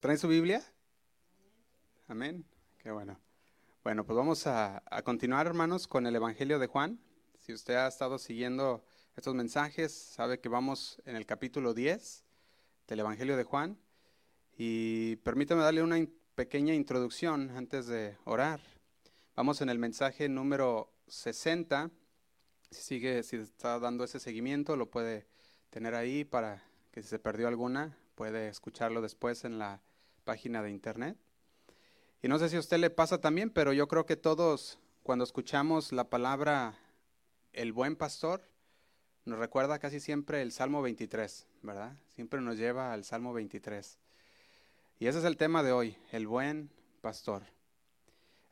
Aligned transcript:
¿Traen 0.00 0.16
su 0.16 0.28
Biblia? 0.28 0.62
Amén. 2.06 2.44
Qué 2.78 2.92
bueno. 2.92 3.18
Bueno, 3.82 4.06
pues 4.06 4.16
vamos 4.16 4.46
a, 4.46 4.80
continuar, 5.02 5.48
hermanos, 5.48 5.88
con 5.88 6.06
el 6.06 6.14
Evangelio 6.14 6.60
de 6.60 6.68
Juan. 6.68 7.00
Si 7.40 7.52
usted 7.52 7.74
ha 7.74 7.88
estado 7.88 8.20
siguiendo 8.20 8.84
estos 9.16 9.34
mensajes, 9.34 9.92
sabe 9.92 10.38
que 10.38 10.48
vamos 10.48 11.02
en 11.04 11.16
el 11.16 11.26
capítulo 11.26 11.74
10 11.74 12.24
del 12.86 13.00
Evangelio 13.00 13.36
de 13.36 13.42
Juan. 13.42 13.76
Y 14.56 15.16
permítame 15.16 15.62
darle 15.62 15.82
una 15.82 15.96
pequeña 16.36 16.74
introducción 16.74 17.50
antes 17.56 17.88
de 17.88 18.16
orar. 18.24 18.60
Vamos 19.34 19.62
en 19.62 19.68
el 19.68 19.80
mensaje 19.80 20.28
número 20.28 20.92
60. 21.08 21.90
Si 22.70 22.82
sigue, 22.82 23.24
si 23.24 23.34
está 23.34 23.80
dando 23.80 24.04
ese 24.04 24.20
seguimiento, 24.20 24.76
lo 24.76 24.92
puede 24.92 25.26
tener 25.70 25.96
ahí 25.96 26.24
para 26.24 26.62
que 26.92 27.02
si 27.02 27.08
se 27.08 27.18
perdió 27.18 27.48
alguna, 27.48 27.98
puede 28.14 28.46
escucharlo 28.46 29.02
después 29.02 29.44
en 29.44 29.58
la 29.58 29.82
página 30.28 30.62
de 30.62 30.70
internet. 30.70 31.16
Y 32.20 32.28
no 32.28 32.38
sé 32.38 32.50
si 32.50 32.56
a 32.56 32.60
usted 32.60 32.76
le 32.76 32.90
pasa 32.90 33.18
también, 33.18 33.48
pero 33.48 33.72
yo 33.72 33.88
creo 33.88 34.04
que 34.04 34.14
todos 34.14 34.78
cuando 35.02 35.24
escuchamos 35.24 35.90
la 35.90 36.10
palabra 36.10 36.74
el 37.54 37.72
buen 37.72 37.96
pastor, 37.96 38.42
nos 39.24 39.38
recuerda 39.38 39.78
casi 39.78 40.00
siempre 40.00 40.42
el 40.42 40.52
Salmo 40.52 40.82
23, 40.82 41.46
¿verdad? 41.62 41.96
Siempre 42.14 42.42
nos 42.42 42.58
lleva 42.58 42.92
al 42.92 43.04
Salmo 43.04 43.32
23. 43.32 43.98
Y 44.98 45.06
ese 45.06 45.20
es 45.20 45.24
el 45.24 45.38
tema 45.38 45.62
de 45.62 45.72
hoy, 45.72 45.96
el 46.12 46.26
buen 46.26 46.68
pastor. 47.00 47.44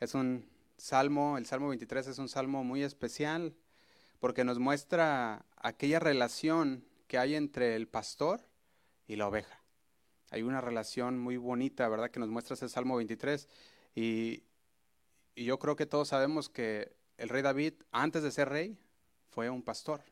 Es 0.00 0.14
un 0.14 0.48
salmo, 0.78 1.36
el 1.36 1.45
Salmo 1.45 1.69
23 1.69 2.06
es 2.06 2.19
un 2.19 2.30
salmo 2.30 2.64
muy 2.64 2.84
especial 2.84 3.55
porque 4.19 4.45
nos 4.45 4.58
muestra 4.58 5.45
aquella 5.58 5.98
relación 5.98 6.86
que 7.06 7.19
hay 7.19 7.34
entre 7.34 7.77
el 7.77 7.86
pastor 7.86 8.41
y 9.06 9.16
la 9.16 9.28
oveja. 9.28 9.66
Hay 10.36 10.42
una 10.42 10.60
relación 10.60 11.18
muy 11.18 11.38
bonita, 11.38 11.88
¿verdad?, 11.88 12.10
que 12.10 12.20
nos 12.20 12.28
muestra 12.28 12.52
ese 12.52 12.68
Salmo 12.68 12.96
23. 12.96 13.48
Y, 13.94 14.42
yo 15.34 15.58
creo 15.58 15.77
que 15.77 15.86
todos 15.86 16.08
sabemos 16.08 16.50
que 16.50 16.94
el 17.16 17.30
rey 17.30 17.41
David, 17.41 17.72
antes 17.91 18.22
de 18.22 18.30
ser 18.30 18.50
rey, 18.50 18.78
fue 19.30 19.48
un 19.48 19.62
pastor. 19.62 20.02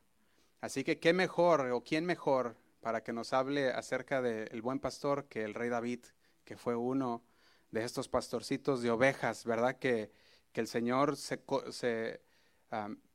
Así 0.63 0.83
que 0.83 0.99
qué 0.99 1.13
mejor 1.13 1.71
o 1.73 1.85
quién 1.85 2.07
mejor 2.07 2.57
para 2.81 3.03
que 3.03 3.13
nos 3.13 3.35
hable 3.35 3.69
acerca 3.69 4.23
del 4.23 4.63
buen 4.63 4.79
pastor 4.79 5.27
que 5.27 5.45
el 5.45 5.53
rey 5.53 5.69
David, 5.69 6.01
que 6.47 6.57
fue 6.57 6.75
uno 6.75 7.23
de 7.71 7.85
estos 7.85 8.09
pastorcitos 8.09 8.81
de 8.81 8.91
ovejas, 8.91 9.45
¿verdad? 9.45 9.79
Que, 9.79 10.11
que 10.53 10.63
el 10.63 10.69
Señor 10.69 11.19
se, 11.19 11.39
se 11.71 12.23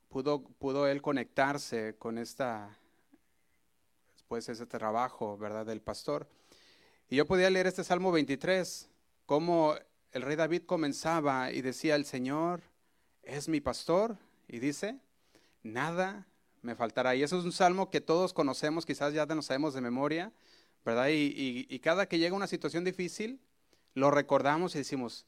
pudo, 0.10 0.44
pudo 0.44 0.88
él 0.88 1.02
conectarse 1.02 1.96
con 1.98 2.20
esta, 2.20 2.78
pues 4.28 4.48
ese 4.48 4.68
trabajo, 4.68 5.40
¿verdad? 5.40 5.66
Del 5.66 5.82
pastor. 5.82 6.28
Y 7.10 7.16
yo 7.16 7.26
podía 7.26 7.50
leer 7.50 7.66
este 7.66 7.84
Salmo 7.84 8.12
23, 8.12 8.88
como 9.26 9.74
el 10.12 10.22
rey 10.22 10.36
David 10.36 10.62
comenzaba 10.68 11.52
y 11.52 11.62
decía, 11.62 11.96
el 11.96 12.06
Señor 12.06 12.62
es 13.24 13.50
mi 13.50 13.62
pastor, 13.62 14.16
y 14.48 14.60
dice, 14.60 15.00
nada 15.64 16.28
me 16.62 16.76
faltará. 16.76 17.16
Y 17.16 17.24
eso 17.24 17.40
es 17.40 17.46
un 17.46 17.52
salmo 17.52 17.90
que 17.90 18.00
todos 18.00 18.32
conocemos, 18.32 18.86
quizás 18.86 19.14
ya 19.14 19.26
nos 19.26 19.48
sabemos 19.48 19.74
de 19.74 19.82
memoria, 19.82 20.32
¿verdad? 20.86 21.08
Y, 21.10 21.66
y, 21.68 21.80
cada 21.80 22.08
que 22.08 22.20
llega 22.20 22.36
una 22.36 22.48
situación 22.48 22.84
difícil, 22.84 23.40
lo 23.96 24.12
recordamos 24.12 24.76
y 24.76 24.80
decimos, 24.80 25.26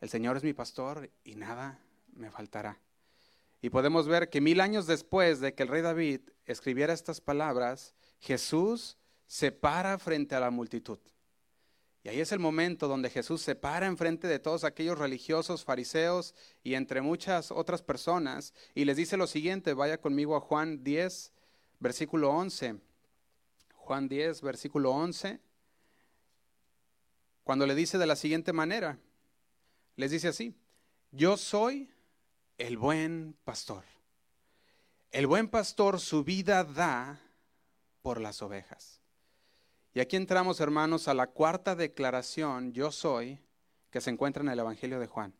el 0.00 0.08
Señor 0.08 0.36
es 0.36 0.42
mi 0.42 0.52
pastor 0.52 1.10
y 1.22 1.36
nada 1.36 1.78
me 2.12 2.30
faltará. 2.30 2.80
Y 3.62 3.70
podemos 3.70 4.08
ver 4.08 4.30
que 4.30 4.40
mil 4.40 4.60
años 4.60 4.86
después 4.86 5.40
de 5.40 5.54
que 5.54 5.62
el 5.62 5.68
rey 5.68 5.82
David 5.82 6.20
escribiera 6.44 6.92
estas 6.92 7.20
palabras, 7.20 7.94
Jesús 8.18 8.98
se 9.26 9.52
para 9.52 9.98
frente 9.98 10.34
a 10.34 10.40
la 10.40 10.50
multitud. 10.50 10.98
Y 12.02 12.10
ahí 12.10 12.20
es 12.20 12.32
el 12.32 12.38
momento 12.38 12.86
donde 12.86 13.08
Jesús 13.08 13.40
se 13.40 13.54
para 13.54 13.86
enfrente 13.86 14.28
de 14.28 14.38
todos 14.38 14.64
aquellos 14.64 14.98
religiosos, 14.98 15.64
fariseos 15.64 16.34
y 16.62 16.74
entre 16.74 17.00
muchas 17.00 17.50
otras 17.50 17.82
personas 17.82 18.52
y 18.74 18.84
les 18.84 18.98
dice 18.98 19.16
lo 19.16 19.26
siguiente, 19.26 19.72
vaya 19.72 19.98
conmigo 19.98 20.36
a 20.36 20.40
Juan 20.40 20.84
10, 20.84 21.32
versículo 21.80 22.30
11. 22.30 22.76
Juan 23.74 24.08
10, 24.08 24.42
versículo 24.42 24.90
11, 24.92 25.40
cuando 27.42 27.66
le 27.66 27.74
dice 27.74 27.98
de 27.98 28.06
la 28.06 28.16
siguiente 28.16 28.52
manera, 28.52 28.98
les 29.96 30.10
dice 30.10 30.28
así, 30.28 30.54
yo 31.12 31.36
soy 31.36 31.90
el 32.58 32.78
buen 32.78 33.36
pastor. 33.44 33.84
El 35.10 35.26
buen 35.26 35.48
pastor 35.48 36.00
su 36.00 36.24
vida 36.24 36.64
da 36.64 37.20
por 38.02 38.20
las 38.20 38.42
ovejas. 38.42 39.03
Y 39.96 40.00
aquí 40.00 40.16
entramos, 40.16 40.58
hermanos, 40.58 41.06
a 41.06 41.14
la 41.14 41.28
cuarta 41.28 41.76
declaración, 41.76 42.72
yo 42.72 42.90
soy, 42.90 43.38
que 43.92 44.00
se 44.00 44.10
encuentra 44.10 44.42
en 44.42 44.48
el 44.48 44.58
Evangelio 44.58 44.98
de 44.98 45.06
Juan. 45.06 45.32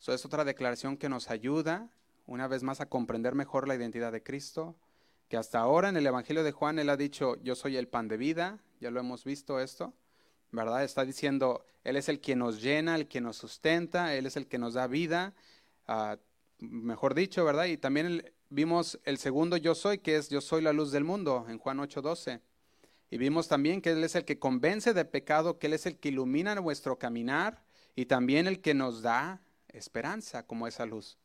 Eso 0.00 0.12
es 0.12 0.24
otra 0.24 0.44
declaración 0.44 0.96
que 0.96 1.08
nos 1.08 1.30
ayuda, 1.30 1.88
una 2.26 2.48
vez 2.48 2.64
más, 2.64 2.80
a 2.80 2.86
comprender 2.86 3.36
mejor 3.36 3.68
la 3.68 3.76
identidad 3.76 4.10
de 4.10 4.24
Cristo, 4.24 4.74
que 5.28 5.36
hasta 5.36 5.60
ahora 5.60 5.90
en 5.90 5.96
el 5.96 6.08
Evangelio 6.08 6.42
de 6.42 6.50
Juan 6.50 6.80
él 6.80 6.90
ha 6.90 6.96
dicho, 6.96 7.40
yo 7.40 7.54
soy 7.54 7.76
el 7.76 7.86
pan 7.86 8.08
de 8.08 8.16
vida, 8.16 8.58
ya 8.80 8.90
lo 8.90 8.98
hemos 8.98 9.22
visto 9.22 9.60
esto, 9.60 9.94
¿verdad? 10.50 10.82
Está 10.82 11.04
diciendo, 11.04 11.64
Él 11.84 11.94
es 11.94 12.08
el 12.08 12.20
que 12.20 12.34
nos 12.34 12.60
llena, 12.60 12.96
el 12.96 13.06
que 13.06 13.20
nos 13.20 13.36
sustenta, 13.36 14.12
Él 14.16 14.26
es 14.26 14.36
el 14.36 14.48
que 14.48 14.58
nos 14.58 14.74
da 14.74 14.88
vida, 14.88 15.34
ah, 15.86 16.18
mejor 16.58 17.14
dicho, 17.14 17.44
¿verdad? 17.44 17.66
Y 17.66 17.76
también 17.76 18.28
vimos 18.48 18.98
el 19.04 19.18
segundo 19.18 19.56
yo 19.56 19.76
soy, 19.76 19.98
que 19.98 20.16
es 20.16 20.30
yo 20.30 20.40
soy 20.40 20.62
la 20.62 20.72
luz 20.72 20.90
del 20.90 21.04
mundo, 21.04 21.46
en 21.48 21.58
Juan 21.58 21.78
8:12. 21.78 22.40
Y 23.10 23.18
vimos 23.18 23.48
también 23.48 23.82
que 23.82 23.90
Él 23.90 24.04
es 24.04 24.14
el 24.14 24.24
que 24.24 24.38
convence 24.38 24.94
de 24.94 25.04
pecado, 25.04 25.58
que 25.58 25.66
Él 25.66 25.72
es 25.72 25.86
el 25.86 25.98
que 25.98 26.10
ilumina 26.10 26.54
nuestro 26.54 26.98
caminar 26.98 27.62
y 27.96 28.06
también 28.06 28.46
el 28.46 28.60
que 28.60 28.72
nos 28.72 29.02
da 29.02 29.42
esperanza 29.68 30.46
como 30.46 30.68
esa 30.68 30.86
luz. 30.86 31.18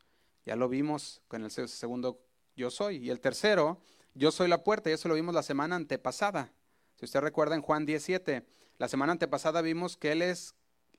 Ya 0.44 0.56
lo 0.56 0.68
vimos 0.68 1.22
con 1.28 1.44
el 1.44 1.50
segundo 1.50 2.20
yo 2.56 2.70
soy. 2.70 2.96
Y 2.96 3.10
el 3.10 3.20
tercero, 3.20 3.80
yo 4.14 4.32
soy 4.32 4.48
la 4.48 4.64
puerta, 4.64 4.90
y 4.90 4.94
eso 4.94 5.08
lo 5.08 5.14
vimos 5.14 5.34
la 5.34 5.42
semana 5.42 5.76
antepasada. 5.76 6.52
Si 6.96 7.04
usted 7.04 7.20
recuerda 7.20 7.54
en 7.54 7.62
Juan 7.62 7.86
17, 7.86 8.44
la 8.78 8.88
semana 8.88 9.12
antepasada 9.12 9.60
vimos 9.60 9.96
que 9.96 10.12
Él 10.12 10.22
es 10.22 10.54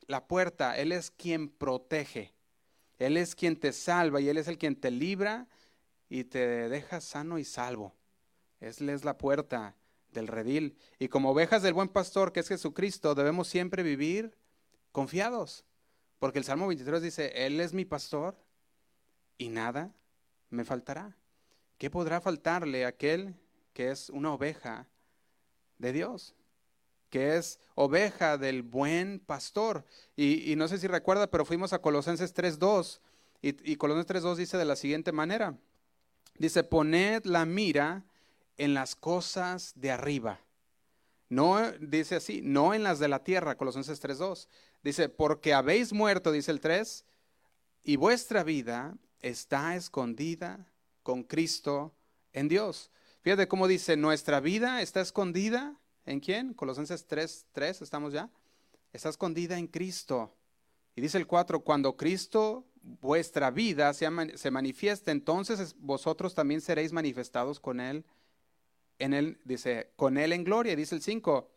la 0.07 0.27
puerta, 0.27 0.77
Él 0.77 0.91
es 0.91 1.11
quien 1.11 1.49
protege, 1.49 2.33
Él 2.99 3.17
es 3.17 3.35
quien 3.35 3.59
te 3.59 3.73
salva 3.73 4.21
y 4.21 4.29
Él 4.29 4.37
es 4.37 4.47
el 4.47 4.57
quien 4.57 4.75
te 4.75 4.91
libra 4.91 5.47
y 6.07 6.23
te 6.23 6.69
deja 6.69 7.01
sano 7.01 7.39
y 7.39 7.43
salvo. 7.43 7.93
Él 8.59 8.89
es 8.89 9.03
la 9.03 9.17
puerta 9.17 9.75
del 10.17 10.27
redil. 10.27 10.75
Y 10.99 11.07
como 11.07 11.31
ovejas 11.31 11.61
del 11.61 11.73
buen 11.73 11.89
pastor, 11.89 12.33
que 12.33 12.39
es 12.39 12.47
Jesucristo, 12.47 13.15
debemos 13.15 13.47
siempre 13.47 13.83
vivir 13.83 14.35
confiados. 14.91 15.63
Porque 16.19 16.39
el 16.39 16.45
Salmo 16.45 16.67
23 16.67 17.01
dice, 17.01 17.45
Él 17.45 17.59
es 17.59 17.73
mi 17.73 17.85
pastor 17.85 18.35
y 19.37 19.49
nada 19.49 19.93
me 20.49 20.65
faltará. 20.65 21.15
¿Qué 21.77 21.91
podrá 21.91 22.19
faltarle 22.19 22.85
a 22.85 22.89
aquel 22.89 23.35
que 23.73 23.91
es 23.91 24.09
una 24.09 24.33
oveja 24.33 24.87
de 25.77 25.93
Dios? 25.93 26.33
que 27.09 27.37
es 27.37 27.57
oveja 27.75 28.37
del 28.37 28.63
buen 28.63 29.21
pastor. 29.21 29.85
Y, 30.17 30.53
no 30.57 30.67
sé 30.67 30.77
si 30.77 30.87
recuerda, 30.87 31.31
pero 31.31 31.45
fuimos 31.45 31.71
a 31.71 31.79
Colosenses 31.79 32.35
3.2 32.35 32.99
y, 33.41 33.71
y 33.71 33.77
Colosenses 33.77 34.23
3.2 34.23 34.35
dice 34.35 34.57
de 34.57 34.65
la 34.65 34.75
siguiente 34.75 35.13
manera. 35.13 35.57
Dice, 36.37 36.65
poned 36.65 37.23
la 37.23 37.45
mira 37.45 38.03
en 38.57 38.73
las 38.73 38.95
cosas 38.95 39.73
de 39.75 39.91
arriba. 39.91 40.39
No, 41.29 41.71
dice 41.79 42.15
así, 42.15 42.41
no 42.41 42.73
en 42.73 42.83
las 42.83 42.99
de 42.99 43.07
la 43.07 43.23
tierra, 43.23 43.57
Colosenses 43.57 44.01
3.2. 44.01 44.47
Dice, 44.83 45.09
porque 45.09 45.53
habéis 45.53 45.91
muerto, 45.91 46.31
dice 46.31 46.51
el 46.51 46.61
3, 46.61 47.05
y 47.83 47.95
vuestra 47.97 48.43
vida 48.43 48.95
está 49.21 49.75
escondida 49.75 50.71
con 51.03 51.23
Cristo 51.23 51.93
en 52.33 52.47
Dios. 52.47 52.91
Fíjate 53.21 53.47
cómo 53.47 53.67
dice, 53.67 53.97
nuestra 53.97 54.39
vida 54.39 54.81
está 54.81 55.01
escondida 55.01 55.75
en 56.05 56.19
quién? 56.19 56.53
Colosenses 56.53 57.07
3.3, 57.07 57.81
estamos 57.81 58.13
ya. 58.13 58.29
Está 58.93 59.09
escondida 59.09 59.57
en 59.57 59.67
Cristo. 59.67 60.33
Y 60.95 61.01
dice 61.01 61.17
el 61.17 61.27
4, 61.27 61.59
cuando 61.59 61.97
Cristo 61.97 62.65
vuestra 62.81 63.51
vida 63.51 63.93
se, 63.93 64.51
manifieste, 64.51 65.11
entonces 65.11 65.75
vosotros 65.77 66.33
también 66.33 66.61
seréis 66.61 66.93
manifestados 66.93 67.59
con 67.59 67.79
Él 67.79 68.05
en 68.99 69.13
él, 69.13 69.39
dice, 69.45 69.91
con 69.95 70.17
él 70.17 70.33
en 70.33 70.43
gloria, 70.43 70.75
dice 70.75 70.95
el 70.95 71.01
5, 71.01 71.49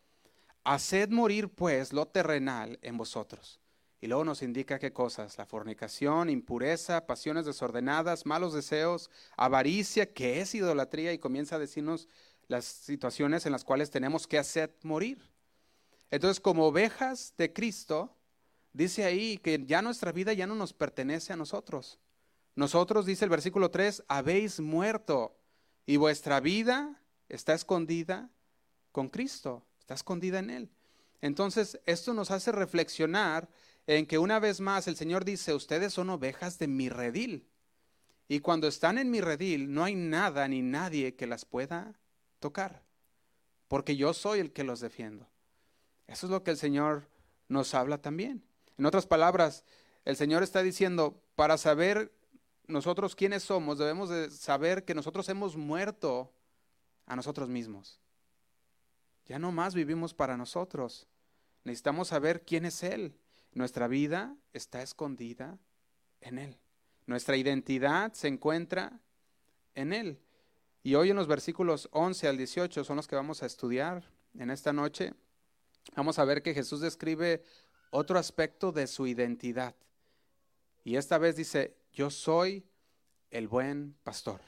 haced 0.63 1.09
morir 1.09 1.49
pues 1.49 1.93
lo 1.93 2.07
terrenal 2.07 2.79
en 2.81 2.97
vosotros. 2.97 3.59
Y 3.99 4.07
luego 4.07 4.23
nos 4.25 4.41
indica 4.41 4.79
qué 4.79 4.91
cosas, 4.91 5.37
la 5.37 5.45
fornicación, 5.45 6.29
impureza, 6.29 7.05
pasiones 7.05 7.45
desordenadas, 7.45 8.25
malos 8.25 8.53
deseos, 8.53 9.11
avaricia, 9.37 10.11
que 10.11 10.41
es 10.41 10.55
idolatría, 10.55 11.13
y 11.13 11.19
comienza 11.19 11.57
a 11.57 11.59
decirnos 11.59 12.07
las 12.47 12.65
situaciones 12.65 13.45
en 13.45 13.51
las 13.51 13.63
cuales 13.63 13.91
tenemos 13.91 14.25
que 14.25 14.39
hacer 14.39 14.75
morir. 14.81 15.29
Entonces, 16.09 16.39
como 16.39 16.65
ovejas 16.65 17.35
de 17.37 17.53
Cristo, 17.53 18.17
dice 18.73 19.05
ahí 19.05 19.37
que 19.37 19.63
ya 19.65 19.83
nuestra 19.83 20.11
vida 20.11 20.33
ya 20.33 20.47
no 20.47 20.55
nos 20.55 20.73
pertenece 20.73 21.31
a 21.31 21.37
nosotros. 21.37 21.99
Nosotros, 22.55 23.05
dice 23.05 23.25
el 23.25 23.29
versículo 23.29 23.69
3, 23.69 24.03
habéis 24.07 24.59
muerto 24.59 25.37
y 25.85 25.97
vuestra 25.97 26.39
vida 26.39 27.00
está 27.31 27.53
escondida 27.53 28.29
con 28.91 29.09
Cristo, 29.09 29.65
está 29.79 29.93
escondida 29.93 30.39
en 30.39 30.49
Él. 30.49 30.69
Entonces, 31.21 31.79
esto 31.85 32.13
nos 32.13 32.29
hace 32.31 32.51
reflexionar 32.51 33.47
en 33.87 34.05
que 34.05 34.17
una 34.17 34.39
vez 34.39 34.59
más 34.59 34.87
el 34.87 34.95
Señor 34.95 35.23
dice, 35.23 35.53
ustedes 35.53 35.93
son 35.93 36.09
ovejas 36.09 36.59
de 36.59 36.67
mi 36.67 36.89
redil. 36.89 37.47
Y 38.27 38.39
cuando 38.39 38.67
están 38.67 38.97
en 38.97 39.09
mi 39.09 39.21
redil, 39.21 39.73
no 39.73 39.83
hay 39.83 39.95
nada 39.95 40.47
ni 40.47 40.61
nadie 40.61 41.15
que 41.15 41.27
las 41.27 41.45
pueda 41.45 41.99
tocar, 42.39 42.83
porque 43.67 43.95
yo 43.95 44.13
soy 44.13 44.39
el 44.39 44.51
que 44.51 44.63
los 44.63 44.79
defiendo. 44.79 45.27
Eso 46.07 46.27
es 46.27 46.31
lo 46.31 46.43
que 46.43 46.51
el 46.51 46.57
Señor 46.57 47.07
nos 47.47 47.73
habla 47.73 48.01
también. 48.01 48.43
En 48.77 48.85
otras 48.85 49.05
palabras, 49.05 49.63
el 50.05 50.15
Señor 50.15 50.43
está 50.43 50.63
diciendo, 50.63 51.21
para 51.35 51.57
saber 51.57 52.11
nosotros 52.67 53.15
quiénes 53.15 53.43
somos, 53.43 53.77
debemos 53.77 54.09
de 54.09 54.31
saber 54.31 54.85
que 54.85 54.95
nosotros 54.95 55.27
hemos 55.29 55.55
muerto 55.55 56.33
a 57.05 57.15
nosotros 57.15 57.49
mismos. 57.49 57.99
Ya 59.25 59.39
no 59.39 59.51
más 59.51 59.73
vivimos 59.75 60.13
para 60.13 60.37
nosotros. 60.37 61.07
Necesitamos 61.63 62.09
saber 62.09 62.43
quién 62.43 62.65
es 62.65 62.83
Él. 62.83 63.15
Nuestra 63.53 63.87
vida 63.87 64.35
está 64.53 64.81
escondida 64.81 65.59
en 66.21 66.37
Él. 66.37 66.57
Nuestra 67.05 67.37
identidad 67.37 68.13
se 68.13 68.27
encuentra 68.27 68.99
en 69.75 69.93
Él. 69.93 70.19
Y 70.83 70.95
hoy 70.95 71.11
en 71.11 71.15
los 71.15 71.27
versículos 71.27 71.89
11 71.91 72.27
al 72.27 72.37
18 72.37 72.83
son 72.83 72.97
los 72.97 73.07
que 73.07 73.15
vamos 73.15 73.43
a 73.43 73.45
estudiar 73.45 74.03
en 74.37 74.49
esta 74.49 74.73
noche. 74.73 75.13
Vamos 75.95 76.19
a 76.19 76.25
ver 76.25 76.41
que 76.41 76.53
Jesús 76.53 76.81
describe 76.81 77.43
otro 77.91 78.17
aspecto 78.17 78.71
de 78.71 78.87
su 78.87 79.05
identidad. 79.05 79.75
Y 80.83 80.95
esta 80.95 81.17
vez 81.17 81.35
dice, 81.35 81.77
yo 81.93 82.09
soy 82.09 82.65
el 83.29 83.47
buen 83.47 83.95
pastor. 84.03 84.41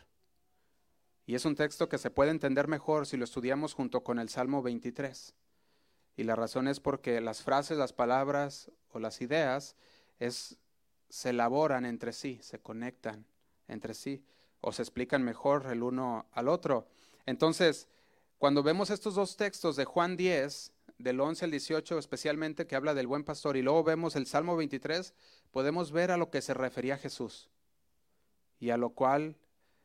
Y 1.25 1.35
es 1.35 1.45
un 1.45 1.55
texto 1.55 1.87
que 1.87 1.97
se 1.97 2.11
puede 2.11 2.31
entender 2.31 2.67
mejor 2.67 3.07
si 3.07 3.17
lo 3.17 3.23
estudiamos 3.23 3.73
junto 3.73 4.03
con 4.03 4.19
el 4.19 4.29
Salmo 4.29 4.61
23. 4.61 5.33
Y 6.17 6.23
la 6.23 6.35
razón 6.35 6.67
es 6.67 6.79
porque 6.79 7.21
las 7.21 7.41
frases, 7.41 7.77
las 7.77 7.93
palabras 7.93 8.71
o 8.89 8.99
las 8.99 9.21
ideas 9.21 9.75
se 11.09 11.29
elaboran 11.29 11.85
entre 11.85 12.13
sí, 12.13 12.39
se 12.41 12.59
conectan 12.59 13.25
entre 13.67 13.93
sí 13.93 14.23
o 14.61 14.71
se 14.71 14.81
explican 14.81 15.23
mejor 15.23 15.67
el 15.69 15.83
uno 15.83 16.27
al 16.31 16.47
otro. 16.47 16.87
Entonces, 17.25 17.87
cuando 18.37 18.63
vemos 18.63 18.89
estos 18.89 19.15
dos 19.15 19.37
textos 19.37 19.75
de 19.75 19.85
Juan 19.85 20.15
10, 20.17 20.71
del 20.97 21.19
11 21.19 21.45
al 21.45 21.51
18 21.51 21.97
especialmente, 21.97 22.67
que 22.67 22.75
habla 22.75 22.93
del 22.93 23.07
buen 23.07 23.23
pastor, 23.23 23.57
y 23.57 23.61
luego 23.61 23.83
vemos 23.83 24.15
el 24.15 24.25
Salmo 24.25 24.55
23, 24.55 25.13
podemos 25.51 25.91
ver 25.91 26.11
a 26.11 26.17
lo 26.17 26.29
que 26.29 26.41
se 26.41 26.53
refería 26.53 26.97
Jesús 26.97 27.49
y 28.59 28.69
a 28.69 28.77
lo 28.77 28.91
cual 28.91 29.37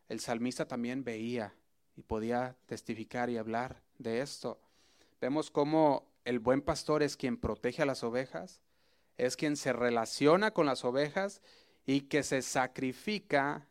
el 0.08 0.20
salmista 0.20 0.66
también 0.66 1.04
veía 1.04 1.54
y 1.96 2.02
podía 2.02 2.56
testificar 2.66 3.30
y 3.30 3.36
hablar 3.36 3.82
de 3.98 4.20
esto. 4.20 4.58
Vemos 5.20 5.50
cómo 5.50 6.08
el 6.24 6.38
buen 6.38 6.62
pastor 6.62 7.02
es 7.02 7.16
quien 7.16 7.36
protege 7.36 7.82
a 7.82 7.86
las 7.86 8.04
ovejas, 8.04 8.60
es 9.16 9.36
quien 9.36 9.56
se 9.56 9.72
relaciona 9.72 10.52
con 10.52 10.66
las 10.66 10.84
ovejas 10.84 11.42
y 11.84 12.02
que 12.02 12.22
se 12.22 12.42
sacrifica 12.42 13.66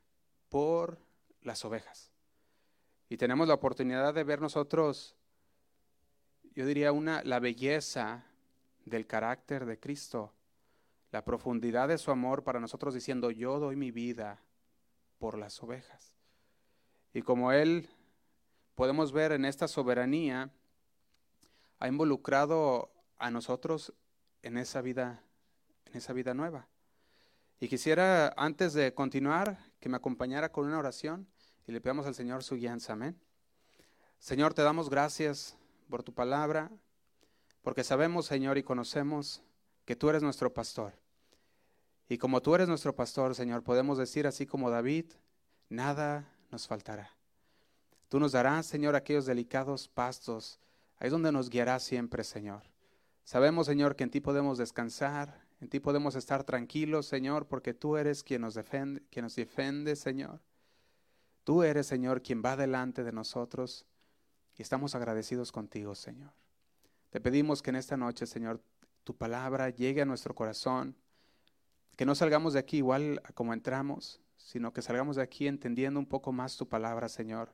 por 0.49 0.99
las 1.41 1.63
ovejas. 1.65 2.11
Y 3.09 3.17
tenemos 3.17 3.47
la 3.47 3.53
oportunidad 3.53 4.13
de 4.13 4.23
ver 4.23 4.41
nosotros, 4.41 5.15
yo 6.53 6.65
diría, 6.65 6.91
una, 6.91 7.23
la 7.23 7.39
belleza 7.39 8.25
del 8.85 9.07
carácter 9.07 9.65
de 9.65 9.79
Cristo, 9.79 10.33
la 11.11 11.23
profundidad 11.23 11.87
de 11.87 11.97
su 11.97 12.11
amor 12.11 12.43
para 12.43 12.59
nosotros 12.59 12.93
diciendo, 12.93 13.31
yo 13.31 13.59
doy 13.59 13.77
mi 13.77 13.91
vida 13.91 14.41
por 15.19 15.37
las 15.37 15.63
ovejas. 15.63 16.16
Y 17.13 17.21
como 17.21 17.51
Él, 17.51 17.89
podemos 18.75 19.11
ver 19.11 19.31
en 19.31 19.45
esta 19.45 19.67
soberanía, 19.67 20.51
ha 21.79 21.87
involucrado 21.87 22.91
a 23.17 23.31
nosotros 23.31 23.93
en 24.41 24.57
esa 24.57 24.81
vida, 24.81 25.23
en 25.85 25.97
esa 25.97 26.13
vida 26.13 26.33
nueva. 26.33 26.67
Y 27.59 27.67
quisiera, 27.69 28.33
antes 28.37 28.73
de 28.73 28.93
continuar, 28.93 29.57
que 29.79 29.89
me 29.89 29.97
acompañara 29.97 30.51
con 30.51 30.67
una 30.67 30.77
oración 30.77 31.27
y 31.65 31.71
le 31.71 31.81
pedamos 31.81 32.05
al 32.05 32.15
Señor 32.15 32.43
su 32.43 32.55
guianza. 32.55 32.93
Amén. 32.93 33.19
Señor, 34.19 34.53
te 34.53 34.61
damos 34.61 34.89
gracias 34.89 35.57
por 35.89 36.03
tu 36.03 36.13
palabra, 36.13 36.71
porque 37.61 37.83
sabemos, 37.83 38.25
Señor, 38.25 38.57
y 38.57 38.63
conocemos 38.63 39.41
que 39.85 39.95
tú 39.95 40.09
eres 40.09 40.21
nuestro 40.21 40.53
pastor. 40.53 40.93
Y 42.09 42.17
como 42.17 42.41
tú 42.41 42.55
eres 42.55 42.67
nuestro 42.67 42.95
pastor, 42.95 43.35
Señor, 43.35 43.63
podemos 43.63 43.97
decir 43.97 44.27
así 44.27 44.45
como 44.45 44.69
David, 44.69 45.05
nada 45.69 46.31
nos 46.49 46.67
faltará. 46.67 47.11
Tú 48.09 48.19
nos 48.19 48.31
darás, 48.31 48.65
Señor, 48.65 48.95
aquellos 48.95 49.25
delicados 49.25 49.87
pastos 49.87 50.59
Ahí 50.99 51.07
es 51.07 51.11
donde 51.11 51.31
nos 51.31 51.49
guiará 51.49 51.79
siempre, 51.79 52.23
Señor. 52.23 52.63
Sabemos, 53.23 53.67
Señor, 53.67 53.95
que 53.95 54.03
en 54.03 54.09
ti 54.09 54.19
podemos 54.19 54.57
descansar, 54.57 55.45
en 55.61 55.69
ti 55.69 55.79
podemos 55.79 56.15
estar 56.15 56.43
tranquilos, 56.43 57.05
Señor, 57.05 57.47
porque 57.47 57.73
tú 57.73 57.97
eres 57.97 58.23
quien 58.23 58.41
nos 58.41 58.55
defiende, 58.55 59.03
quien 59.11 59.23
nos 59.23 59.35
defiende, 59.35 59.95
Señor. 59.95 60.41
Tú 61.43 61.63
eres, 61.63 61.87
Señor, 61.87 62.23
quien 62.23 62.41
va 62.43 62.55
delante 62.57 63.03
de 63.03 63.11
nosotros 63.11 63.85
y 64.55 64.61
estamos 64.61 64.95
agradecidos 64.95 65.51
contigo, 65.51 65.93
Señor. 65.93 66.31
Te 67.09 67.21
pedimos 67.21 67.61
que 67.61 67.69
en 67.69 67.75
esta 67.75 67.95
noche, 67.95 68.25
Señor, 68.25 68.61
tu 69.03 69.15
palabra 69.15 69.69
llegue 69.69 70.01
a 70.01 70.05
nuestro 70.05 70.33
corazón, 70.33 70.95
que 71.95 72.05
no 72.05 72.15
salgamos 72.15 72.53
de 72.53 72.59
aquí 72.59 72.77
igual 72.77 73.21
como 73.35 73.53
entramos, 73.53 74.19
sino 74.47 74.71
que 74.71 74.81
salgamos 74.81 75.17
de 75.17 75.21
aquí 75.21 75.45
entendiendo 75.45 75.99
un 75.99 76.05
poco 76.05 76.31
más 76.31 76.55
tu 76.55 76.69
palabra, 76.69 77.09
Señor, 77.09 77.53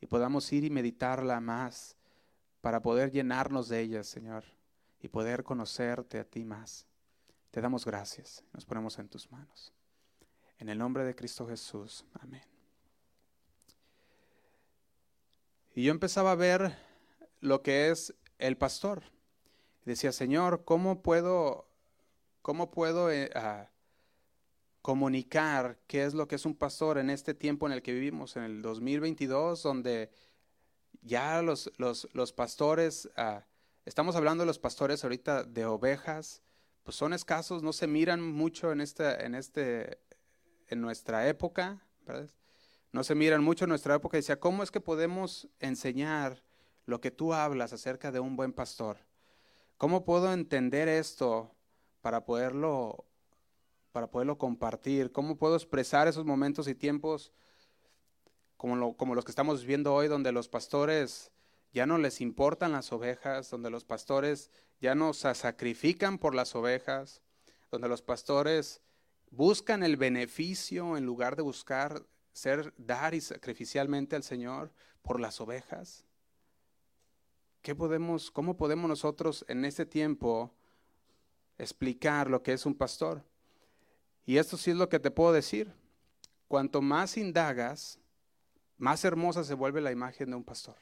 y 0.00 0.06
podamos 0.06 0.52
ir 0.52 0.62
y 0.62 0.70
meditarla 0.70 1.40
más 1.40 1.96
para 2.60 2.80
poder 2.82 3.10
llenarnos 3.10 3.68
de 3.68 3.80
ellas, 3.80 4.06
Señor, 4.06 4.44
y 5.00 5.08
poder 5.08 5.42
conocerte 5.42 6.20
a 6.20 6.24
ti 6.24 6.44
más. 6.44 6.86
Te 7.50 7.60
damos 7.60 7.84
gracias. 7.84 8.44
Nos 8.52 8.64
ponemos 8.64 8.96
en 9.00 9.08
tus 9.08 9.28
manos. 9.32 9.72
En 10.58 10.68
el 10.68 10.78
nombre 10.78 11.02
de 11.02 11.16
Cristo 11.16 11.48
Jesús. 11.48 12.04
Amén. 12.20 12.44
Y 15.74 15.82
yo 15.82 15.90
empezaba 15.90 16.30
a 16.30 16.36
ver 16.36 16.76
lo 17.40 17.60
que 17.62 17.90
es 17.90 18.14
el 18.38 18.56
pastor. 18.56 19.02
Decía, 19.84 20.12
Señor, 20.12 20.64
¿cómo 20.64 21.02
puedo, 21.02 21.68
cómo 22.40 22.70
puedo 22.70 23.10
eh, 23.10 23.32
comunicar 24.82 25.78
qué 25.86 26.04
es 26.04 26.14
lo 26.14 26.26
que 26.26 26.36
es 26.36 26.46
un 26.46 26.54
pastor 26.54 26.98
en 26.98 27.10
este 27.10 27.34
tiempo 27.34 27.66
en 27.66 27.72
el 27.72 27.82
que 27.82 27.92
vivimos, 27.92 28.36
en 28.36 28.44
el 28.44 28.62
2022, 28.62 29.62
donde 29.62 30.10
ya 31.02 31.42
los, 31.42 31.70
los, 31.76 32.08
los 32.12 32.32
pastores, 32.32 33.10
ah, 33.16 33.44
estamos 33.84 34.16
hablando 34.16 34.42
de 34.42 34.46
los 34.46 34.58
pastores 34.58 35.04
ahorita 35.04 35.44
de 35.44 35.66
ovejas, 35.66 36.42
pues 36.82 36.96
son 36.96 37.12
escasos, 37.12 37.62
no 37.62 37.72
se 37.72 37.86
miran 37.86 38.22
mucho 38.22 38.72
en, 38.72 38.80
esta, 38.80 39.14
en, 39.20 39.34
este, 39.34 40.00
en 40.68 40.80
nuestra 40.80 41.28
época. 41.28 41.86
No 42.92 43.04
se 43.04 43.14
miran 43.14 43.44
mucho 43.44 43.64
en 43.64 43.68
nuestra 43.68 43.94
época. 43.94 44.16
Decía, 44.16 44.40
¿cómo 44.40 44.62
es 44.62 44.70
que 44.70 44.80
podemos 44.80 45.48
enseñar 45.60 46.42
lo 46.86 47.00
que 47.00 47.10
tú 47.10 47.34
hablas 47.34 47.72
acerca 47.72 48.10
de 48.10 48.20
un 48.20 48.34
buen 48.34 48.52
pastor? 48.52 48.98
¿Cómo 49.76 50.04
puedo 50.04 50.32
entender 50.32 50.88
esto 50.88 51.54
para 52.00 52.24
poderlo, 52.24 53.04
para 53.92 54.10
poderlo 54.10 54.38
compartir? 54.38 55.12
¿Cómo 55.12 55.36
puedo 55.36 55.56
expresar 55.56 56.08
esos 56.08 56.24
momentos 56.24 56.68
y 56.68 56.74
tiempos 56.74 57.32
como, 58.56 59.14
los 59.14 59.24
que 59.24 59.32
estamos 59.32 59.64
viendo 59.64 59.94
hoy, 59.94 60.06
donde 60.06 60.32
los 60.32 60.48
pastores 60.48 61.32
ya 61.72 61.86
no 61.86 61.96
les 61.96 62.20
importan 62.20 62.72
las 62.72 62.92
ovejas, 62.92 63.48
donde 63.48 63.70
los 63.70 63.84
pastores 63.84 64.50
ya 64.82 64.94
no 64.94 65.14
se 65.14 65.34
sacrifican 65.34 66.18
por 66.18 66.34
las 66.34 66.54
ovejas, 66.54 67.22
donde 67.70 67.88
los 67.88 68.02
pastores 68.02 68.82
buscan 69.30 69.82
el 69.82 69.96
beneficio 69.96 70.98
en 70.98 71.06
lugar 71.06 71.36
de 71.36 71.42
buscar 71.42 72.04
ser 72.32 72.74
dar 72.76 73.14
y 73.14 73.22
sacrificialmente 73.22 74.14
al 74.14 74.22
Señor 74.22 74.72
por 75.00 75.20
las 75.20 75.40
ovejas. 75.40 76.04
¿Qué 77.62 77.74
podemos, 77.74 78.30
cómo 78.30 78.58
podemos 78.58 78.90
nosotros 78.90 79.44
en 79.48 79.64
este 79.64 79.86
tiempo 79.86 80.54
explicar 81.56 82.28
lo 82.28 82.42
que 82.42 82.52
es 82.52 82.66
un 82.66 82.74
pastor? 82.74 83.24
Y 84.30 84.38
esto 84.38 84.56
sí 84.56 84.70
es 84.70 84.76
lo 84.76 84.88
que 84.88 85.00
te 85.00 85.10
puedo 85.10 85.32
decir. 85.32 85.72
Cuanto 86.46 86.80
más 86.80 87.16
indagas, 87.16 87.98
más 88.78 89.04
hermosa 89.04 89.42
se 89.42 89.54
vuelve 89.54 89.80
la 89.80 89.90
imagen 89.90 90.30
de 90.30 90.36
un 90.36 90.44
pastor. 90.44 90.76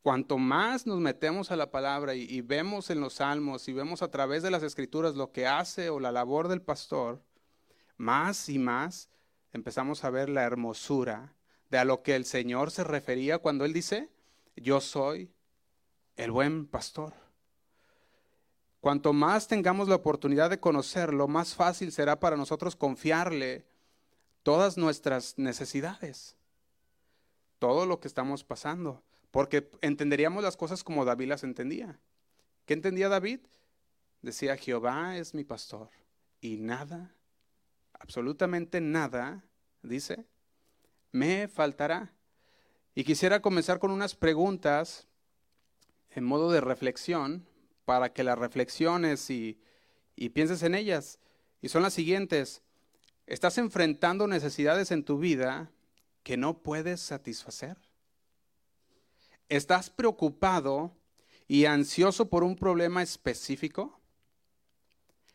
Cuanto 0.00 0.38
más 0.38 0.86
nos 0.86 1.00
metemos 1.00 1.50
a 1.50 1.56
la 1.56 1.70
palabra 1.70 2.14
y, 2.14 2.40
vemos 2.40 2.88
en 2.88 3.02
los 3.02 3.16
salmos 3.16 3.68
y 3.68 3.74
vemos 3.74 4.00
a 4.00 4.10
través 4.10 4.42
de 4.42 4.50
las 4.50 4.62
escrituras 4.62 5.16
lo 5.16 5.32
que 5.32 5.46
hace 5.46 5.90
o 5.90 6.00
la 6.00 6.12
labor 6.12 6.48
del 6.48 6.62
pastor, 6.62 7.20
más 7.98 8.48
y 8.48 8.58
más 8.58 9.10
empezamos 9.52 10.02
a 10.02 10.08
ver 10.08 10.30
la 10.30 10.44
hermosura 10.44 11.34
de 11.68 11.76
a 11.76 11.84
lo 11.84 12.02
que 12.02 12.16
el 12.16 12.24
Señor 12.24 12.70
se 12.70 12.84
refería 12.84 13.36
cuando 13.36 13.66
Él 13.66 13.74
dice, 13.74 14.08
yo 14.56 14.80
soy 14.80 15.30
el 16.16 16.30
buen 16.30 16.68
pastor. 16.68 17.23
Cuanto 18.84 19.14
más 19.14 19.48
tengamos 19.48 19.88
la 19.88 19.94
oportunidad 19.94 20.50
de 20.50 20.60
conocerlo, 20.60 21.26
más 21.26 21.54
fácil 21.54 21.90
será 21.90 22.20
para 22.20 22.36
nosotros 22.36 22.76
confiarle 22.76 23.64
todas 24.42 24.76
nuestras 24.76 25.38
necesidades 25.38 26.36
todo 27.58 27.86
lo 27.86 27.98
que 27.98 28.08
estamos 28.08 28.44
pasando, 28.44 29.02
porque 29.30 29.70
entenderíamos 29.80 30.42
las 30.42 30.58
cosas 30.58 30.84
como 30.84 31.06
David 31.06 31.28
las 31.28 31.44
entendía. 31.44 31.98
¿Qué 32.66 32.74
entendía 32.74 33.08
David? 33.08 33.40
Decía, 34.20 34.54
Jehová 34.58 35.16
es 35.16 35.32
mi 35.32 35.44
pastor 35.44 35.88
y 36.42 36.58
nada, 36.58 37.14
absolutamente 37.94 38.82
nada, 38.82 39.46
dice, 39.82 40.26
me 41.10 41.48
faltará. 41.48 42.12
Y 42.94 43.04
quisiera 43.04 43.40
comenzar 43.40 43.78
con 43.78 43.90
unas 43.90 44.14
preguntas 44.14 45.06
en 46.10 46.24
modo 46.24 46.52
de 46.52 46.60
reflexión 46.60 47.46
para 47.84 48.12
que 48.12 48.24
las 48.24 48.38
reflexiones 48.38 49.30
y, 49.30 49.60
pienses 50.32 50.62
en 50.62 50.74
ellas. 50.74 51.18
Y 51.60 51.68
son 51.68 51.82
las 51.82 51.94
siguientes. 51.94 52.62
¿Estás 53.26 53.58
enfrentando 53.58 54.26
necesidades 54.26 54.90
en 54.90 55.04
tu 55.04 55.18
vida 55.18 55.70
que 56.22 56.36
no 56.36 56.62
puedes 56.62 57.00
satisfacer? 57.00 57.76
¿Estás 59.48 59.90
preocupado 59.90 60.92
y 61.46 61.66
ansioso 61.66 62.28
por 62.28 62.44
un 62.44 62.56
problema 62.56 63.02
específico? 63.02 64.00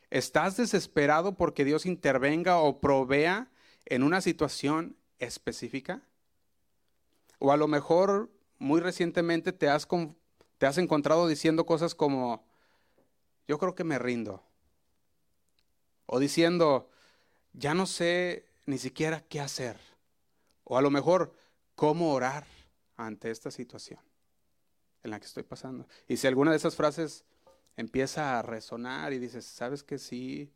¿Estás 0.10 0.58
desesperado 0.58 1.36
porque 1.36 1.66
Dios 1.66 1.86
intervenga 1.86 2.58
o 2.58 2.80
provea 2.80 3.52
en 3.86 4.04
una 4.04 4.22
situación 4.22 4.98
específica? 5.20 6.02
O 7.38 7.52
a 7.52 7.58
lo 7.58 7.68
mejor 7.68 8.32
muy 8.58 8.82
recientemente 8.82 9.54
te 9.54 9.70
has, 9.70 9.88
te 10.60 10.68
has 10.68 10.78
encontrado 10.78 11.28
diciendo 11.28 11.66
cosas 11.66 11.96
como, 11.96 12.44
yo 13.48 13.58
creo 13.58 13.74
que 13.74 13.86
me 13.86 13.98
rindo. 13.98 14.44
O 16.06 16.20
diciendo, 16.20 16.90
ya 17.54 17.74
no 17.74 17.86
sé 17.86 18.46
ni 18.66 18.78
siquiera 18.78 19.22
qué 19.22 19.40
hacer. 19.40 19.78
O 20.66 20.78
a 20.78 20.82
lo 20.82 20.92
mejor, 20.92 21.34
cómo 21.76 22.14
orar 22.14 22.46
ante 22.98 23.32
esta 23.32 23.52
situación 23.52 24.02
en 25.02 25.12
la 25.12 25.20
que 25.20 25.28
estoy 25.28 25.44
pasando. 25.44 25.88
Y 26.10 26.18
si 26.18 26.28
alguna 26.28 26.52
de 26.52 26.58
esas 26.58 26.76
frases 26.76 27.24
empieza 27.78 28.38
a 28.38 28.42
resonar 28.42 29.14
y 29.14 29.20
dices, 29.20 29.46
¿sabes 29.46 29.82
que 29.82 29.98
sí? 29.98 30.52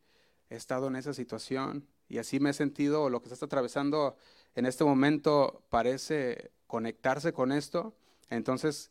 He 0.50 0.56
estado 0.56 0.88
en 0.88 0.96
esa 0.96 1.14
situación 1.14 1.88
y 2.10 2.18
así 2.18 2.40
me 2.40 2.50
he 2.50 2.52
sentido, 2.52 3.04
o 3.04 3.08
lo 3.08 3.20
que 3.20 3.28
estás 3.28 3.42
atravesando 3.42 4.18
en 4.54 4.66
este 4.66 4.84
momento 4.84 5.64
parece 5.70 6.50
conectarse 6.66 7.32
con 7.32 7.52
esto. 7.52 7.96
Entonces, 8.28 8.90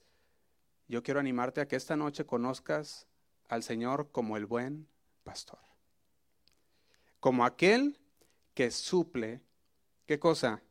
yo 0.94 1.02
quiero 1.02 1.20
animarte 1.20 1.60
a 1.60 1.68
que 1.68 1.76
esta 1.76 1.96
noche 1.96 2.24
conozcas 2.24 3.08
al 3.50 3.64
Señor 3.64 4.12
como 4.12 4.38
el 4.38 4.46
buen 4.46 4.88
pastor. 5.24 5.58
Como 7.20 7.46
aquel 7.46 7.98
que 8.54 8.70
suple, 8.70 9.42
¿qué 10.06 10.20
cosa? 10.20 10.62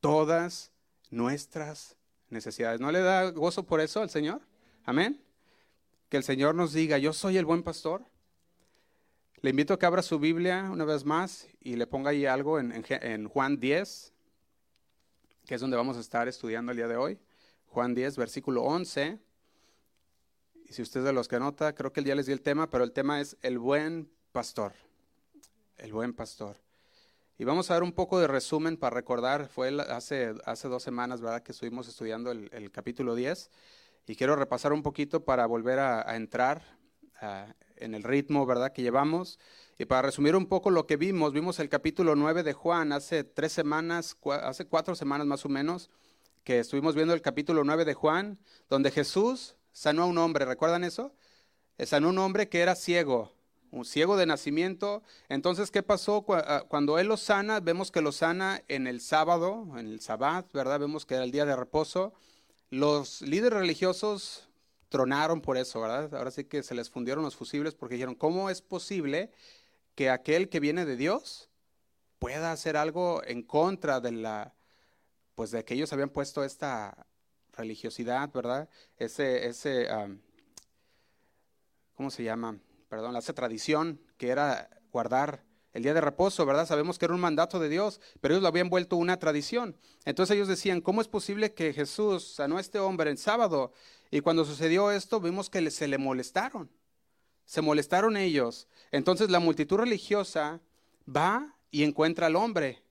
Todas 0.00 0.72
nuestras 1.10 1.98
necesidades. 2.30 2.80
¿No 2.80 2.90
le 2.90 3.00
da 3.00 3.30
gozo 3.32 3.66
por 3.66 3.82
eso 3.82 4.00
al 4.00 4.08
Señor? 4.08 4.40
Amén. 4.84 5.22
Que 6.08 6.16
el 6.16 6.24
Señor 6.24 6.54
nos 6.54 6.72
diga, 6.72 6.96
yo 6.96 7.12
soy 7.12 7.36
el 7.36 7.44
buen 7.44 7.62
pastor. 7.62 8.02
Le 9.42 9.50
invito 9.50 9.74
a 9.74 9.78
que 9.78 9.84
abra 9.84 10.00
su 10.00 10.18
Biblia 10.18 10.70
una 10.72 10.86
vez 10.86 11.04
más 11.04 11.46
y 11.60 11.76
le 11.76 11.86
ponga 11.86 12.12
ahí 12.12 12.24
algo 12.24 12.58
en, 12.58 13.28
Juan 13.28 13.60
10, 13.60 14.14
que 15.44 15.54
es 15.54 15.60
donde 15.60 15.76
vamos 15.76 15.98
a 15.98 16.00
estar 16.00 16.28
estudiando 16.28 16.72
el 16.72 16.78
día 16.78 16.88
de 16.88 16.96
hoy. 16.96 17.20
Juan 17.66 17.94
10, 17.94 18.16
versículo 18.16 18.62
11. 18.62 19.20
Y 20.70 20.72
si 20.72 20.82
usted 20.82 21.00
es 21.00 21.06
de 21.06 21.12
los 21.12 21.26
que 21.26 21.34
anota, 21.34 21.74
creo 21.74 21.92
que 21.92 21.98
el 21.98 22.04
día 22.04 22.14
les 22.14 22.26
di 22.26 22.32
el 22.32 22.42
tema, 22.42 22.70
pero 22.70 22.84
el 22.84 22.92
tema 22.92 23.20
es 23.20 23.36
el 23.42 23.58
buen 23.58 24.08
pastor. 24.30 24.72
El 25.76 25.92
buen 25.92 26.14
pastor. 26.14 26.58
Y 27.38 27.44
vamos 27.44 27.68
a 27.68 27.74
dar 27.74 27.82
un 27.82 27.90
poco 27.90 28.20
de 28.20 28.28
resumen 28.28 28.76
para 28.76 28.94
recordar, 28.94 29.48
fue 29.48 29.76
hace, 29.90 30.32
hace 30.44 30.68
dos 30.68 30.84
semanas, 30.84 31.20
¿verdad?, 31.20 31.42
que 31.42 31.50
estuvimos 31.50 31.88
estudiando 31.88 32.30
el, 32.30 32.70
capítulo 32.70 33.16
10. 33.16 33.50
Y 34.06 34.14
quiero 34.14 34.36
repasar 34.36 34.72
un 34.72 34.84
poquito 34.84 35.24
para 35.24 35.44
volver 35.46 35.80
a, 35.80 36.14
entrar 36.14 36.62
en 37.74 37.96
el 37.96 38.04
ritmo, 38.04 38.46
¿verdad?, 38.46 38.72
que 38.72 38.82
llevamos. 38.82 39.40
Y 39.76 39.86
para 39.86 40.02
resumir 40.02 40.36
un 40.36 40.46
poco 40.46 40.70
lo 40.70 40.86
que 40.86 40.96
vimos, 40.96 41.32
vimos 41.32 41.58
el 41.58 41.68
capítulo 41.68 42.14
9 42.14 42.44
de 42.44 42.52
Juan 42.52 42.92
hace 42.92 43.24
tres 43.24 43.50
semanas, 43.50 44.16
hace 44.40 44.66
cuatro 44.66 44.94
semanas 44.94 45.26
más 45.26 45.44
o 45.44 45.48
menos, 45.48 45.90
que 46.44 46.60
estuvimos 46.60 46.94
viendo 46.94 47.12
el 47.12 47.22
capítulo 47.22 47.64
9 47.64 47.84
de 47.84 47.94
Juan, 47.94 48.38
donde 48.68 48.92
Jesús 48.92 49.56
sanó 49.72 50.02
a 50.02 50.06
un 50.06 50.18
hombre, 50.18 50.44
¿recuerdan 50.44 50.84
eso? 50.84 51.14
Sanó 51.78 52.08
a 52.08 52.10
un 52.10 52.18
hombre 52.18 52.48
que 52.48 52.60
era 52.60 52.74
ciego, 52.74 53.32
un 53.70 53.84
ciego 53.84 54.16
de 54.16 54.26
nacimiento. 54.26 55.02
Entonces, 55.28 55.70
¿qué 55.70 55.82
pasó? 55.82 56.24
Ah, 56.28 56.64
cuando 56.68 56.98
él 56.98 57.06
lo 57.06 57.16
sana, 57.16 57.60
vemos 57.60 57.90
que 57.90 58.00
lo 58.00 58.12
sana 58.12 58.62
en 58.68 58.86
el 58.86 59.00
sábado, 59.00 59.66
en 59.76 59.86
el 59.86 60.00
sabbat, 60.00 60.52
¿verdad? 60.52 60.80
Vemos 60.80 61.06
que 61.06 61.14
era 61.14 61.24
el 61.24 61.30
día 61.30 61.44
de 61.44 61.56
reposo. 61.56 62.12
Los 62.70 63.22
líderes 63.22 63.58
religiosos 63.58 64.48
tronaron 64.88 65.40
por 65.40 65.56
eso, 65.56 65.80
¿verdad? 65.80 66.14
Ahora 66.14 66.30
sí 66.30 66.44
que 66.44 66.62
se 66.62 66.74
les 66.74 66.90
fundieron 66.90 67.24
los 67.24 67.36
fusibles 67.36 67.74
porque 67.74 67.94
dijeron, 67.94 68.14
¿cómo 68.14 68.50
es 68.50 68.60
posible 68.60 69.30
que 69.94 70.10
aquel 70.10 70.48
que 70.48 70.60
viene 70.60 70.84
de 70.84 70.96
Dios 70.96 71.48
pueda 72.18 72.52
hacer 72.52 72.76
algo 72.76 73.22
en 73.24 73.42
contra 73.42 74.00
de 74.00 74.12
la, 74.12 74.54
pues 75.34 75.50
de 75.50 75.64
que 75.64 75.74
ellos 75.74 75.92
habían 75.92 76.10
puesto 76.10 76.44
esta 76.44 77.06
religiosidad, 77.60 78.32
¿verdad? 78.32 78.68
Ese, 78.96 79.46
ese, 79.46 79.88
¿cómo 81.94 82.10
se 82.10 82.24
llama? 82.24 82.58
perdón, 82.90 83.14
esa 83.16 83.32
tradición 83.32 84.00
que 84.18 84.28
era 84.28 84.68
guardar 84.90 85.44
el 85.72 85.84
día 85.84 85.94
de 85.94 86.00
reposo, 86.00 86.44
¿verdad? 86.44 86.66
Sabemos 86.66 86.98
que 86.98 87.04
era 87.04 87.14
un 87.14 87.20
mandato 87.20 87.60
de 87.60 87.68
Dios, 87.68 88.00
pero 88.20 88.34
ellos 88.34 88.42
lo 88.42 88.48
habían 88.48 88.68
vuelto 88.68 88.96
una 88.96 89.20
tradición. 89.20 89.76
Entonces 90.04 90.34
ellos 90.34 90.48
decían, 90.48 90.80
¿cómo 90.80 91.00
es 91.00 91.06
posible 91.06 91.54
que 91.54 91.72
Jesús 91.72 92.34
sanó 92.34 92.58
a 92.58 92.60
este 92.60 92.80
hombre 92.80 93.10
en 93.10 93.16
sábado? 93.16 93.72
Y 94.10 94.20
cuando 94.20 94.44
sucedió 94.44 94.90
esto, 94.90 95.20
vimos 95.20 95.48
que 95.48 95.70
se 95.70 95.86
le 95.86 95.98
molestaron. 95.98 96.68
Se 97.44 97.62
molestaron 97.62 98.16
ellos. 98.16 98.66
Entonces 98.90 99.30
la 99.30 99.38
multitud 99.38 99.76
religiosa 99.76 100.60
va 101.08 101.54
y 101.70 101.84
encuentra 101.84 102.26
al 102.26 102.34
hombre 102.34 102.82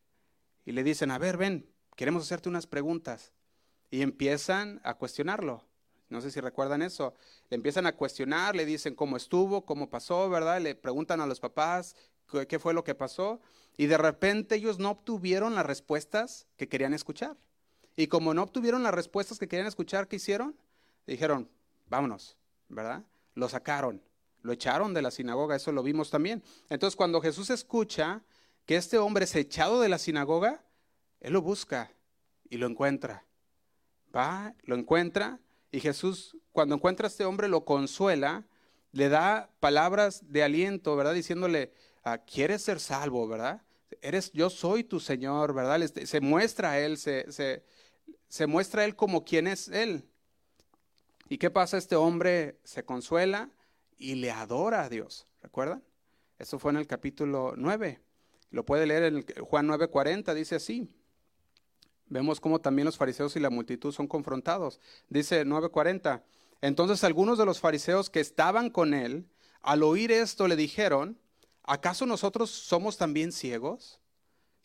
y 0.66 0.72
le 0.72 0.84
dicen, 0.84 1.12
a 1.12 1.18
ver, 1.18 1.36
ven, 1.36 1.70
queremos 1.98 2.24
hacerte 2.24 2.48
unas 2.48 2.68
preguntas. 2.68 3.34
Y 3.92 4.02
empiezan 4.02 4.82
a 4.84 4.96
cuestionarlo. 4.96 5.64
No 6.10 6.22
sé 6.22 6.32
si 6.32 6.40
recuerdan 6.40 6.82
eso. 6.82 7.14
Le 7.50 7.56
empiezan 7.56 7.86
a 7.86 7.96
cuestionar, 7.96 8.56
le 8.56 8.66
dicen 8.66 8.96
cómo 8.96 9.18
estuvo, 9.18 9.66
cómo 9.66 9.90
pasó, 9.90 10.30
¿verdad? 10.30 10.60
Le 10.60 10.76
preguntan 10.76 11.22
a 11.22 11.28
los 11.28 11.40
papás 11.40 11.96
qué 12.48 12.60
fue 12.60 12.74
lo 12.74 12.84
que 12.84 12.96
pasó. 12.96 13.40
Y 13.78 13.88
de 13.88 13.98
repente 13.98 14.56
ellos 14.56 14.80
no 14.80 14.92
obtuvieron 14.92 15.56
las 15.56 15.66
respuestas 15.66 16.48
que 16.58 16.68
querían 16.68 16.94
escuchar. 16.94 17.38
Y 17.96 18.08
como 18.08 18.34
no 18.34 18.44
obtuvieron 18.44 18.84
las 18.84 18.94
respuestas 18.94 19.40
que 19.40 19.48
querían 19.48 19.68
escuchar, 19.68 20.08
¿qué 20.08 20.18
hicieron? 20.18 20.56
Dijeron, 21.06 21.50
vámonos, 21.88 22.38
¿verdad? 22.68 23.04
Lo 23.36 23.50
sacaron, 23.50 24.02
lo 24.42 24.52
echaron 24.54 24.94
de 24.94 25.02
la 25.02 25.12
sinagoga, 25.12 25.56
eso 25.56 25.72
lo 25.72 25.84
vimos 25.84 26.10
también. 26.10 26.44
Entonces 26.70 26.96
cuando 26.96 27.22
Jesús 27.22 27.50
escucha 27.50 28.24
que 28.66 28.76
este 28.76 28.98
hombre 28.98 29.26
es 29.26 29.36
echado 29.36 29.82
de 29.82 29.90
la 29.90 29.98
sinagoga, 29.98 30.64
él 31.20 31.34
lo 31.34 31.42
busca 31.42 31.92
y 32.50 32.58
lo 32.58 32.68
encuentra. 32.68 33.26
Va, 34.16 34.56
lo 34.64 34.76
encuentra 34.76 35.40
y 35.72 35.80
Jesús, 35.80 36.38
cuando 36.52 36.76
encuentra 36.76 37.08
a 37.08 37.10
este 37.10 37.26
hombre, 37.26 37.48
lo 37.48 37.64
consuela, 37.64 38.46
le 38.92 39.10
da 39.10 39.52
palabras 39.60 40.32
de 40.32 40.44
aliento, 40.44 40.96
¿verdad? 40.96 41.14
Diciéndole, 41.14 41.72
ah, 42.04 42.20
¿quieres 42.20 42.64
ser 42.64 42.80
salvo, 42.80 43.28
verdad? 43.28 43.62
Eres, 44.02 44.32
yo 44.32 44.50
soy 44.50 44.84
tu 44.84 45.00
Señor, 45.00 45.54
¿verdad? 45.54 45.80
Se 46.06 46.22
muestra 46.22 46.72
a 46.72 46.80
él, 46.80 46.98
se, 46.98 47.32
se, 47.32 47.64
se 48.28 48.48
muestra 48.48 48.82
a 48.82 48.86
él 48.86 48.96
como 48.96 49.24
quien 49.24 49.48
es 49.48 49.68
él. 49.68 50.06
¿Y 51.28 51.38
qué 51.38 51.52
pasa? 51.52 51.78
Este 51.78 51.96
hombre 51.96 52.58
se 52.64 52.84
consuela 52.84 53.52
y 53.98 54.16
le 54.16 54.32
adora 54.32 54.84
a 54.84 54.90
Dios, 54.90 55.28
¿recuerdan? 55.44 55.84
Eso 56.40 56.58
fue 56.58 56.72
en 56.72 56.78
el 56.78 56.88
capítulo 56.88 57.54
9. 57.56 58.00
Lo 58.50 58.66
puede 58.66 58.88
leer 58.88 59.04
en 59.04 59.26
Juan 59.46 59.68
9:40, 59.68 60.34
dice 60.34 60.56
así. 60.56 60.90
Vemos 62.10 62.40
cómo 62.40 62.60
también 62.60 62.86
los 62.86 62.98
fariseos 62.98 63.36
y 63.36 63.40
la 63.40 63.50
multitud 63.50 63.94
son 63.94 64.08
confrontados. 64.08 64.80
Dice 65.10 65.46
9:40. 65.46 66.24
Entonces 66.62 67.04
algunos 67.04 67.38
de 67.38 67.46
los 67.46 67.60
fariseos 67.60 68.10
que 68.10 68.20
estaban 68.20 68.70
con 68.70 68.94
él, 68.94 69.26
al 69.62 69.84
oír 69.84 70.12
esto, 70.12 70.48
le 70.48 70.56
dijeron, 70.56 71.18
¿acaso 71.64 72.06
nosotros 72.06 72.50
somos 72.50 72.98
también 72.98 73.32
ciegos? 73.32 74.00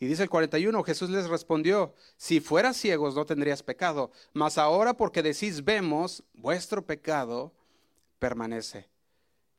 Y 0.00 0.06
dice 0.06 0.24
el 0.24 0.30
41, 0.30 0.82
Jesús 0.82 1.10
les 1.10 1.28
respondió, 1.28 1.94
si 2.16 2.40
fueras 2.40 2.76
ciegos 2.76 3.14
no 3.14 3.26
tendrías 3.26 3.62
pecado, 3.62 4.10
mas 4.32 4.58
ahora 4.58 4.94
porque 4.94 5.22
decís 5.22 5.64
vemos, 5.64 6.24
vuestro 6.32 6.84
pecado 6.84 7.52
permanece. 8.18 8.88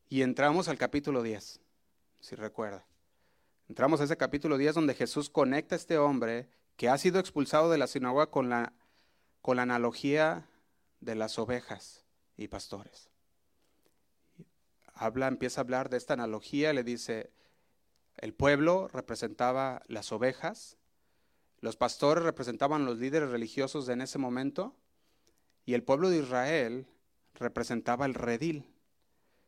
Y 0.10 0.22
entramos 0.22 0.68
al 0.68 0.77
capítulo 0.77 1.24
10, 1.24 1.62
si 2.20 2.36
recuerda. 2.36 2.86
Entramos 3.70 4.01
a 4.01 4.04
ese 4.04 4.18
capítulo 4.18 4.58
10 4.58 4.75
donde 4.75 4.94
Jesús 4.94 5.30
conecta 5.30 5.75
a 5.75 5.77
este 5.77 5.98
hombre 5.98 6.50
que 6.75 6.89
ha 6.89 6.98
sido 6.98 7.20
expulsado 7.20 7.70
de 7.70 7.77
la 7.77 7.88
sinagoga 7.88 8.27
con 8.27 8.50
la, 8.50 8.74
con 9.41 9.58
la 9.58 9.63
analogía 9.63 10.48
de 11.00 11.15
las 11.15 11.39
ovejas 11.39 12.05
y 12.38 12.48
pastores. 12.48 13.10
Habla, 14.94 15.27
empieza 15.27 15.62
a 15.62 15.63
hablar 15.63 15.89
de 15.89 15.98
esta 15.98 16.13
analogía, 16.13 16.74
le 16.74 16.84
dice, 16.84 17.32
el 18.17 18.34
pueblo 18.34 18.88
representaba 18.88 19.82
las 19.88 20.12
ovejas, 20.12 20.77
los 21.60 21.75
pastores 21.75 22.24
representaban 22.24 22.86
los 22.86 22.98
líderes 22.98 23.29
religiosos 23.29 23.89
en 23.89 24.01
ese 24.01 24.17
momento, 24.17 24.75
y 25.65 25.74
el 25.74 25.84
pueblo 25.84 26.10
de 26.10 26.20
Israel 26.20 26.88
representaba 27.34 28.05
el 28.05 28.13
redil. 28.13 28.72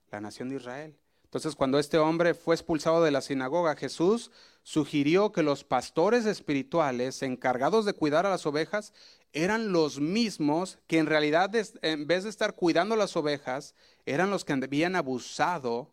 la 0.10 0.22
nación 0.22 0.50
de 0.50 0.56
Israel. 0.56 0.98
Entonces, 1.28 1.56
cuando 1.56 1.78
este 1.78 1.98
hombre 1.98 2.34
fue 2.34 2.56
expulsado 2.56 3.04
de 3.04 3.12
la 3.12 3.20
sinagoga, 3.20 3.76
Jesús 3.76 4.32
sugirió 4.64 5.34
que 5.34 5.44
los 5.44 5.66
pastores 5.66 6.26
espirituales 6.26 7.22
encargados 7.22 7.84
de 7.84 7.92
cuidar 7.92 8.26
a 8.26 8.30
las 8.30 8.46
ovejas 8.46 8.94
eran 9.34 9.74
los 9.74 10.00
mismos 10.00 10.80
que 10.88 11.00
en 11.00 11.06
realidad, 11.06 11.52
en 11.82 12.08
vez 12.08 12.24
de 12.24 12.30
estar 12.30 12.56
cuidando 12.56 12.96
las 12.96 13.18
ovejas, 13.18 13.76
eran 14.06 14.30
los 14.30 14.46
que 14.46 14.54
habían 14.54 14.96
abusado 14.96 15.92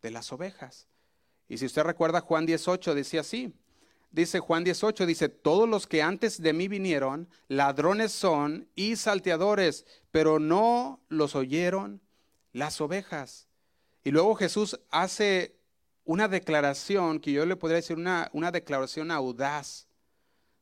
de 0.00 0.10
las 0.10 0.32
ovejas. 0.32 0.88
Y 1.46 1.58
si 1.58 1.66
usted 1.66 1.82
recuerda 1.82 2.22
Juan 2.22 2.46
18, 2.46 2.94
decía 2.94 3.20
así, 3.20 3.52
dice 4.10 4.40
Juan 4.40 4.64
18, 4.64 5.04
dice, 5.04 5.28
todos 5.28 5.68
los 5.68 5.86
que 5.86 6.02
antes 6.02 6.40
de 6.40 6.54
mí 6.54 6.68
vinieron, 6.68 7.28
ladrones 7.48 8.12
son 8.12 8.66
y 8.74 8.96
salteadores, 8.96 9.84
pero 10.10 10.38
no 10.38 11.00
los 11.10 11.34
oyeron 11.34 12.00
las 12.54 12.80
ovejas. 12.80 13.49
Y 14.02 14.10
luego 14.10 14.34
Jesús 14.34 14.80
hace 14.90 15.56
una 16.04 16.28
declaración 16.28 17.20
que 17.20 17.32
yo 17.32 17.44
le 17.46 17.56
podría 17.56 17.76
decir 17.76 17.96
una, 17.96 18.30
una 18.32 18.50
declaración 18.50 19.10
audaz 19.10 19.86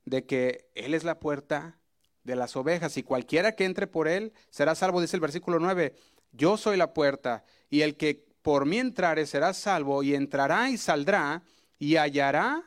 de 0.05 0.25
que 0.27 0.69
Él 0.75 0.95
es 0.95 1.05
la 1.05 1.21
puerta 1.21 1.79
de 2.25 2.37
las 2.37 2.57
ovejas 2.57 2.97
y 2.97 3.03
cualquiera 3.03 3.53
que 3.53 3.65
entre 3.65 3.87
por 3.87 4.09
Él 4.09 4.33
será 4.51 4.75
salvo, 4.75 5.01
dice 5.01 5.17
el 5.17 5.21
versículo 5.21 5.59
9, 5.59 5.95
yo 6.33 6.57
soy 6.57 6.77
la 6.77 6.93
puerta 6.93 7.45
y 7.71 7.83
el 7.83 7.97
que 7.97 8.27
por 8.43 8.67
mí 8.67 8.79
entrare 8.79 9.27
será 9.27 9.55
salvo 9.55 10.03
y 10.03 10.15
entrará 10.15 10.71
y 10.71 10.77
saldrá 10.77 11.43
y 11.79 11.97
hallará 11.97 12.65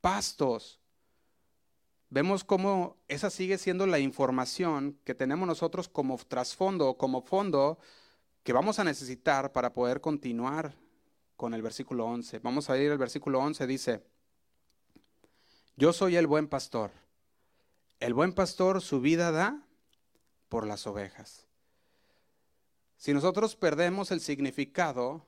pastos. 0.00 0.80
Vemos 2.10 2.44
cómo 2.44 2.98
esa 3.08 3.30
sigue 3.30 3.56
siendo 3.56 3.86
la 3.86 3.98
información 3.98 4.98
que 5.04 5.14
tenemos 5.14 5.48
nosotros 5.48 5.88
como 5.88 6.18
trasfondo, 6.18 6.94
como 6.98 7.22
fondo 7.22 7.78
que 8.42 8.52
vamos 8.52 8.78
a 8.78 8.84
necesitar 8.84 9.52
para 9.52 9.72
poder 9.72 10.00
continuar 10.00 10.74
con 11.36 11.54
el 11.54 11.62
versículo 11.62 12.06
11. 12.06 12.40
Vamos 12.40 12.70
a 12.70 12.78
ir 12.78 12.90
al 12.90 12.98
versículo 12.98 13.40
11, 13.40 13.66
dice, 13.66 14.02
yo 15.76 15.92
soy 15.92 16.16
el 16.16 16.26
buen 16.26 16.48
pastor. 16.48 16.90
El 18.00 18.14
buen 18.14 18.32
pastor 18.32 18.80
su 18.80 19.00
vida 19.00 19.30
da 19.30 19.64
por 20.48 20.66
las 20.66 20.86
ovejas. 20.86 21.46
Si 22.96 23.12
nosotros 23.12 23.56
perdemos 23.56 24.10
el 24.10 24.20
significado 24.20 25.24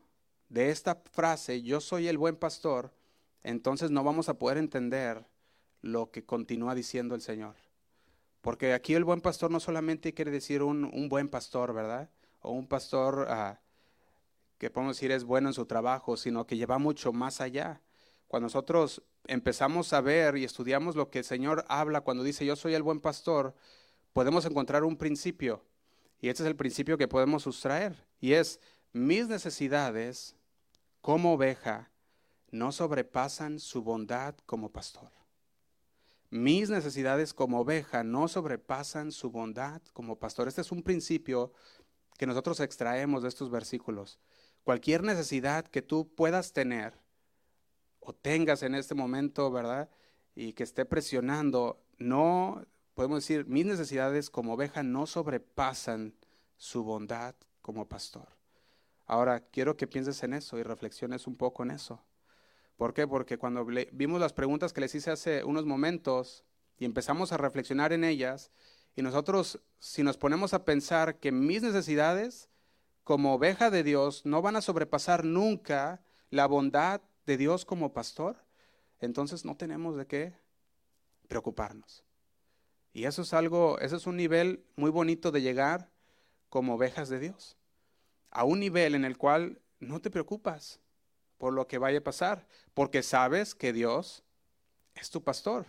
de 0.48 0.70
esta 0.70 1.02
frase, 1.12 1.62
yo 1.62 1.80
soy 1.80 2.08
el 2.08 2.18
buen 2.18 2.36
pastor, 2.36 2.92
entonces 3.42 3.90
no 3.90 4.04
vamos 4.04 4.28
a 4.28 4.38
poder 4.38 4.58
entender 4.58 5.24
lo 5.82 6.10
que 6.10 6.24
continúa 6.24 6.74
diciendo 6.74 7.14
el 7.14 7.20
Señor. 7.20 7.56
Porque 8.40 8.74
aquí 8.74 8.94
el 8.94 9.04
buen 9.04 9.20
pastor 9.20 9.50
no 9.50 9.60
solamente 9.60 10.14
quiere 10.14 10.30
decir 10.30 10.62
un, 10.62 10.84
un 10.84 11.08
buen 11.08 11.28
pastor, 11.28 11.72
¿verdad? 11.72 12.10
O 12.44 12.52
un 12.52 12.68
pastor 12.68 13.26
ah, 13.28 13.58
que 14.58 14.70
podemos 14.70 14.96
decir 14.96 15.10
es 15.10 15.24
bueno 15.24 15.48
en 15.48 15.54
su 15.54 15.66
trabajo, 15.66 16.16
sino 16.16 16.46
que 16.46 16.56
lleva 16.56 16.78
mucho 16.78 17.12
más 17.12 17.40
allá. 17.40 17.80
Cuando 18.28 18.46
nosotros 18.46 19.02
empezamos 19.26 19.92
a 19.92 20.00
ver 20.00 20.36
y 20.36 20.44
estudiamos 20.44 20.94
lo 20.94 21.10
que 21.10 21.20
el 21.20 21.24
Señor 21.24 21.64
habla 21.68 22.02
cuando 22.02 22.22
dice 22.22 22.46
yo 22.46 22.54
soy 22.54 22.74
el 22.74 22.82
buen 22.82 23.00
pastor, 23.00 23.54
podemos 24.12 24.44
encontrar 24.44 24.84
un 24.84 24.96
principio. 24.96 25.64
Y 26.20 26.28
este 26.28 26.42
es 26.42 26.46
el 26.46 26.56
principio 26.56 26.96
que 26.96 27.08
podemos 27.08 27.42
sustraer. 27.42 28.06
Y 28.20 28.34
es, 28.34 28.60
mis 28.92 29.26
necesidades 29.28 30.36
como 31.00 31.34
oveja 31.34 31.90
no 32.50 32.72
sobrepasan 32.72 33.58
su 33.58 33.82
bondad 33.82 34.34
como 34.46 34.70
pastor. 34.70 35.10
Mis 36.30 36.68
necesidades 36.68 37.32
como 37.32 37.60
oveja 37.60 38.04
no 38.04 38.28
sobrepasan 38.28 39.12
su 39.12 39.30
bondad 39.30 39.82
como 39.92 40.18
pastor. 40.18 40.48
Este 40.48 40.60
es 40.60 40.72
un 40.72 40.82
principio 40.82 41.52
que 42.24 42.28
nosotros 42.28 42.58
extraemos 42.60 43.22
de 43.22 43.28
estos 43.28 43.50
versículos. 43.50 44.18
Cualquier 44.62 45.02
necesidad 45.02 45.66
que 45.66 45.82
tú 45.82 46.08
puedas 46.14 46.54
tener 46.54 46.94
o 48.00 48.14
tengas 48.14 48.62
en 48.62 48.74
este 48.74 48.94
momento, 48.94 49.50
¿verdad? 49.50 49.90
Y 50.34 50.54
que 50.54 50.62
esté 50.62 50.86
presionando, 50.86 51.84
no, 51.98 52.64
podemos 52.94 53.18
decir, 53.18 53.44
mis 53.44 53.66
necesidades 53.66 54.30
como 54.30 54.54
oveja 54.54 54.82
no 54.82 55.04
sobrepasan 55.04 56.14
su 56.56 56.82
bondad 56.82 57.34
como 57.60 57.90
pastor. 57.90 58.28
Ahora, 59.04 59.40
quiero 59.40 59.76
que 59.76 59.86
pienses 59.86 60.22
en 60.22 60.32
eso 60.32 60.58
y 60.58 60.62
reflexiones 60.62 61.26
un 61.26 61.36
poco 61.36 61.62
en 61.62 61.72
eso. 61.72 62.02
¿Por 62.78 62.94
qué? 62.94 63.06
Porque 63.06 63.36
cuando 63.36 63.66
vimos 63.92 64.18
las 64.18 64.32
preguntas 64.32 64.72
que 64.72 64.80
les 64.80 64.94
hice 64.94 65.10
hace 65.10 65.44
unos 65.44 65.66
momentos 65.66 66.42
y 66.78 66.86
empezamos 66.86 67.32
a 67.32 67.36
reflexionar 67.36 67.92
en 67.92 68.02
ellas, 68.02 68.50
y 68.96 69.02
nosotros, 69.02 69.60
si 69.78 70.02
nos 70.02 70.16
ponemos 70.16 70.54
a 70.54 70.64
pensar 70.64 71.18
que 71.18 71.32
mis 71.32 71.62
necesidades 71.62 72.48
como 73.02 73.34
oveja 73.34 73.70
de 73.70 73.82
Dios 73.82 74.24
no 74.24 74.40
van 74.40 74.56
a 74.56 74.62
sobrepasar 74.62 75.24
nunca 75.24 76.02
la 76.30 76.46
bondad 76.46 77.00
de 77.26 77.36
Dios 77.36 77.64
como 77.64 77.92
pastor, 77.92 78.36
entonces 79.00 79.44
no 79.44 79.56
tenemos 79.56 79.96
de 79.96 80.06
qué 80.06 80.34
preocuparnos. 81.28 82.04
Y 82.92 83.04
eso 83.04 83.22
es 83.22 83.34
algo, 83.34 83.78
eso 83.80 83.96
es 83.96 84.06
un 84.06 84.16
nivel 84.16 84.64
muy 84.76 84.90
bonito 84.90 85.32
de 85.32 85.42
llegar 85.42 85.90
como 86.48 86.74
ovejas 86.74 87.08
de 87.08 87.18
Dios. 87.18 87.56
A 88.30 88.44
un 88.44 88.60
nivel 88.60 88.94
en 88.94 89.04
el 89.04 89.18
cual 89.18 89.60
no 89.80 90.00
te 90.00 90.10
preocupas 90.10 90.80
por 91.36 91.52
lo 91.52 91.66
que 91.66 91.78
vaya 91.78 91.98
a 91.98 92.04
pasar, 92.04 92.46
porque 92.72 93.02
sabes 93.02 93.54
que 93.54 93.72
Dios 93.72 94.22
es 94.94 95.10
tu 95.10 95.22
pastor. 95.22 95.66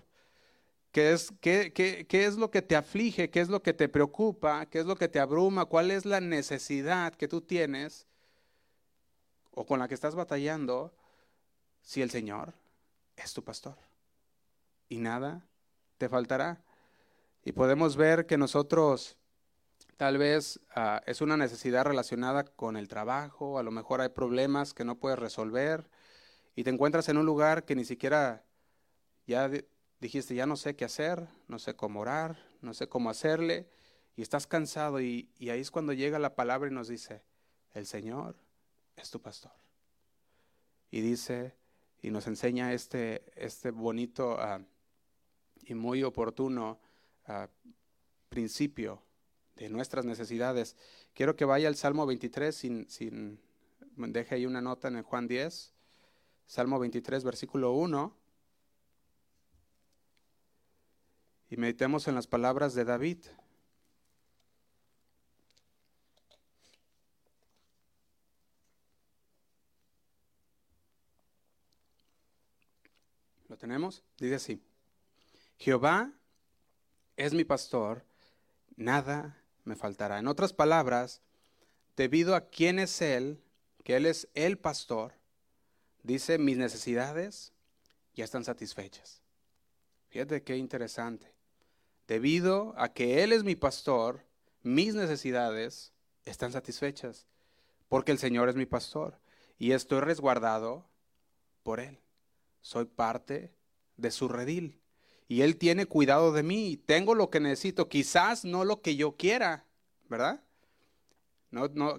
¿Qué 0.96 1.12
es, 1.12 1.34
qué, 1.42 1.74
qué, 1.74 2.26
es 2.26 2.38
lo 2.38 2.50
que 2.50 2.62
te 2.62 2.74
aflige? 2.74 3.30
¿Qué 3.30 3.42
es 3.42 3.50
lo 3.50 3.62
que 3.62 3.74
te 3.74 3.90
preocupa? 3.90 4.66
¿Qué 4.68 4.80
es 4.80 4.86
lo 4.86 4.96
que 4.96 5.10
te 5.10 5.20
abruma? 5.20 5.66
¿Cuál 5.66 5.92
es 5.92 6.06
la 6.06 6.22
necesidad 6.22 7.14
que 7.14 7.28
tú 7.28 7.42
tienes 7.42 8.08
o 9.52 9.66
con 9.66 9.80
la 9.80 9.90
que 9.90 9.94
estás 9.94 10.16
batallando 10.16 10.96
si 11.82 12.02
el 12.02 12.12
Señor 12.12 12.54
es 13.18 13.34
tu 13.34 13.44
pastor? 13.44 13.76
Y 14.88 15.00
nada 15.00 15.46
te 15.98 16.08
faltará. 16.08 16.64
Y 17.44 17.52
podemos 17.52 17.98
ver 17.98 18.26
que 18.26 18.38
nosotros 18.38 19.18
tal 19.98 20.18
vez 20.18 20.62
ah, 20.78 21.02
es 21.06 21.20
una 21.20 21.36
necesidad 21.36 21.84
relacionada 21.84 22.46
con 22.46 22.78
el 22.78 22.88
trabajo, 22.88 23.60
a 23.60 23.64
lo 23.64 23.72
mejor 23.72 24.00
hay 24.00 24.08
problemas 24.08 24.74
que 24.74 24.86
no 24.86 24.96
puedes 24.96 25.20
resolver 25.20 25.90
y 26.56 26.64
te 26.64 26.70
encuentras 26.70 27.10
en 27.10 27.18
un 27.18 27.26
lugar 27.26 27.66
que 27.66 27.76
ni 27.76 27.84
siquiera 27.84 28.46
ya 29.28 29.52
dijiste, 30.00 30.36
ya 30.36 30.46
no 30.46 30.56
sé 30.56 30.76
qué 30.76 30.86
hacer, 30.86 31.28
no 31.48 31.60
sé 31.60 31.76
cómo 31.76 32.02
orar, 32.02 32.38
no 32.62 32.74
sé 32.74 32.88
cómo 32.88 33.10
hacerle, 33.10 33.68
y 34.16 34.22
estás 34.22 34.48
cansado 34.48 35.02
y, 35.02 35.30
ahí 35.42 35.60
es 35.60 35.72
cuando 35.72 35.94
llega 35.94 36.20
la 36.20 36.36
palabra 36.36 36.70
y 36.70 36.74
nos 36.74 36.88
dice, 36.88 37.24
el 37.74 37.86
Señor 37.86 38.38
es 38.96 39.10
tu 39.10 39.22
pastor. 39.22 39.52
Y 40.90 41.02
dice, 41.02 41.56
y 42.02 42.12
nos 42.12 42.28
enseña 42.28 42.74
este, 42.74 43.24
este 43.36 43.72
bonito 43.72 44.38
ah, 44.40 44.62
y 45.64 45.74
muy 45.74 46.04
oportuno 46.04 46.80
ah, 47.26 47.50
principio 48.30 49.02
de 49.56 49.70
nuestras 49.70 50.06
necesidades. 50.06 50.76
Quiero 51.14 51.36
que 51.36 51.46
vaya 51.46 51.68
al 51.68 51.76
Salmo 51.76 52.06
23 52.06 52.56
sin, 52.56 52.90
sin, 52.90 53.40
deje 53.96 54.36
ahí 54.36 54.46
una 54.46 54.62
nota 54.62 54.88
en 54.88 54.98
el 54.98 55.04
Juan 55.04 55.28
10, 55.28 55.74
Salmo 56.46 56.80
23, 56.80 57.24
versículo 57.24 57.74
1. 57.74 58.16
Y 61.56 61.58
meditemos 61.58 62.10
en 62.10 62.16
las 62.16 62.28
palabras 62.28 62.76
de 62.76 62.84
David. 62.84 63.18
¿Lo 73.48 73.56
tenemos? 73.58 74.04
Dice 74.18 74.36
así. 74.36 74.62
Jehová 75.58 76.12
es 77.16 77.34
mi 77.34 77.46
pastor, 77.46 78.04
nada 78.76 79.42
me 79.64 79.78
faltará. 79.78 80.20
En 80.20 80.28
otras 80.28 80.52
palabras, 80.52 81.22
debido 81.96 82.36
a 82.36 82.50
quién 82.50 82.80
es 82.80 83.02
Él, 83.02 83.42
que 83.86 83.96
Él 83.96 84.08
es 84.08 84.28
el 84.34 84.58
pastor, 84.58 85.14
dice, 86.04 86.38
mis 86.38 86.58
necesidades 86.58 87.54
ya 88.14 88.26
están 88.26 88.44
satisfechas. 88.44 89.22
Fíjate 90.10 90.44
qué 90.44 90.58
interesante. 90.58 91.35
Debido 92.08 92.74
a 92.78 92.94
que 92.94 93.24
Él 93.24 93.34
es 93.34 93.44
mi 93.44 93.56
pastor, 93.56 94.26
mis 94.62 94.96
necesidades 94.96 95.94
están 96.24 96.52
satisfechas, 96.52 97.28
porque 97.88 98.12
el 98.12 98.20
Señor 98.20 98.50
es 98.50 98.56
mi 98.56 98.66
pastor 98.66 99.20
y 99.58 99.72
estoy 99.72 100.00
resguardado 100.00 100.90
por 101.64 101.80
Él. 101.80 102.00
Soy 102.62 102.86
parte 102.86 103.54
de 103.98 104.12
su 104.12 104.28
redil 104.28 104.82
y 105.28 105.42
Él 105.42 105.58
tiene 105.58 105.86
cuidado 105.86 106.32
de 106.32 106.44
mí. 106.44 106.78
Tengo 106.78 107.16
lo 107.16 107.30
que 107.30 107.40
necesito, 107.40 107.90
quizás 107.90 108.46
no 108.46 108.66
lo 108.66 108.82
que 108.82 108.96
yo 108.96 109.16
quiera, 109.16 109.66
¿verdad? 110.10 110.42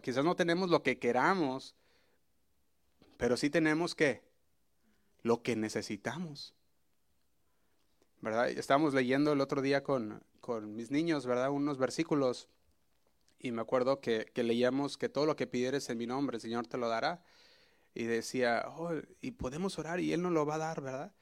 Quizás 0.03 0.25
no 0.25 0.37
tenemos 0.37 0.71
lo 0.71 0.83
que 0.83 0.99
queramos, 0.99 1.75
pero 3.17 3.37
sí 3.37 3.49
tenemos 3.49 3.95
que 3.95 4.23
lo 5.23 5.43
que 5.43 5.57
necesitamos. 5.57 6.56
¿Verdad? 8.21 8.49
Estábamos 8.51 8.95
leyendo 8.95 9.33
el 9.33 9.41
otro 9.41 9.63
día 9.63 9.83
con, 9.83 10.23
mis 10.63 10.91
niños, 10.91 11.27
¿verdad? 11.27 11.51
Unos 11.51 11.79
versículos 11.79 12.49
Y 13.39 13.53
me 13.53 13.63
acuerdo 13.63 14.01
que, 14.01 14.27
que 14.33 14.43
leíamos 14.43 14.97
que 14.97 15.09
todo 15.09 15.27
lo 15.27 15.37
que 15.37 15.47
pidieres 15.47 15.91
en 15.91 15.99
mi 15.99 16.07
nombre, 16.07 16.37
el 16.37 16.41
Señor 16.41 16.67
te 16.67 16.79
lo 16.79 16.89
dará. 16.89 17.23
Y 17.95 18.05
decía, 18.05 18.65
oh, 18.77 18.93
y 19.21 19.33
podemos 19.33 19.79
orar 19.79 20.01
y 20.01 20.13
Él 20.13 20.23
nos 20.23 20.33
lo 20.33 20.45
va 20.47 20.57
a 20.57 20.59
dar, 20.59 20.83
¿verdad? 20.83 21.15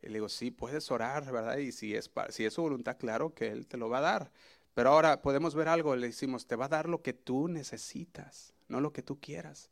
Y 0.00 0.08
le 0.08 0.14
digo, 0.14 0.28
sí, 0.28 0.50
puedes 0.50 0.90
orar, 0.90 1.30
¿verdad? 1.32 1.56
Y 1.56 1.72
si 1.72 1.94
es, 1.94 2.10
si 2.28 2.44
es 2.44 2.54
su 2.54 2.62
voluntad, 2.62 2.96
claro 2.98 3.34
que 3.34 3.48
Él 3.48 3.66
te 3.66 3.76
lo 3.76 3.88
va 3.88 3.98
a 3.98 4.02
dar. 4.02 4.32
Pero 4.74 4.90
ahora 4.90 5.22
podemos 5.22 5.54
ver 5.54 5.68
algo, 5.68 5.96
le 5.96 6.08
decimos, 6.08 6.46
te 6.46 6.56
va 6.56 6.66
a 6.66 6.68
dar 6.68 6.88
lo 6.88 7.02
que 7.02 7.12
tú 7.12 7.48
necesitas, 7.48 8.52
no 8.68 8.80
lo 8.80 8.92
que 8.92 9.02
tú 9.02 9.18
quieras. 9.20 9.70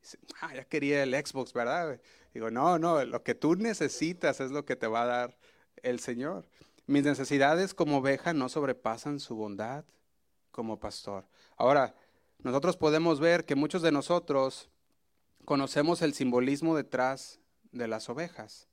Dice, 0.00 0.18
ah, 0.40 0.54
ya 0.54 0.64
quería 0.64 1.02
el 1.02 1.14
Xbox, 1.14 1.52
¿verdad? 1.52 2.00
Digo, 2.34 2.50
no, 2.50 2.78
no, 2.78 3.04
lo 3.04 3.22
que 3.22 3.34
tú 3.34 3.56
necesitas 3.56 4.40
es 4.40 4.50
lo 4.50 4.64
que 4.64 4.76
te 4.76 4.86
va 4.86 5.02
a 5.02 5.06
dar 5.06 5.38
el 5.82 6.00
Señor. 6.00 6.48
Mis 6.86 7.04
necesidades 7.04 7.74
como 7.74 7.98
oveja 7.98 8.32
no 8.32 8.48
sobrepasan 8.48 9.20
su 9.20 9.34
bondad 9.34 9.84
como 10.50 10.78
pastor. 10.80 11.26
Ahora, 11.56 11.94
nosotros 12.38 12.76
podemos 12.76 13.20
ver 13.20 13.44
que 13.44 13.54
muchos 13.54 13.82
de 13.82 13.92
nosotros 13.92 14.68
conocemos 15.44 16.02
el 16.02 16.14
simbolismo 16.14 16.76
detrás 16.76 17.40
de 17.70 17.88
las 17.88 18.08
ovejas 18.08 18.68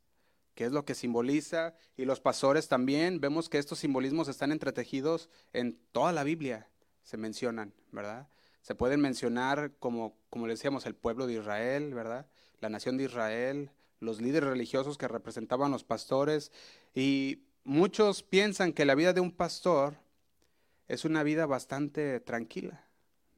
que 0.59 0.65
es 0.65 0.73
lo 0.73 0.83
que 0.83 0.93
simboliza, 0.93 1.73
y 1.95 2.03
los 2.03 2.19
pastores 2.19 2.67
también, 2.67 3.21
vemos 3.21 3.47
que 3.47 3.59
estos 3.59 3.79
simbolismos 3.79 4.27
están 4.27 4.51
entretejidos 4.51 5.29
en 5.53 5.79
toda 5.93 6.11
la 6.11 6.25
Biblia, 6.25 6.67
se 7.01 7.15
mencionan, 7.15 7.73
¿verdad? 7.93 8.27
Se 8.61 8.75
pueden 8.75 8.99
mencionar 8.99 9.71
como, 9.79 10.17
como 10.29 10.47
le 10.47 10.55
decíamos, 10.55 10.85
el 10.85 10.95
pueblo 10.95 11.27
de 11.27 11.35
Israel, 11.35 11.93
¿verdad? 11.93 12.27
La 12.59 12.67
nación 12.67 12.97
de 12.97 13.05
Israel, 13.05 13.71
los 13.99 14.21
líderes 14.21 14.49
religiosos 14.49 14.97
que 14.97 15.07
representaban 15.07 15.71
los 15.71 15.83
pastores, 15.83 16.51
y 16.93 17.43
muchos 17.63 18.23
piensan 18.23 18.73
que 18.73 18.85
la 18.85 18.95
vida 18.95 19.13
de 19.13 19.21
un 19.21 19.31
pastor 19.31 19.97
es 20.87 21.05
una 21.05 21.23
vida 21.23 21.45
bastante 21.45 22.19
tranquila, 22.19 22.87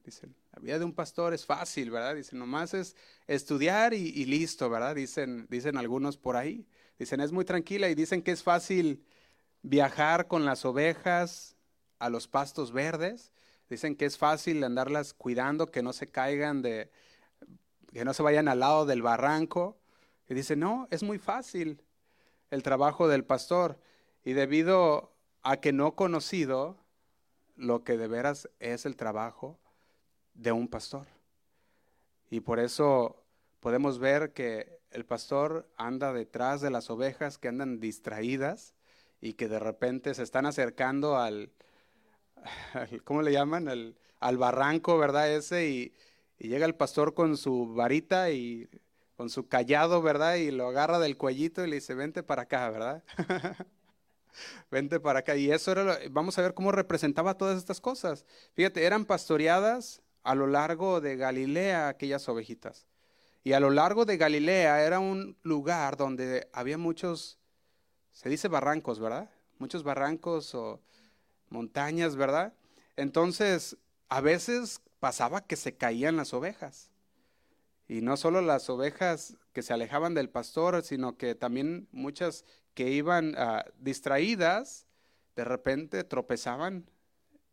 dicen. 0.06 0.36
La 0.54 0.60
vida 0.60 0.80
de 0.80 0.86
un 0.86 0.94
pastor 0.94 1.34
es 1.34 1.46
fácil, 1.46 1.92
¿verdad? 1.92 2.16
Dicen, 2.16 2.38
nomás 2.38 2.74
es 2.74 2.98
estudiar 3.28 3.94
y, 3.94 4.10
y 4.10 4.26
listo, 4.26 4.70
¿verdad? 4.70 4.96
Dicen, 4.96 5.48
dicen 5.50 5.78
algunos 5.78 6.18
por 6.18 6.36
ahí. 6.36 6.68
Dicen, 7.00 7.22
es 7.22 7.32
muy 7.32 7.46
tranquila 7.46 7.90
y 7.90 7.96
dicen 7.96 8.22
que 8.22 8.32
es 8.32 8.44
fácil 8.44 9.02
viajar 9.62 10.28
con 10.28 10.44
las 10.44 10.66
ovejas 10.66 11.56
a 12.00 12.10
los 12.10 12.28
pastos 12.28 12.74
verdes. 12.74 13.32
Dicen 13.70 13.96
que 13.96 14.06
es 14.06 14.18
fácil 14.18 14.62
andarlas 14.64 15.14
cuidando, 15.14 15.68
que 15.68 15.82
no 15.82 15.94
se 15.94 16.08
caigan 16.08 16.62
de, 16.62 16.92
que 17.94 18.04
no 18.04 18.14
se 18.14 18.22
vayan 18.22 18.50
al 18.50 18.60
lado 18.60 18.86
del 18.86 19.02
barranco. 19.02 19.80
Y 20.32 20.34
dicen, 20.34 20.62
no, 20.62 20.88
es 20.92 21.04
muy 21.04 21.18
fácil 21.18 21.82
el 22.52 22.64
trabajo 22.64 23.10
del 23.10 23.26
pastor. 23.26 23.78
Y 24.24 24.32
debido 24.32 25.12
a 25.42 25.58
que 25.58 25.74
no 25.74 25.90
he 25.90 25.96
conocido 25.96 26.78
lo 27.58 27.84
que 27.84 27.98
de 27.98 28.08
veras 28.08 28.50
es 28.62 28.86
el 28.86 28.96
trabajo 28.96 29.60
de 30.34 30.54
un 30.54 30.70
pastor. 30.70 31.06
Y 32.30 32.40
por 32.40 32.62
eso 32.62 33.26
podemos 33.60 34.00
ver 34.00 34.32
que 34.32 34.80
el 34.92 35.06
pastor 35.06 35.70
anda 35.76 36.14
detrás 36.14 36.62
de 36.62 36.70
las 36.70 36.90
ovejas 36.90 37.38
que 37.38 37.50
andan 37.50 37.82
distraídas 37.82 38.74
y 39.20 39.34
que 39.34 39.50
de 39.50 39.60
repente 39.60 40.14
se 40.14 40.24
están 40.24 40.46
acercando 40.46 41.18
al, 41.18 41.52
¿cómo 43.04 43.22
le 43.22 43.34
llaman? 43.34 43.68
Al, 43.68 44.38
barranco, 44.38 44.98
¿verdad? 44.98 45.30
Ese 45.30 45.68
y, 45.68 45.94
llega 46.38 46.66
el 46.66 46.76
pastor 46.76 47.14
con 47.16 47.36
su 47.36 47.74
varita 47.74 48.32
y 48.32 48.70
con 49.22 49.30
su 49.30 49.48
callado, 49.48 50.02
¿verdad? 50.02 50.38
Y 50.38 50.50
lo 50.50 50.70
agarra 50.70 50.98
del 50.98 51.16
cuellito 51.16 51.64
y 51.64 51.70
le 51.70 51.76
dice, 51.76 51.94
vente 51.94 52.24
para 52.24 52.42
acá, 52.42 52.68
¿verdad? 52.72 53.04
vente 54.72 55.00
para 55.00 55.20
acá. 55.20 55.36
Y 55.36 55.52
eso 55.52 55.74
era, 55.74 56.00
vamos 56.10 56.40
a 56.40 56.42
ver 56.42 56.56
cómo 56.56 56.72
representaba 56.72 57.38
todas 57.38 57.60
estas 57.60 57.80
cosas. 57.80 58.26
Fíjate, 58.56 58.84
eran 58.84 59.06
pastoreadas 59.06 60.02
a 60.24 60.34
lo 60.34 60.48
largo 60.48 61.02
de 61.02 61.18
Galilea 61.18 61.88
aquellas 61.88 62.28
ovejitas. 62.30 62.88
Y 63.44 63.54
a 63.54 63.60
lo 63.60 63.70
largo 63.70 64.06
de 64.06 64.18
Galilea 64.18 64.84
era 64.84 65.00
un 65.00 65.38
lugar 65.44 65.98
donde 65.98 66.50
había 66.52 66.80
muchos, 66.80 67.38
se 68.12 68.28
dice 68.28 68.48
barrancos, 68.48 69.00
¿verdad? 69.00 69.30
Muchos 69.60 69.84
barrancos 69.84 70.56
o 70.56 70.82
montañas, 71.50 72.16
¿verdad? 72.16 72.56
Entonces, 72.96 73.78
a 74.10 74.20
veces 74.20 74.82
pasaba 75.00 75.42
que 75.42 75.58
se 75.58 75.78
caían 75.78 76.18
las 76.18 76.34
ovejas. 76.34 76.91
Y 77.92 78.02
no 78.02 78.16
solo 78.16 78.42
las 78.42 78.70
ovejas 78.70 79.36
que 79.52 79.62
se 79.62 79.74
alejaban 79.74 80.14
del 80.14 80.30
pastor, 80.30 80.82
sino 80.84 81.18
que 81.18 81.36
también 81.36 81.90
muchas 81.92 82.46
que 82.74 82.90
iban 82.90 83.36
ah, 83.38 83.66
distraídas, 83.80 84.88
de 85.36 85.44
repente 85.44 86.04
tropezaban 86.04 86.90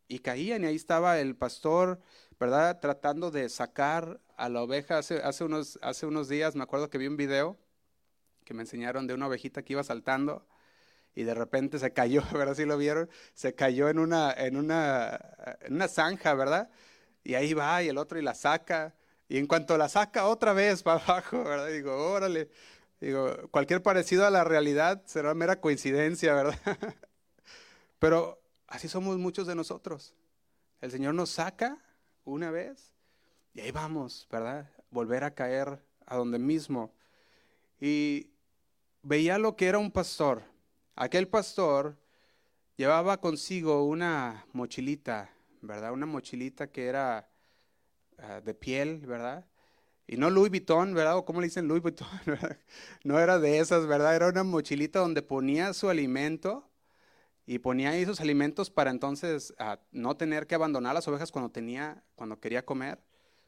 y 0.07 0.21
caían. 0.21 0.63
Y 0.63 0.67
ahí 0.67 0.77
estaba 0.77 1.19
el 1.19 1.35
pastor 1.35 2.01
¿verdad? 2.39 2.79
Tratando 2.81 3.31
de 3.31 3.49
sacar 3.49 4.21
a 4.37 4.49
la 4.49 4.63
oveja. 4.63 4.99
Hace, 4.99 5.17
hace, 5.19 5.45
unos, 5.45 5.79
hace 5.83 6.07
unos 6.07 6.29
días 6.29 6.55
me 6.55 6.63
acuerdo 6.63 6.89
que 6.89 6.99
vi 6.99 7.07
un 7.07 7.17
video 7.17 7.59
que 8.45 8.55
me 8.55 8.63
enseñaron 8.63 9.07
de 9.07 9.15
una 9.15 9.27
ovejita 9.27 9.63
que 9.63 9.73
iba 9.73 9.83
saltando 9.83 10.47
y 11.15 11.25
de 11.25 11.35
repente 11.35 11.79
se 11.79 11.93
cayó, 11.93 12.23
¿verdad? 12.33 12.55
Si 12.55 12.65
lo 12.65 12.79
vieron, 12.79 13.11
se 13.35 13.55
cayó 13.55 13.89
en 13.89 13.99
una, 13.99 14.33
en 14.33 14.57
una, 14.57 15.19
en 15.63 15.75
una 15.75 15.89
zanja, 15.89 16.35
¿verdad? 16.35 16.71
Y 17.25 17.35
ahí 17.35 17.55
va 17.55 17.83
y 17.83 17.89
el 17.89 17.99
otro 17.99 18.19
y 18.19 18.23
la 18.23 18.35
saca. 18.35 18.95
Y 19.29 19.39
en 19.39 19.47
cuanto 19.47 19.77
la 19.77 19.89
saca 19.89 20.27
otra 20.27 20.53
vez 20.53 20.83
para 20.83 21.03
abajo, 21.05 21.45
¿verdad? 21.45 21.69
Digo, 21.69 21.95
órale. 22.11 22.51
Digo, 23.01 23.49
cualquier 23.51 23.83
parecido 23.83 24.27
a 24.27 24.31
la 24.31 24.43
realidad 24.43 25.03
será 25.05 25.35
mera 25.35 25.61
coincidencia, 25.61 26.35
¿verdad? 26.35 26.59
Pero 27.99 28.41
así 28.67 28.89
somos 28.89 29.19
muchos 29.19 29.47
de 29.47 29.55
nosotros. 29.55 30.15
El 30.81 30.91
Señor 30.91 31.15
nos 31.15 31.31
saca 31.31 31.79
una 32.25 32.51
vez 32.51 32.95
y 33.55 33.61
ahí 33.61 33.71
vamos, 33.71 34.27
¿verdad? 34.31 34.71
Volver 34.91 35.25
a 35.25 35.35
caer 35.35 35.81
a 36.07 36.17
donde 36.17 36.39
mismo. 36.39 36.93
Y 37.81 38.31
veía 39.03 39.39
lo 39.39 39.57
que 39.57 39.67
era 39.67 39.79
un 39.79 39.91
pastor. 39.91 40.43
Aquel 40.97 41.29
pastor 41.29 41.97
llevaba 42.77 43.21
consigo 43.21 43.85
una 43.85 44.47
mochilita, 44.53 45.31
¿verdad? 45.61 45.93
Una 45.93 46.07
mochilita 46.07 46.69
que 46.71 46.87
era 46.87 47.28
ah, 48.19 48.41
de 48.41 48.55
piel, 48.55 49.07
¿verdad? 49.07 49.47
Y 50.07 50.17
no 50.17 50.31
Louis 50.31 50.51
Vuitton, 50.51 50.95
¿verdad? 50.95 51.17
O 51.17 51.25
cómo 51.25 51.41
le 51.41 51.49
dicen 51.49 51.69
Louis 51.69 51.83
Vuitton, 51.83 52.09
No 53.05 53.19
era 53.19 53.39
de 53.39 53.59
esas, 53.59 53.87
¿verdad? 53.87 54.17
Era 54.17 54.29
una 54.29 54.43
mochilita 54.43 55.01
donde 55.01 55.23
ponía 55.23 55.73
su 55.75 55.89
alimento 55.89 56.69
y 57.47 57.59
ponía 57.59 57.91
ahí 57.91 58.05
sus 58.05 58.21
alimentos 58.21 58.71
para 58.71 58.91
entonces 58.91 59.55
ah, 59.59 59.81
no 59.91 60.17
tener 60.17 60.47
que 60.47 60.55
abandonar 60.55 60.95
las 60.95 61.09
ovejas 61.09 61.33
cuando 61.33 61.51
tenía, 61.51 62.03
cuando 62.15 62.41
quería 62.41 62.65
comer. 62.65 63.03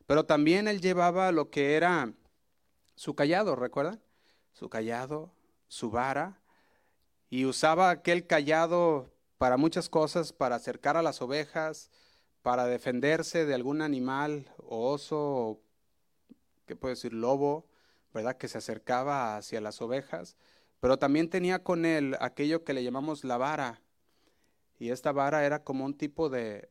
Pero 0.07 0.25
también 0.27 0.69
él 0.69 0.81
llevaba 0.81 1.33
lo 1.33 1.51
que 1.51 1.77
era 1.77 2.13
su 2.95 3.15
callado, 3.15 3.57
¿recuerdan? 3.57 4.01
Su 4.53 4.69
callado, 4.69 5.33
su 5.69 5.91
vara, 5.91 6.41
y 7.31 7.45
usaba 7.45 7.91
aquel 7.91 8.27
callado 8.27 9.15
para 9.39 9.57
muchas 9.57 9.89
cosas, 9.89 10.33
para 10.33 10.57
acercar 10.57 10.97
a 10.97 11.03
las 11.03 11.23
ovejas, 11.23 11.91
para 12.43 12.67
defenderse 12.67 13.45
de 13.47 13.55
algún 13.55 13.83
animal, 13.83 14.47
o 14.59 14.91
oso, 14.91 15.19
o, 15.19 15.61
¿qué 16.67 16.75
decir? 16.75 17.13
Lobo, 17.13 17.67
¿verdad? 18.15 18.37
Que 18.37 18.49
se 18.49 18.59
acercaba 18.59 19.37
hacia 19.37 19.61
las 19.61 19.81
ovejas. 19.83 20.37
Pero 20.81 20.99
también 20.99 21.29
tenía 21.29 21.63
con 21.63 21.85
él 21.85 22.17
aquello 22.21 22.65
que 22.65 22.73
le 22.73 22.83
llamamos 22.83 23.25
la 23.25 23.37
vara, 23.37 23.83
y 24.79 24.91
esta 24.91 25.13
vara 25.13 25.45
era 25.45 25.63
como 25.63 25.85
un 25.85 25.95
tipo 25.95 26.31
de, 26.31 26.71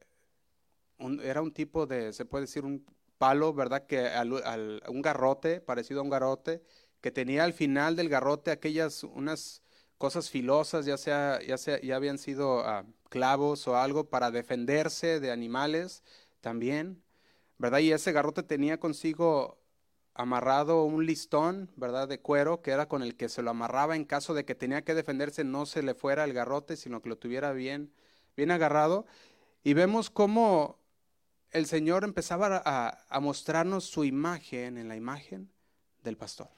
era 1.24 1.42
un 1.42 1.54
tipo 1.54 1.86
de, 1.86 2.12
se 2.12 2.26
puede 2.26 2.46
decir, 2.46 2.66
un 2.66 2.86
palo, 3.20 3.54
¿verdad? 3.54 3.86
Que 3.86 4.08
al, 4.08 4.82
un 4.88 5.02
garrote, 5.02 5.62
parecido 5.62 6.00
a 6.00 6.04
un 6.04 6.10
garrote, 6.10 6.64
que 7.02 7.12
tenía 7.12 7.44
al 7.44 7.54
final 7.54 7.96
del 7.96 8.10
garrote 8.10 8.52
aquellas, 8.52 9.04
unas 9.04 9.62
cosas 10.00 10.30
filosas, 10.30 10.86
ya 10.86 10.98
sea, 10.98 11.40
ya 11.46 11.58
sea, 11.58 11.80
ya 11.82 11.96
habían 11.96 12.18
sido 12.18 12.62
ah, 12.62 12.86
clavos 13.10 13.68
o 13.68 13.78
algo 13.78 14.10
para 14.10 14.32
defenderse 14.32 15.20
de 15.20 15.32
animales 15.32 16.04
también, 16.42 17.04
¿verdad? 17.58 17.80
Y 17.80 17.92
ese 17.92 18.12
garrote 18.12 18.44
tenía 18.44 18.80
consigo 18.80 19.60
amarrado 20.14 20.84
un 20.84 21.06
listón, 21.06 21.72
¿verdad? 21.76 22.08
De 22.08 22.20
cuero, 22.20 22.62
que 22.62 22.72
era 22.72 22.88
con 22.88 23.04
el 23.04 23.16
que 23.16 23.30
se 23.30 23.42
lo 23.42 23.52
amarraba 23.52 23.96
en 23.96 24.06
caso 24.06 24.34
de 24.34 24.46
que 24.46 24.56
tenía 24.56 24.84
que 24.84 24.94
defenderse, 24.94 25.44
no 25.44 25.66
se 25.66 25.82
le 25.84 25.96
fuera 25.96 26.24
el 26.24 26.34
garrote, 26.34 26.76
sino 26.76 27.02
que 27.02 27.10
lo 27.10 27.18
tuviera 27.18 27.54
bien, 27.54 27.92
bien 28.36 28.52
agarrado. 28.52 29.06
Y 29.64 29.74
vemos 29.74 30.10
cómo 30.10 30.78
el 31.52 31.66
Señor 31.66 32.04
empezaba 32.04 32.62
a, 32.66 33.20
mostrarnos 33.22 33.86
su 33.86 34.04
imagen 34.04 34.78
en 34.78 34.88
la 34.88 34.96
imagen 34.96 35.50
del 36.04 36.18
pastor. 36.18 36.50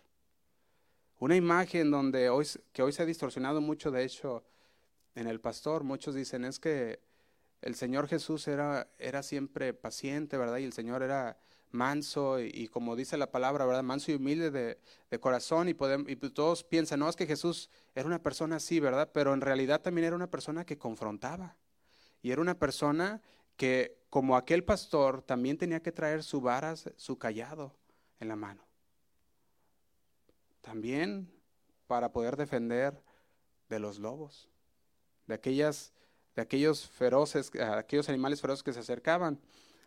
Una 1.19 1.35
imagen 1.35 1.91
donde 1.91 2.29
hoy, 2.29 2.47
que 2.73 2.81
hoy 2.81 2.91
se 2.91 3.03
ha 3.03 3.05
distorsionado 3.05 3.61
mucho, 3.61 3.91
de 3.91 4.03
hecho, 4.03 4.43
en 5.15 5.27
el 5.27 5.39
pastor. 5.39 5.83
Muchos 5.83 6.15
dicen 6.15 6.45
es 6.45 6.59
que 6.59 7.01
el 7.61 7.75
Señor 7.75 8.07
Jesús 8.07 8.47
era, 8.47 8.89
era 8.97 9.23
siempre 9.23 9.73
paciente, 9.73 10.37
¿verdad? 10.37 10.57
Y 10.57 10.63
el 10.63 10.73
Señor 10.73 11.03
era 11.03 11.37
manso 11.69 12.39
y, 12.41 12.67
como 12.67 12.95
dice 12.95 13.17
la 13.17 13.31
palabra, 13.31 13.65
¿verdad? 13.65 13.83
Manso 13.83 14.11
y 14.11 14.15
humilde 14.15 14.51
de, 14.51 15.19
corazón 15.19 15.69
y, 15.69 15.71
y 15.71 16.15
todos 16.15 16.63
piensan, 16.63 16.99
no, 16.99 17.09
es 17.09 17.15
que 17.15 17.27
Jesús 17.27 17.69
era 17.95 18.07
una 18.07 18.21
persona 18.21 18.57
así, 18.57 18.79
¿verdad? 18.79 19.09
Pero 19.13 19.33
en 19.33 19.41
realidad 19.41 19.81
también 19.81 20.07
era 20.07 20.15
una 20.15 20.29
persona 20.29 20.65
que 20.65 20.77
confrontaba 20.77 21.55
y 22.21 22.31
era 22.31 22.41
una 22.41 22.59
persona 22.59 23.21
que 23.55 24.01
como 24.11 24.35
aquel 24.35 24.65
pastor, 24.65 25.21
también 25.21 25.57
tenía 25.57 25.81
que 25.81 25.93
traer 25.93 26.21
su 26.21 26.41
vara, 26.41 26.75
su 26.75 27.17
callado 27.17 27.73
en 28.19 28.27
la 28.27 28.35
mano. 28.35 28.67
También 30.59 31.31
para 31.87 32.11
poder 32.11 32.35
defender 32.35 33.01
de 33.69 33.79
los 33.79 33.99
lobos, 33.99 34.49
de 35.31 35.35
aquellas 35.35 35.93
de 36.35 36.41
aquellos 36.41 36.87
feroces, 36.87 37.51
aquellos 37.59 38.09
animales 38.09 38.41
feroces 38.41 38.63
que 38.63 38.73
se 38.73 38.79
acercaban. 38.79 39.39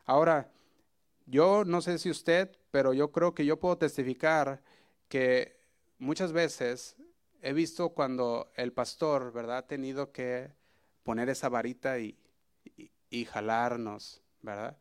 Ahora, 0.05 0.51
yo 1.27 1.65
no 1.65 1.81
sé 1.81 1.99
si 1.99 2.11
usted, 2.11 2.51
pero 2.71 2.93
yo 2.93 3.13
creo 3.13 3.35
que 3.35 3.47
yo 3.47 3.59
puedo 3.59 3.79
testificar 3.79 4.63
que 5.09 5.59
muchas 5.99 6.33
veces 6.33 6.97
he 7.41 7.53
visto 7.53 7.91
cuando 7.91 8.51
el 8.57 8.73
pastor, 8.73 9.33
¿verdad?, 9.33 9.59
ha 9.59 9.67
tenido 9.67 10.13
que 10.13 10.51
poner 11.03 11.29
esa 11.29 11.49
varita 11.49 11.99
y, 11.99 12.19
y, 13.11 13.25
jalarnos, 13.25 14.23
¿verdad? 14.43 14.77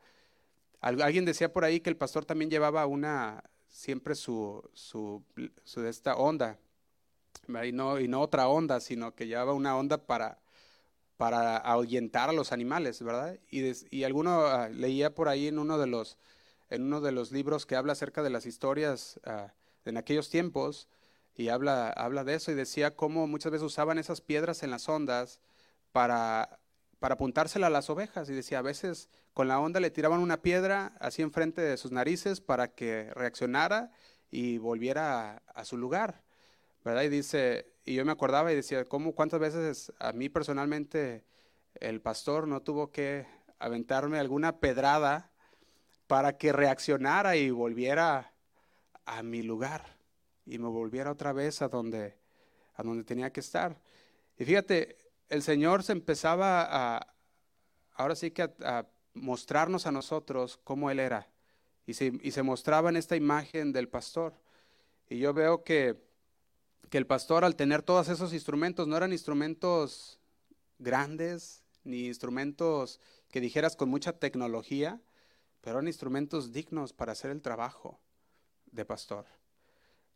Alguien 0.81 1.23
decía 1.23 1.53
por 1.53 1.63
ahí 1.63 1.79
que 1.79 1.89
el 1.89 1.97
pastor 1.97 2.25
también 2.25 2.49
llevaba 2.49 2.85
una, 2.87 3.43
siempre 3.69 4.15
su, 4.15 4.69
su, 4.73 5.23
su 5.63 5.85
esta 5.85 6.15
onda, 6.15 6.59
y 7.63 7.71
no, 7.71 7.99
y 7.99 8.07
no 8.07 8.21
otra 8.21 8.47
onda, 8.47 8.79
sino 8.79 9.15
que 9.15 9.27
llevaba 9.27 9.53
una 9.53 9.77
onda 9.77 10.05
para, 10.05 10.42
para 11.23 11.55
ahuyentar 11.55 12.29
a 12.29 12.33
los 12.33 12.51
animales, 12.51 13.01
¿verdad? 13.01 13.39
Y, 13.49 13.63
y 13.95 14.03
alguno 14.03 14.41
ah, 14.41 14.67
leía 14.67 15.15
por 15.15 15.29
ahí 15.29 15.47
en 15.47 15.57
uno 15.57 15.77
de 15.77 15.87
los 15.87 16.17
en 16.69 16.83
uno 16.83 16.99
de 16.99 17.13
los 17.13 17.31
libros 17.31 17.65
que 17.65 17.77
habla 17.77 17.93
acerca 17.93 18.21
de 18.23 18.29
las 18.29 18.45
historias 18.45 19.21
ah, 19.23 19.53
en 19.85 19.95
aquellos 19.95 20.29
tiempos 20.29 20.89
y 21.33 21.47
habla, 21.47 21.91
habla 21.91 22.25
de 22.25 22.33
eso 22.33 22.51
y 22.51 22.55
decía 22.55 22.97
cómo 22.97 23.25
muchas 23.25 23.53
veces 23.53 23.65
usaban 23.65 23.99
esas 23.99 24.19
piedras 24.19 24.63
en 24.63 24.71
las 24.71 24.89
ondas 24.89 25.39
para, 25.93 26.59
para 26.99 27.13
apuntársela 27.13 27.67
a 27.67 27.69
las 27.69 27.89
ovejas 27.89 28.29
y 28.29 28.33
decía 28.33 28.59
a 28.59 28.61
veces 28.61 29.07
con 29.33 29.47
la 29.47 29.61
onda 29.61 29.79
le 29.79 29.91
tiraban 29.91 30.19
una 30.19 30.41
piedra 30.41 30.97
así 30.99 31.21
enfrente 31.21 31.61
de 31.61 31.77
sus 31.77 31.93
narices 31.93 32.41
para 32.41 32.75
que 32.75 33.13
reaccionara 33.13 33.91
y 34.29 34.57
volviera 34.57 35.35
a, 35.35 35.43
a 35.55 35.63
su 35.63 35.77
lugar, 35.77 36.21
¿verdad? 36.83 37.03
Y 37.03 37.07
dice, 37.07 37.72
y 37.85 37.95
yo 37.95 38.05
me 38.05 38.11
acordaba 38.11 38.51
y 38.51 38.55
decía, 38.55 38.85
¿cómo 38.85 39.13
cuántas 39.13 39.39
veces 39.39 39.91
a 39.99 40.13
mí 40.13 40.29
personalmente 40.29 41.25
el 41.75 42.01
pastor 42.01 42.47
no 42.47 42.61
tuvo 42.61 42.91
que 42.91 43.25
aventarme 43.59 44.19
alguna 44.19 44.59
pedrada 44.59 45.31
para 46.07 46.37
que 46.37 46.53
reaccionara 46.53 47.35
y 47.35 47.49
volviera 47.49 48.33
a 49.05 49.23
mi 49.23 49.41
lugar 49.41 49.97
y 50.45 50.59
me 50.59 50.67
volviera 50.67 51.11
otra 51.11 51.33
vez 51.33 51.61
a 51.61 51.67
donde, 51.67 52.17
a 52.75 52.83
donde 52.83 53.03
tenía 53.03 53.31
que 53.31 53.39
estar. 53.39 53.79
Y 54.37 54.45
fíjate, 54.45 54.97
el 55.29 55.41
Señor 55.41 55.83
se 55.83 55.93
empezaba 55.93 56.67
a, 56.69 57.15
ahora 57.93 58.15
sí 58.15 58.31
que 58.31 58.43
a, 58.43 58.85
mostrarnos 59.13 59.85
a 59.85 59.91
nosotros 59.91 60.59
cómo 60.63 60.89
Él 60.89 60.99
era. 60.99 61.29
Y 61.85 61.93
se, 61.95 62.13
y 62.21 62.31
se 62.31 62.43
mostraba 62.43 62.89
en 62.89 62.95
esta 62.95 63.15
imagen 63.15 63.73
del 63.73 63.89
pastor. 63.89 64.33
Y 65.09 65.19
yo 65.19 65.33
veo 65.33 65.63
que, 65.63 66.01
que 66.89 66.97
el 66.97 67.07
pastor 67.07 67.43
al 67.45 67.55
tener 67.55 67.81
todos 67.81 68.09
esos 68.09 68.33
instrumentos, 68.33 68.87
no 68.87 68.97
eran 68.97 69.11
instrumentos 69.11 70.19
grandes, 70.79 71.63
ni 71.83 72.05
instrumentos 72.05 72.99
que 73.29 73.41
dijeras 73.41 73.75
con 73.75 73.89
mucha 73.89 74.13
tecnología, 74.13 75.01
pero 75.61 75.77
eran 75.77 75.87
instrumentos 75.87 76.51
dignos 76.51 76.93
para 76.93 77.13
hacer 77.13 77.31
el 77.31 77.41
trabajo 77.41 77.99
de 78.71 78.85
pastor. 78.85 79.25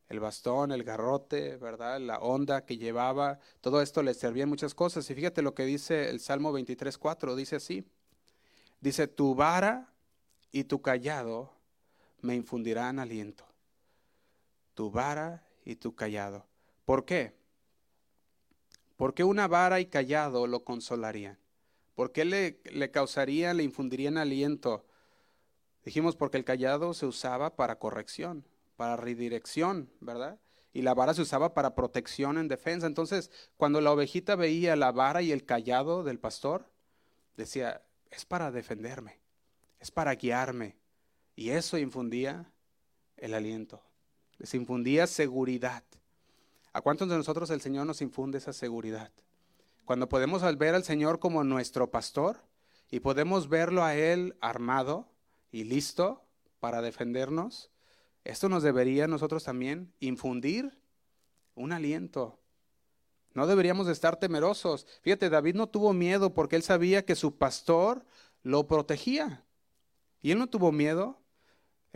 El 0.10 0.20
bastón, 0.20 0.72
el 0.72 0.84
garrote, 0.84 1.58
¿verdad? 1.58 2.00
La 2.00 2.20
onda 2.20 2.66
que 2.66 2.78
llevaba, 2.78 3.40
todo 3.62 3.82
esto 3.82 4.04
le 4.04 4.14
servía 4.14 4.44
en 4.44 4.50
muchas 4.50 4.74
cosas. 4.74 5.10
Y 5.10 5.16
fíjate 5.16 5.42
lo 5.42 5.54
que 5.54 5.66
dice 5.66 6.10
el 6.10 6.20
Salmo 6.22 6.54
23.4, 6.58 7.36
dice 7.36 7.58
así. 7.58 7.86
Dice, 8.80 9.08
tu 9.08 9.36
vara 9.36 9.92
y 10.52 10.64
tu 10.66 10.82
callado 10.82 11.52
me 12.22 12.36
infundirán 12.36 13.00
aliento. 13.00 13.46
Tu 14.76 14.90
vara 14.92 15.44
y 15.66 15.76
tu 15.76 15.96
callado. 15.96 16.46
¿Por 16.88 17.04
qué? 17.04 17.34
Porque 18.96 19.26
una 19.26 19.50
vara 19.50 19.82
y 19.82 19.88
callado 19.88 20.48
lo 20.48 20.64
consolarían. 20.64 21.38
¿Por 21.96 22.14
qué 22.14 22.24
le, 22.24 22.62
le 22.64 22.92
causarían, 22.92 23.58
le 23.58 23.64
infundirían 23.64 24.18
aliento? 24.18 24.86
Dijimos 25.84 26.16
porque 26.16 26.38
el 26.38 26.46
callado 26.46 26.94
se 26.94 27.06
usaba 27.06 27.58
para 27.58 27.78
corrección, 27.78 28.46
para 28.78 28.96
redirección, 28.96 29.90
¿verdad? 30.00 30.40
Y 30.72 30.82
la 30.82 30.94
vara 30.94 31.14
se 31.14 31.24
usaba 31.24 31.54
para 31.54 31.76
protección 31.76 32.38
en 32.38 32.48
defensa. 32.48 32.88
Entonces, 32.88 33.32
cuando 33.58 33.82
la 33.82 33.92
ovejita 33.92 34.38
veía 34.38 34.78
la 34.78 34.94
vara 34.94 35.22
y 35.22 35.34
el 35.34 35.44
callado 35.44 36.04
del 36.04 36.20
pastor, 36.20 36.70
decía, 37.36 37.82
es 38.12 38.24
para 38.24 38.50
defenderme, 38.50 39.20
es 39.82 39.92
para 39.92 40.16
guiarme. 40.16 40.78
Y 41.36 41.50
eso 41.50 41.78
infundía 41.78 42.50
el 43.18 43.34
aliento, 43.34 43.84
les 44.38 44.54
infundía 44.54 45.06
seguridad. 45.06 45.84
¿A 46.78 46.82
cuántos 46.82 47.10
de 47.10 47.18
nosotros 47.18 47.50
el 47.50 47.60
Señor 47.60 47.88
nos 47.88 48.04
infunde 48.04 48.38
esa 48.38 48.54
seguridad? 48.54 49.12
Cuando 49.84 50.08
podemos 50.10 50.44
ver 50.60 50.76
al 50.76 50.84
Señor 50.84 51.18
como 51.18 51.44
nuestro 51.44 51.90
pastor 51.90 52.38
y 52.92 53.00
podemos 53.00 53.50
verlo 53.50 53.84
a 53.84 53.96
Él 53.96 54.38
armado, 54.42 55.08
y 55.52 55.64
listo 55.64 56.24
para 56.60 56.84
defendernos, 56.84 57.72
esto 58.26 58.48
nos 58.48 58.62
debería 58.62 59.08
nosotros 59.08 59.44
también 59.44 59.92
infundir 60.00 60.78
un 61.56 61.72
aliento. 61.72 62.38
No 63.34 63.48
deberíamos 63.48 63.88
estar 63.88 64.20
temerosos. 64.20 64.86
Fíjate, 65.02 65.32
David 65.32 65.56
no 65.56 65.70
tuvo 65.70 65.94
miedo 65.94 66.36
porque 66.36 66.58
él 66.58 66.62
sabía 66.62 67.04
que 67.04 67.16
su 67.16 67.40
pastor 67.40 68.06
lo 68.44 68.68
protegía. 68.68 69.44
Y 70.22 70.30
él 70.30 70.38
no 70.38 70.46
tuvo 70.46 70.72
miedo. 70.72 71.18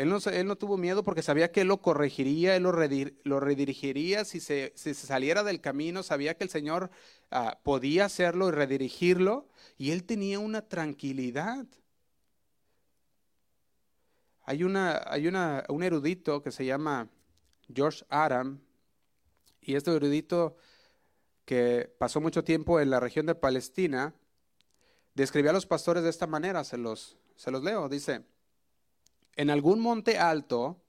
Él 0.02 0.48
no, 0.48 0.56
tuvo 0.56 0.78
miedo 0.78 1.04
porque 1.04 1.22
sabía 1.22 1.52
que 1.52 1.62
él 1.62 1.68
lo 1.68 1.80
corregiría, 1.80 2.56
él 2.56 2.64
lo, 2.64 3.40
redirigiría 3.40 4.26
si 4.26 4.40
se, 4.40 4.74
saliera 4.76 5.44
del 5.44 5.62
camino, 5.62 6.02
sabía 6.02 6.36
que 6.36 6.44
el 6.44 6.50
Señor 6.50 6.90
ah, 7.30 7.60
podía 7.62 8.06
hacerlo 8.06 8.48
y 8.48 8.52
redirigirlo. 8.52 9.48
Y 9.78 9.92
él 9.92 10.04
tenía 10.04 10.40
una 10.40 10.64
tranquilidad. 10.64 11.68
Hay, 14.44 14.64
un 14.64 15.84
erudito 15.84 16.42
que 16.42 16.52
se 16.52 16.66
llama 16.66 17.08
George 17.72 18.04
Adam, 18.10 18.60
y 19.62 19.76
este 19.76 19.96
erudito 19.96 20.56
que 21.46 21.94
pasó 22.00 22.20
mucho 22.20 22.44
tiempo 22.44 22.80
en 22.80 22.90
la 22.90 23.00
región 23.00 23.28
de 23.28 23.36
Palestina, 23.36 24.16
describió 25.14 25.52
a 25.52 25.54
los 25.54 25.68
pastores 25.68 26.02
de 26.02 26.10
esta 26.10 26.26
manera, 26.26 26.64
se 26.64 26.78
los 26.80 27.18
leo, 27.46 27.88
dice, 27.88 28.24
en 29.36 29.50
algún 29.50 29.80
monte 29.80 30.18
alto, 30.18 30.82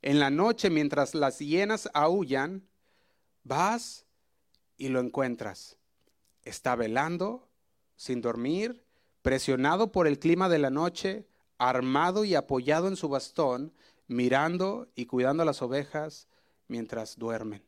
en 0.00 0.18
la 0.18 0.30
noche 0.30 0.70
mientras 0.70 1.14
las 1.14 1.38
hienas 1.38 1.88
aullan, 1.94 2.66
vas 3.44 4.06
y 4.76 4.88
lo 4.88 5.00
encuentras. 5.00 5.76
Está 6.44 6.74
velando, 6.74 7.48
sin 7.96 8.20
dormir, 8.20 8.84
presionado 9.22 9.92
por 9.92 10.06
el 10.06 10.18
clima 10.18 10.48
de 10.48 10.58
la 10.58 10.70
noche, 10.70 11.26
armado 11.58 12.24
y 12.24 12.34
apoyado 12.34 12.88
en 12.88 12.96
su 12.96 13.08
bastón, 13.08 13.72
mirando 14.08 14.88
y 14.96 15.06
cuidando 15.06 15.44
a 15.44 15.46
las 15.46 15.62
ovejas 15.62 16.26
mientras 16.66 17.16
duermen. 17.16 17.62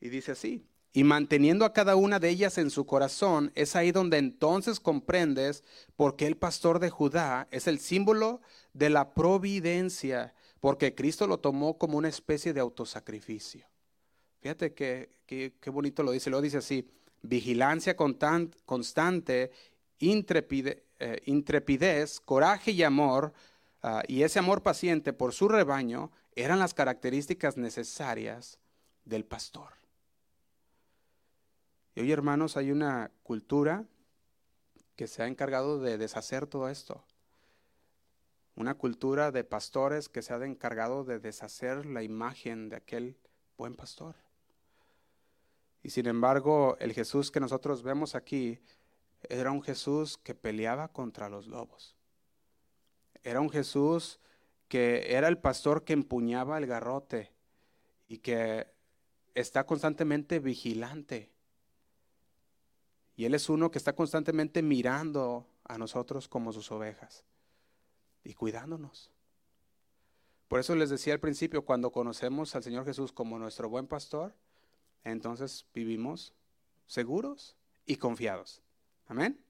Y 0.00 0.08
dice 0.08 0.32
así, 0.32 0.66
y 0.92 1.04
manteniendo 1.04 1.64
a 1.64 1.72
cada 1.72 1.94
una 1.94 2.18
de 2.18 2.28
ellas 2.28 2.58
en 2.58 2.70
su 2.70 2.84
corazón, 2.84 3.52
es 3.54 3.76
ahí 3.76 3.92
donde 3.92 4.18
entonces 4.18 4.80
comprendes 4.80 5.62
por 5.94 6.16
qué 6.16 6.26
el 6.26 6.36
pastor 6.36 6.80
de 6.80 6.90
Judá 6.90 7.46
es 7.50 7.68
el 7.68 7.78
símbolo 7.78 8.40
de 8.72 8.90
la 8.90 9.14
providencia, 9.14 10.34
porque 10.60 10.94
Cristo 10.94 11.26
lo 11.26 11.38
tomó 11.38 11.78
como 11.78 11.98
una 11.98 12.08
especie 12.08 12.52
de 12.52 12.60
autosacrificio. 12.60 13.66
Fíjate 14.40 14.72
qué 14.72 15.10
que, 15.60 15.70
bonito 15.70 16.02
lo 16.02 16.10
dice, 16.10 16.28
lo 16.28 16.40
dice 16.40 16.58
así, 16.58 16.88
vigilancia 17.22 17.96
constante, 17.96 19.52
eh, 20.00 21.22
intrepidez, 21.26 22.20
coraje 22.20 22.72
y 22.72 22.82
amor, 22.82 23.32
ah, 23.82 24.02
y 24.08 24.22
ese 24.22 24.38
amor 24.38 24.62
paciente 24.62 25.12
por 25.12 25.32
su 25.32 25.46
rebaño, 25.48 26.10
eran 26.34 26.58
las 26.58 26.74
características 26.74 27.56
necesarias 27.56 28.58
del 29.04 29.24
pastor. 29.24 29.72
Y 31.94 32.00
hoy, 32.00 32.12
hermanos, 32.12 32.56
hay 32.56 32.72
una 32.72 33.10
cultura 33.22 33.84
que 34.96 35.06
se 35.06 35.22
ha 35.22 35.26
encargado 35.26 35.80
de 35.80 35.98
deshacer 35.98 36.46
todo 36.46 36.68
esto. 36.68 37.04
Una 38.56 38.74
cultura 38.74 39.30
de 39.30 39.44
pastores 39.44 40.08
que 40.08 40.22
se 40.22 40.34
ha 40.34 40.44
encargado 40.44 41.04
de 41.04 41.18
deshacer 41.18 41.86
la 41.86 42.02
imagen 42.02 42.68
de 42.68 42.76
aquel 42.76 43.16
buen 43.56 43.74
pastor. 43.74 44.16
Y 45.82 45.90
sin 45.90 46.06
embargo, 46.06 46.76
el 46.78 46.92
Jesús 46.92 47.30
que 47.30 47.40
nosotros 47.40 47.82
vemos 47.82 48.14
aquí 48.14 48.60
era 49.28 49.50
un 49.50 49.62
Jesús 49.62 50.18
que 50.18 50.34
peleaba 50.34 50.88
contra 50.88 51.28
los 51.28 51.46
lobos. 51.46 51.96
Era 53.22 53.40
un 53.40 53.50
Jesús 53.50 54.18
que 54.68 55.16
era 55.16 55.28
el 55.28 55.38
pastor 55.38 55.84
que 55.84 55.92
empuñaba 55.92 56.58
el 56.58 56.66
garrote 56.66 57.32
y 58.08 58.18
que 58.18 58.66
está 59.34 59.64
constantemente 59.64 60.38
vigilante. 60.38 61.30
Y 63.16 63.24
Él 63.24 63.34
es 63.34 63.48
uno 63.48 63.70
que 63.70 63.78
está 63.78 63.94
constantemente 63.94 64.62
mirando 64.62 65.46
a 65.64 65.78
nosotros 65.78 66.28
como 66.28 66.52
sus 66.52 66.70
ovejas 66.72 67.24
y 68.24 68.34
cuidándonos. 68.34 69.10
Por 70.48 70.58
eso 70.58 70.74
les 70.74 70.90
decía 70.90 71.12
al 71.14 71.20
principio, 71.20 71.64
cuando 71.64 71.92
conocemos 71.92 72.54
al 72.56 72.62
Señor 72.62 72.84
Jesús 72.84 73.12
como 73.12 73.38
nuestro 73.38 73.68
buen 73.68 73.86
pastor, 73.86 74.34
entonces 75.04 75.66
vivimos 75.72 76.34
seguros 76.86 77.56
y 77.86 77.96
confiados. 77.96 78.60
Amén. 79.06 79.40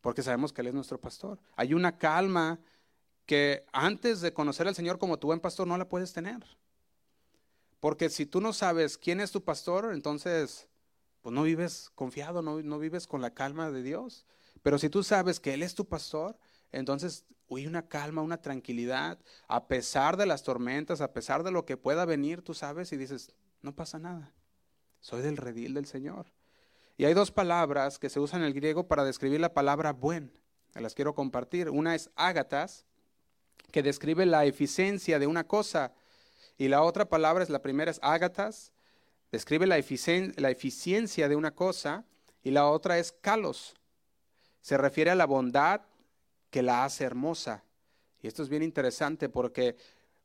Porque 0.00 0.22
sabemos 0.22 0.52
que 0.52 0.60
Él 0.60 0.68
es 0.68 0.74
nuestro 0.74 1.00
pastor. 1.00 1.40
Hay 1.56 1.72
una 1.72 1.96
calma 1.96 2.60
que 3.24 3.64
antes 3.72 4.20
de 4.20 4.34
conocer 4.34 4.68
al 4.68 4.74
Señor 4.74 4.98
como 4.98 5.18
tu 5.18 5.28
buen 5.28 5.40
pastor 5.40 5.66
no 5.66 5.78
la 5.78 5.88
puedes 5.88 6.12
tener. 6.12 6.44
Porque 7.80 8.10
si 8.10 8.26
tú 8.26 8.40
no 8.40 8.52
sabes 8.52 8.98
quién 8.98 9.20
es 9.20 9.32
tu 9.32 9.42
pastor, 9.42 9.90
entonces 9.92 10.68
pues 11.22 11.34
no 11.34 11.42
vives 11.42 11.90
confiado, 11.94 12.42
no, 12.42 12.60
no 12.60 12.78
vives 12.78 13.06
con 13.06 13.22
la 13.22 13.32
calma 13.32 13.70
de 13.70 13.82
Dios. 13.82 14.26
Pero 14.62 14.78
si 14.78 14.90
tú 14.90 15.02
sabes 15.02 15.40
que 15.40 15.54
Él 15.54 15.62
es 15.62 15.74
tu 15.74 15.86
pastor, 15.86 16.38
entonces 16.70 17.24
hay 17.50 17.66
una 17.66 17.86
calma, 17.86 18.22
una 18.22 18.40
tranquilidad, 18.40 19.18
a 19.48 19.68
pesar 19.68 20.16
de 20.16 20.26
las 20.26 20.42
tormentas, 20.42 21.00
a 21.00 21.12
pesar 21.12 21.42
de 21.42 21.50
lo 21.50 21.64
que 21.64 21.76
pueda 21.76 22.04
venir, 22.04 22.42
tú 22.42 22.54
sabes 22.54 22.92
y 22.92 22.96
dices, 22.96 23.32
no 23.62 23.74
pasa 23.74 23.98
nada, 23.98 24.32
soy 25.00 25.22
del 25.22 25.36
redil 25.36 25.74
del 25.74 25.86
Señor. 25.86 26.26
Y 26.96 27.04
hay 27.04 27.14
dos 27.14 27.30
palabras 27.30 27.98
que 27.98 28.08
se 28.08 28.20
usan 28.20 28.40
en 28.40 28.46
el 28.46 28.54
griego 28.54 28.86
para 28.86 29.04
describir 29.04 29.40
la 29.40 29.52
palabra 29.52 29.92
buen, 29.92 30.32
las 30.74 30.94
quiero 30.94 31.14
compartir. 31.14 31.70
Una 31.70 31.94
es 31.94 32.10
ágatas, 32.16 32.84
que 33.70 33.82
describe 33.82 34.26
la 34.26 34.44
eficiencia 34.44 35.18
de 35.18 35.26
una 35.26 35.44
cosa, 35.44 35.92
y 36.56 36.68
la 36.68 36.82
otra 36.82 37.08
palabra 37.08 37.42
es 37.42 37.50
la 37.50 37.62
primera 37.62 37.90
es 37.90 37.98
ágatas, 38.02 38.72
describe 39.32 39.66
la, 39.66 39.76
la 40.36 40.50
eficiencia 40.50 41.28
de 41.28 41.36
una 41.36 41.54
cosa, 41.54 42.04
y 42.42 42.50
la 42.50 42.68
otra 42.68 42.98
es 42.98 43.12
kalos, 43.12 43.74
se 44.60 44.76
refiere 44.76 45.10
a 45.10 45.14
la 45.14 45.26
bondad 45.26 45.82
que 46.54 46.62
la 46.62 46.84
hace 46.84 47.02
hermosa. 47.02 47.64
Y 48.22 48.28
esto 48.28 48.44
es 48.44 48.48
bien 48.48 48.62
interesante 48.62 49.28
porque 49.28 49.76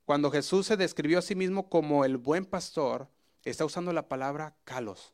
cuando 0.05 0.29
Jesús 0.29 0.67
se 0.67 0.77
describió 0.77 1.17
a 1.17 1.23
sí 1.23 1.33
mismo 1.33 1.71
como 1.71 2.05
el 2.05 2.17
buen 2.17 2.45
pastor, 2.45 3.07
está 3.43 3.65
usando 3.65 3.91
la 3.93 4.07
palabra 4.07 4.55
kalos. 4.63 5.11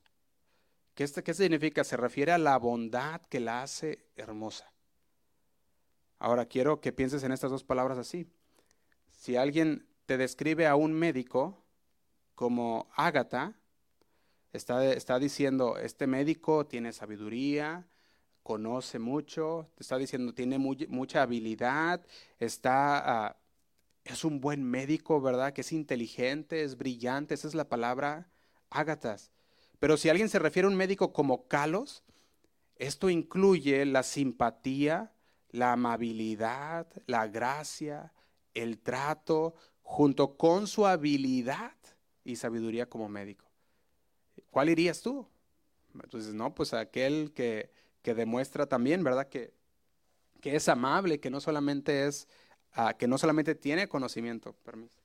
¿Qué, 0.94 1.08
¿Qué 1.24 1.34
significa? 1.34 1.86
Se 1.86 1.96
refiere 1.96 2.34
a 2.34 2.38
la 2.38 2.58
bondad 2.58 3.22
que 3.30 3.40
la 3.40 3.64
hace 3.64 4.10
hermosa. 4.18 4.74
Ahora 6.20 6.48
quiero 6.48 6.82
que 6.82 6.92
pienses 6.92 7.24
en 7.24 7.32
estas 7.32 7.50
dos 7.50 7.64
palabras 7.64 7.98
así. 7.98 8.28
Si 9.14 9.38
alguien 9.38 9.88
te 10.06 10.18
describe 10.18 10.68
a 10.68 10.76
un 10.76 10.92
médico 10.92 11.64
como 12.36 12.90
Ágata, 12.94 13.58
está, 14.52 14.84
está 14.92 15.18
diciendo, 15.18 15.78
este 15.78 16.08
médico 16.08 16.66
tiene 16.66 16.92
sabiduría, 16.92 17.88
conoce 18.46 19.00
mucho, 19.00 19.72
te 19.74 19.82
está 19.82 19.98
diciendo, 19.98 20.32
tiene 20.32 20.60
mucha 20.60 21.24
habilidad, 21.24 22.06
está, 22.38 23.26
ah, 23.26 23.38
es 24.04 24.24
un 24.24 24.40
buen 24.40 24.64
médico, 24.64 25.20
¿verdad? 25.20 25.52
Que 25.52 25.62
es 25.62 25.72
inteligente, 25.72 26.62
es 26.62 26.78
brillante, 26.78 27.34
esa 27.34 27.48
es 27.48 27.56
la 27.56 27.68
palabra 27.68 28.30
ágatas. 28.70 29.32
Pero 29.80 29.98
si 29.98 30.10
alguien 30.10 30.30
se 30.30 30.38
refiere 30.38 30.68
a 30.68 30.70
un 30.70 30.78
médico 30.78 31.12
como 31.12 31.48
Calos, 31.48 32.04
esto 32.76 33.10
incluye 33.10 33.84
la 33.84 34.04
simpatía, 34.04 35.12
la 35.50 35.74
amabilidad, 35.74 36.86
la 37.08 37.26
gracia, 37.28 38.14
el 38.54 38.78
trato, 38.78 39.56
junto 39.82 40.38
con 40.38 40.68
su 40.68 40.86
habilidad 40.86 41.74
y 42.24 42.36
sabiduría 42.36 42.88
como 42.88 43.10
médico. 43.10 43.46
¿Cuál 44.52 44.70
irías 44.70 45.02
tú? 45.02 45.28
Entonces, 45.96 46.36
no, 46.36 46.54
pues 46.54 46.76
aquel 46.76 47.32
que, 47.34 47.72
que 48.06 48.14
demuestra 48.14 48.68
también, 48.68 49.04
¿verdad? 49.04 49.28
Que, 49.30 49.52
que 50.40 50.56
es 50.56 50.70
amable, 50.70 51.20
que 51.20 51.32
no 51.32 51.42
solamente 51.42 52.06
es, 52.06 52.28
uh, 52.78 52.96
que 53.00 53.08
no 53.08 53.18
solamente 53.18 53.56
tiene 53.56 53.88
conocimiento. 53.88 54.54
Permiso. 54.64 55.02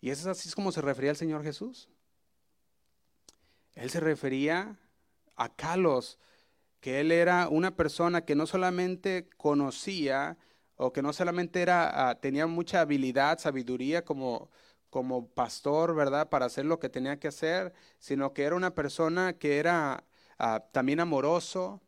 Y 0.00 0.10
eso 0.10 0.28
es 0.28 0.36
así 0.36 0.50
como 0.50 0.72
se 0.72 0.80
refería 0.80 1.10
al 1.10 1.16
Señor 1.16 1.44
Jesús. 1.44 1.88
Él 3.76 3.88
se 3.90 4.00
refería 4.00 4.76
a 5.36 5.54
Carlos, 5.54 6.18
que 6.80 6.98
él 6.98 7.12
era 7.12 7.48
una 7.48 7.76
persona 7.76 8.24
que 8.24 8.34
no 8.34 8.48
solamente 8.48 9.28
conocía 9.36 10.38
o 10.74 10.92
que 10.92 11.02
no 11.02 11.12
solamente 11.12 11.62
era, 11.62 12.10
uh, 12.10 12.20
tenía 12.20 12.48
mucha 12.48 12.80
habilidad, 12.80 13.38
sabiduría 13.38 14.04
como, 14.04 14.50
como 14.96 15.28
pastor, 15.28 15.94
¿verdad? 15.94 16.30
Para 16.30 16.46
hacer 16.46 16.64
lo 16.64 16.80
que 16.80 16.88
tenía 16.88 17.18
que 17.18 17.28
hacer, 17.28 17.74
sino 17.98 18.32
que 18.32 18.44
era 18.44 18.56
una 18.56 18.74
persona 18.74 19.34
que 19.34 19.58
era 19.58 20.04
ah, 20.38 20.64
también 20.72 21.00
amoroso, 21.00 21.82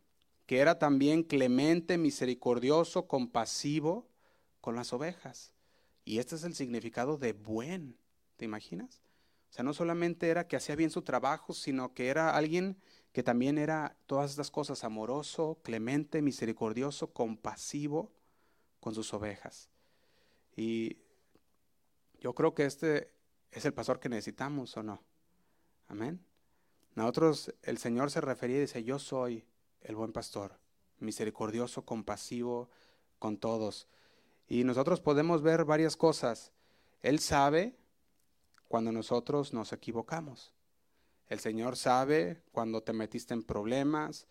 que 0.45 0.59
era 0.59 0.79
también 0.79 1.23
clemente, 1.23 1.97
misericordioso, 1.97 3.09
compasivo 3.09 4.11
con 4.61 4.77
las 4.77 4.93
ovejas. 4.93 5.55
Y 6.05 6.19
este 6.19 6.35
es 6.35 6.45
el 6.45 6.55
significado 6.55 7.17
de 7.17 7.33
buen, 7.33 7.97
¿te 8.37 8.45
imaginas? 8.45 9.01
O 9.49 9.55
sea, 9.55 9.65
no 9.65 9.73
solamente 9.73 10.29
era 10.29 10.47
que 10.47 10.57
hacía 10.57 10.77
bien 10.77 10.91
su 10.91 11.01
trabajo, 11.01 11.55
sino 11.55 11.95
que 11.95 12.09
era 12.09 12.37
alguien 12.37 12.77
que 13.13 13.23
también 13.23 13.57
era 13.57 13.97
todas 14.05 14.33
estas 14.33 14.51
cosas, 14.51 14.85
amoroso, 14.85 15.61
clemente, 15.63 16.21
misericordioso, 16.21 17.11
compasivo 17.15 18.13
con 18.81 18.95
sus 18.95 19.15
ovejas. 19.15 19.71
Y 20.55 20.99
yo 22.19 22.35
creo 22.35 22.55
que 22.55 22.65
este 22.65 23.13
es 23.51 23.65
el 23.65 23.75
pastor 23.75 24.01
que 24.01 24.09
necesitamos 24.09 24.77
o 24.77 24.83
no. 24.83 25.03
Amén. 25.89 26.25
Nosotros, 26.95 27.55
el 27.63 27.79
Señor 27.79 28.11
se 28.11 28.21
refería 28.21 28.57
y 28.57 28.61
dice, 28.61 28.85
yo 28.85 28.99
soy 28.99 29.45
el 29.83 29.95
buen 29.95 30.13
pastor, 30.13 30.59
misericordioso, 30.99 31.85
compasivo 31.85 32.69
con 33.19 33.39
todos. 33.39 33.89
Y 34.49 34.65
nosotros 34.65 35.01
podemos 35.01 35.43
ver 35.43 35.65
varias 35.65 35.97
cosas. 35.97 36.53
Él 37.03 37.21
sabe 37.21 37.77
cuando 38.67 38.93
nosotros 38.93 39.53
nos 39.53 39.73
equivocamos. 39.73 40.53
El 41.29 41.41
Señor 41.41 41.77
sabe 41.77 42.43
cuando 42.53 42.83
te 42.83 42.93
metiste 42.93 43.35
en 43.35 43.43
problemas. 43.43 44.27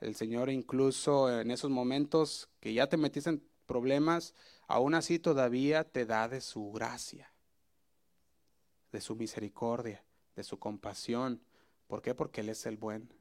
El 0.00 0.14
Señor 0.14 0.50
incluso 0.50 1.40
en 1.40 1.50
esos 1.50 1.70
momentos 1.70 2.48
que 2.60 2.74
ya 2.74 2.88
te 2.88 2.96
metiste 2.96 3.30
en 3.30 3.42
problemas, 3.66 4.34
aún 4.66 4.94
así 4.94 5.18
todavía 5.20 5.84
te 5.84 6.04
da 6.04 6.28
de 6.28 6.40
su 6.40 6.72
gracia, 6.72 7.29
de 8.92 9.00
su 9.00 9.16
misericordia, 9.16 10.04
de 10.36 10.42
su 10.42 10.58
compasión. 10.58 11.42
¿Por 11.86 12.02
qué? 12.02 12.14
Porque 12.14 12.40
Él 12.40 12.48
es 12.48 12.66
el 12.66 12.76
buen 12.76 13.12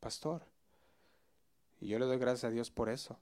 pastor. 0.00 0.42
Y 1.80 1.88
yo 1.88 1.98
le 1.98 2.06
doy 2.06 2.18
gracias 2.18 2.44
a 2.44 2.50
Dios 2.50 2.70
por 2.70 2.88
eso. 2.88 3.18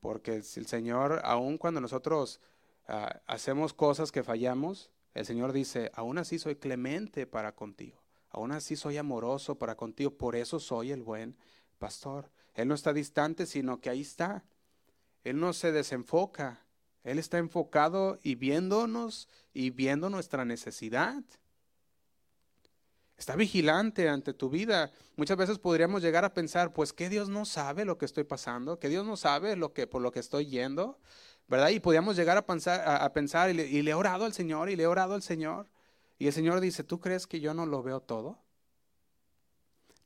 Porque 0.00 0.34
el 0.34 0.44
Señor, 0.44 1.20
aun 1.24 1.58
cuando 1.58 1.80
nosotros 1.80 2.40
ah, 2.88 3.20
hacemos 3.26 3.72
cosas 3.72 4.12
que 4.12 4.22
fallamos, 4.22 4.90
el 5.14 5.24
Señor 5.24 5.52
dice, 5.52 5.90
aún 5.94 6.18
así 6.18 6.38
soy 6.38 6.56
clemente 6.56 7.26
para 7.26 7.54
contigo. 7.54 8.02
Aún 8.30 8.52
así 8.52 8.74
soy 8.74 8.96
amoroso 8.96 9.56
para 9.56 9.76
contigo. 9.76 10.10
Por 10.10 10.34
eso 10.34 10.58
soy 10.58 10.90
el 10.90 11.02
buen 11.02 11.36
pastor. 11.78 12.30
Él 12.54 12.68
no 12.68 12.74
está 12.74 12.92
distante, 12.92 13.46
sino 13.46 13.80
que 13.80 13.90
ahí 13.90 14.00
está. 14.00 14.44
Él 15.22 15.38
no 15.38 15.52
se 15.52 15.70
desenfoca. 15.70 16.63
Él 17.04 17.18
está 17.18 17.36
enfocado 17.38 18.18
y 18.22 18.34
viéndonos 18.34 19.28
y 19.52 19.70
viendo 19.70 20.08
nuestra 20.08 20.46
necesidad. 20.46 21.22
Está 23.18 23.36
vigilante 23.36 24.08
ante 24.08 24.32
tu 24.32 24.48
vida. 24.48 24.90
Muchas 25.16 25.36
veces 25.36 25.58
podríamos 25.58 26.02
llegar 26.02 26.24
a 26.24 26.32
pensar, 26.32 26.72
pues 26.72 26.92
que 26.92 27.10
Dios 27.10 27.28
no 27.28 27.44
sabe 27.44 27.84
lo 27.84 27.98
que 27.98 28.06
estoy 28.06 28.24
pasando, 28.24 28.80
que 28.80 28.88
Dios 28.88 29.06
no 29.06 29.16
sabe 29.16 29.54
lo 29.54 29.72
que 29.74 29.86
por 29.86 30.02
lo 30.02 30.10
que 30.10 30.18
estoy 30.18 30.46
yendo, 30.46 30.98
¿verdad? 31.46 31.68
Y 31.68 31.78
podríamos 31.78 32.16
llegar 32.16 32.38
a 32.38 32.46
pensar, 32.46 32.82
a, 32.86 33.12
pensar 33.12 33.50
y, 33.50 33.54
le, 33.54 33.66
y 33.66 33.82
le 33.82 33.92
he 33.92 33.94
orado 33.94 34.24
al 34.24 34.32
Señor 34.32 34.70
y 34.70 34.76
le 34.76 34.84
he 34.84 34.86
orado 34.86 35.14
al 35.14 35.22
Señor. 35.22 35.68
Y 36.18 36.26
el 36.26 36.32
Señor 36.32 36.60
dice, 36.60 36.84
¿tú 36.84 37.00
crees 37.00 37.26
que 37.26 37.38
yo 37.38 37.52
no 37.52 37.66
lo 37.66 37.82
veo 37.82 38.00
todo? 38.00 38.38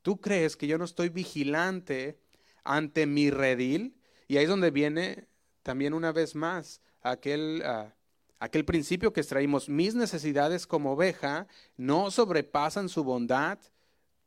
¿Tú 0.01 0.19
crees 0.19 0.57
que 0.57 0.67
yo 0.67 0.77
no 0.77 0.85
estoy 0.85 1.09
vigilante 1.09 2.19
ante 2.65 3.05
mi 3.05 3.31
redil? 3.31 3.95
Y 4.27 4.37
ahí 4.37 4.43
es 4.43 4.49
donde 4.49 4.69
viene 4.69 5.27
también 5.63 5.93
una 5.93 6.11
vez 6.11 6.35
más 6.35 6.81
aquel, 7.01 7.61
ah, 7.65 7.93
aquel 8.39 8.65
principio 8.65 9.13
que 9.13 9.21
extraímos, 9.21 9.69
mis 9.69 9.95
necesidades 9.95 10.67
como 10.67 10.93
oveja 10.93 11.47
no 11.77 12.11
sobrepasan 12.11 12.89
su 12.89 13.03
bondad 13.03 13.59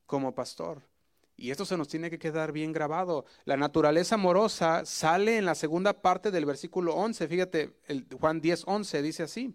como 0.07 0.35
pastor. 0.35 0.83
Y 1.37 1.51
esto 1.51 1.65
se 1.65 1.77
nos 1.77 1.89
tiene 1.89 2.11
que 2.11 2.19
quedar 2.19 2.53
bien 2.53 2.73
grabado. 2.73 3.25
La 3.45 3.57
naturaleza 3.57 4.15
amorosa 4.17 4.85
sale 4.85 5.39
en 5.39 5.45
la 5.45 5.55
segunda 5.55 6.03
parte 6.03 6.31
del 6.31 6.45
versículo 6.45 6.95
11. 6.95 7.27
Fíjate, 7.27 7.73
Juan 8.21 8.41
10, 8.41 8.65
11 8.67 9.03
dice 9.03 9.23
así. 9.25 9.55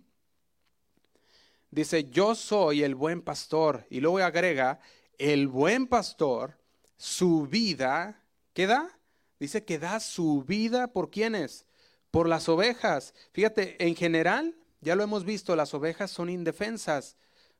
Dice, 1.70 2.06
yo 2.06 2.36
soy 2.36 2.84
el 2.84 2.96
buen 2.96 3.22
pastor. 3.22 3.86
Y 3.90 4.00
luego 4.00 4.18
agrega, 4.18 4.80
el 5.18 5.48
buen 5.48 5.88
pastor, 5.88 6.58
su 6.98 7.48
vida, 7.48 8.24
¿qué 8.54 8.68
da? 8.68 9.00
Dice 9.40 9.64
que 9.64 9.78
da 9.78 10.00
su 10.00 10.44
vida 10.44 10.88
por 10.88 11.12
quienes? 11.12 11.67
Por 12.12 12.28
las 12.28 12.50
ovejas. 12.50 13.14
Fíjate, 13.32 13.84
en 13.86 13.96
general, 13.96 14.56
ya 14.82 14.96
lo 14.96 15.04
hemos 15.04 15.26
visto, 15.26 15.56
las 15.56 15.74
ovejas 15.74 16.12
son 16.12 16.30
indefensas, 16.30 17.18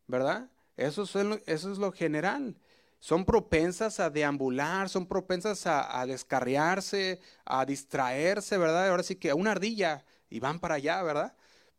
¿verdad? 0.08 0.50
Eso 0.76 1.04
es 1.04 1.16
lo, 1.16 1.40
eso 1.46 1.72
es 1.72 1.78
lo 1.78 1.92
general. 1.92 2.56
son 3.00 3.26
propensas 3.26 4.00
a 4.00 4.10
deambular, 4.10 4.90
son 4.90 5.06
propensas 5.06 5.68
a, 5.68 6.06
descarriarse, 6.06 7.20
a 7.46 7.66
distraerse, 7.66 8.58
¿verdad? 8.58 8.90
Ahora 8.90 9.04
sí 9.04 9.16
que 9.16 9.30
a 9.30 9.36
una 9.36 9.52
ardilla 9.52 10.04
y 10.30 10.40
van 10.40 10.60
para 10.60 10.76
allá, 10.76 11.02
¿verdad? 11.04 11.36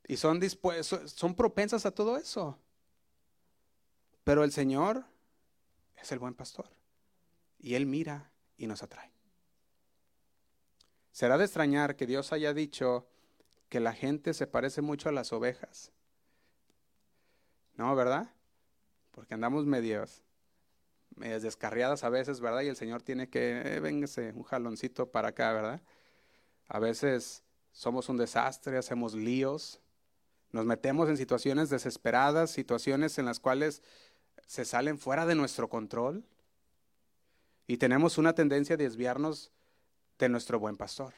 Y 0.07 0.17
son, 0.17 0.41
son 1.07 1.35
propensas 1.35 1.87
a 1.87 1.91
todo 1.91 2.17
eso. 2.17 2.59
Pero 4.25 4.45
el 4.45 4.53
Señor 4.53 5.05
es 5.97 6.13
el 6.13 6.19
buen 6.19 6.35
pastor. 6.35 6.71
Y 7.59 7.75
Él 7.75 7.87
mira 7.87 8.31
y 8.57 8.67
nos 8.67 8.83
atrae. 8.83 9.18
Será 11.19 11.37
de 11.37 11.47
extrañar 11.47 11.97
que 11.97 12.07
Dios 12.07 12.33
haya 12.33 12.55
dicho 12.55 13.05
que 13.69 13.81
la 13.81 13.93
gente 13.93 14.35
se 14.35 14.47
parece 14.47 14.83
mucho 14.83 15.09
a 15.09 15.13
las 15.13 15.33
ovejas. 15.33 15.91
No, 17.75 17.97
¿verdad? 17.97 18.33
Porque 19.11 19.35
andamos 19.35 19.67
medios, 19.67 20.23
medias 21.17 21.43
descarriadas 21.43 22.05
a 22.05 22.09
veces, 22.09 22.39
¿verdad? 22.39 22.61
Y 22.61 22.69
el 22.69 22.77
Señor 22.77 23.03
tiene 23.03 23.29
que, 23.29 23.63
eh, 23.65 23.81
véngase, 23.81 24.33
un 24.33 24.45
jaloncito 24.45 25.11
para 25.11 25.31
acá, 25.31 25.53
¿verdad? 25.53 25.83
A 26.69 26.79
veces 26.79 27.43
somos 27.73 28.09
un 28.09 28.17
desastre, 28.17 28.79
hacemos 28.79 29.15
líos, 29.15 29.81
nos 30.53 30.67
metemos 30.67 31.09
en 31.09 31.17
situaciones 31.17 31.69
desesperadas, 31.69 32.53
situaciones 32.53 33.19
en 33.19 33.25
las 33.25 33.41
cuales 33.41 33.83
se 34.47 34.65
salen 34.65 35.01
fuera 35.01 35.27
de 35.27 35.35
nuestro 35.35 35.69
control 35.69 36.23
y 37.67 37.79
tenemos 37.79 38.19
una 38.19 38.37
tendencia 38.37 38.75
a 38.75 38.79
desviarnos 38.79 39.51
de 40.19 40.29
nuestro 40.29 40.59
buen 40.59 40.77
pastor. 40.77 41.15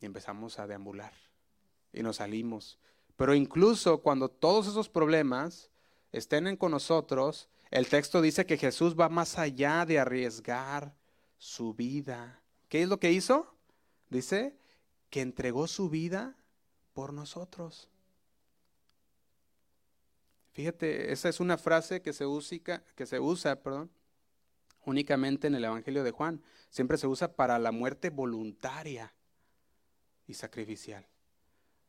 Y 0.00 0.06
empezamos 0.06 0.58
a 0.58 0.66
deambular 0.66 1.12
y 1.92 2.02
nos 2.02 2.16
salimos. 2.16 2.78
Pero 3.16 3.34
incluso 3.34 4.02
cuando 4.02 4.28
todos 4.28 4.66
esos 4.66 4.88
problemas 4.88 5.70
estén 6.12 6.56
con 6.56 6.72
nosotros, 6.72 7.48
el 7.70 7.88
texto 7.88 8.20
dice 8.20 8.46
que 8.46 8.58
Jesús 8.58 8.94
va 8.98 9.08
más 9.08 9.38
allá 9.38 9.84
de 9.86 9.98
arriesgar 9.98 10.94
su 11.38 11.74
vida. 11.74 12.40
¿Qué 12.68 12.82
es 12.82 12.88
lo 12.88 12.98
que 12.98 13.12
hizo? 13.12 13.54
Dice 14.10 14.56
que 15.10 15.20
entregó 15.20 15.66
su 15.66 15.88
vida 15.88 16.36
por 16.92 17.12
nosotros. 17.12 17.88
Fíjate, 20.52 21.12
esa 21.12 21.28
es 21.28 21.40
una 21.40 21.58
frase 21.58 22.00
que 22.00 22.12
se 22.12 22.26
usa, 22.26 23.56
perdón, 23.60 23.90
únicamente 24.86 25.46
en 25.46 25.54
el 25.54 25.64
Evangelio 25.64 26.04
de 26.04 26.10
Juan. 26.10 26.42
Siempre 26.70 26.98
se 26.98 27.06
usa 27.06 27.34
para 27.34 27.58
la 27.58 27.72
muerte 27.72 28.10
voluntaria 28.10 29.14
y 30.26 30.34
sacrificial. 30.34 31.06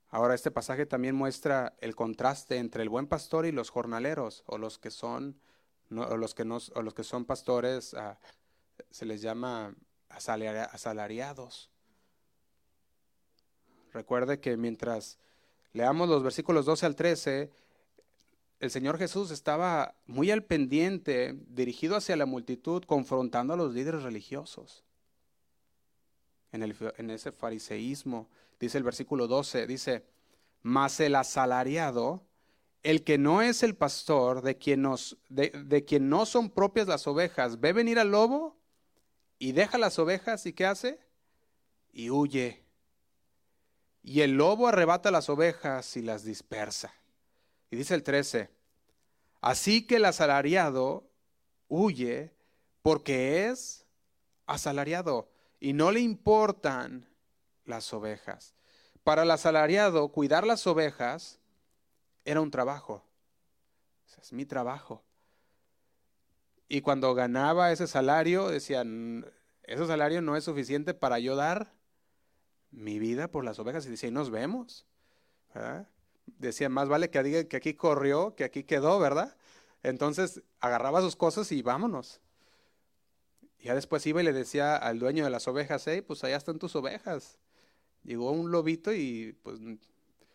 Ahora, 0.10 0.36
este 0.36 0.52
pasaje 0.52 0.86
también 0.86 1.16
muestra 1.16 1.76
el 1.80 1.96
contraste 1.96 2.58
entre 2.58 2.84
el 2.84 2.90
buen 2.90 3.08
pastor 3.08 3.46
y 3.46 3.52
los 3.52 3.70
jornaleros, 3.70 4.44
o 4.46 4.58
los 4.58 4.78
que 4.78 4.92
son, 4.92 5.40
o 5.90 6.18
los 6.18 6.34
que 6.36 6.46
no, 6.46 6.58
o 6.76 6.82
los 6.82 6.94
que 6.94 7.04
son 7.04 7.26
pastores, 7.26 7.94
ah, 7.96 8.20
se 8.92 9.06
les 9.06 9.22
llama 9.22 9.76
asalariados. 10.10 11.72
Recuerde 13.92 14.40
que 14.40 14.58
mientras 14.58 15.20
leamos 15.74 16.08
los 16.10 16.24
versículos 16.24 16.66
12 16.66 16.86
al 16.86 16.96
13, 16.96 17.52
el 18.60 18.72
Señor 18.72 18.98
Jesús 18.98 19.32
estaba 19.32 19.96
muy 20.06 20.32
al 20.32 20.44
pendiente, 20.44 21.38
dirigido 21.48 21.96
hacia 21.96 22.16
la 22.16 22.26
multitud, 22.26 22.84
confrontando 22.84 23.54
a 23.54 23.58
los 23.58 23.74
líderes 23.74 24.04
religiosos. 24.04 24.84
En, 26.52 27.10
ese 27.10 27.34
fariseísmo, 27.34 28.30
dice 28.60 28.78
el 28.78 28.86
versículo 28.86 29.28
12, 29.28 29.68
dice, 29.68 30.06
mas 30.62 31.02
el 31.02 31.16
asalariado, 31.16 32.24
el 32.82 33.04
que 33.04 33.18
no 33.18 33.42
es 33.42 33.62
el 33.62 33.76
pastor, 33.76 34.42
de 34.42 34.58
quien, 34.58 34.86
de 35.30 35.86
quien 35.86 36.08
no 36.08 36.26
son 36.26 36.50
propias 36.50 36.88
las 36.88 37.08
ovejas, 37.08 37.60
ve 37.60 37.74
venir 37.74 38.00
al 38.00 38.12
lobo 38.12 38.56
y 39.38 39.52
deja 39.52 39.78
las 39.78 40.00
ovejas 40.00 40.46
y 40.46 40.54
¿qué 40.54 40.66
hace? 40.66 41.00
Y 41.92 42.10
huye. 42.10 42.64
Y 44.02 44.22
el 44.22 44.34
lobo 44.34 44.70
arrebata 44.70 45.12
las 45.12 45.30
ovejas 45.30 45.98
y 45.98 46.04
las 46.04 46.24
dispersa. 46.24 46.94
Dice 47.76 47.96
el 47.96 48.04
13, 48.04 48.50
así 49.42 49.86
que 49.86 49.98
el 49.98 50.06
asalariado 50.06 51.10
huye 51.68 52.32
porque 52.82 53.48
es 53.48 53.86
asalariado 54.46 55.30
y 55.60 55.74
no 55.74 55.92
le 55.92 56.00
importan 56.00 57.08
las 57.66 57.94
ovejas. 57.94 58.56
Para 59.04 59.24
el 59.24 59.32
asalariado, 59.32 60.10
cuidar 60.10 60.46
las 60.46 60.66
ovejas 60.68 61.40
era 62.24 62.42
un 62.42 62.52
trabajo. 62.52 63.04
Es 64.22 64.34
mi 64.34 64.46
trabajo. 64.46 65.04
Y 66.68 66.82
cuando 66.82 67.14
ganaba 67.14 67.72
ese 67.72 67.88
salario, 67.88 68.50
decían, 68.50 69.32
ese 69.64 69.86
salario 69.86 70.22
no 70.22 70.36
es 70.36 70.44
suficiente 70.44 70.94
para 70.94 71.20
yo 71.20 71.36
dar 71.36 71.74
mi 72.72 72.98
vida 72.98 73.28
por 73.28 73.44
las 73.44 73.60
ovejas. 73.60 73.86
Y 73.86 73.90
decía, 73.90 74.10
nos 74.10 74.32
vemos. 74.32 74.86
¿verdad? 75.54 75.88
Decía, 76.26 76.70
más 76.70 76.90
vale 76.90 77.10
que 77.10 77.24
diga 77.24 77.44
que 77.46 77.58
aquí 77.58 77.74
corrió, 77.74 78.36
que 78.36 78.44
aquí 78.44 78.64
quedó, 78.64 79.00
¿verdad? 79.00 79.36
Entonces 79.84 80.42
agarraba 80.60 81.02
sus 81.02 81.16
cosas 81.16 81.52
y 81.52 81.62
vámonos. 81.62 82.22
Ya 83.60 83.74
después 83.74 84.06
iba 84.06 84.22
y 84.22 84.26
le 84.26 84.34
decía 84.34 84.76
al 84.76 85.00
dueño 85.00 85.24
de 85.24 85.30
las 85.30 85.48
ovejas, 85.48 85.88
hey, 85.88 86.02
pues 86.02 86.24
allá 86.24 86.38
están 86.38 86.60
tus 86.60 86.76
ovejas. 86.76 87.40
Llegó 88.04 88.32
un 88.32 88.52
lobito 88.52 88.94
y 88.94 89.38
pues 89.44 89.60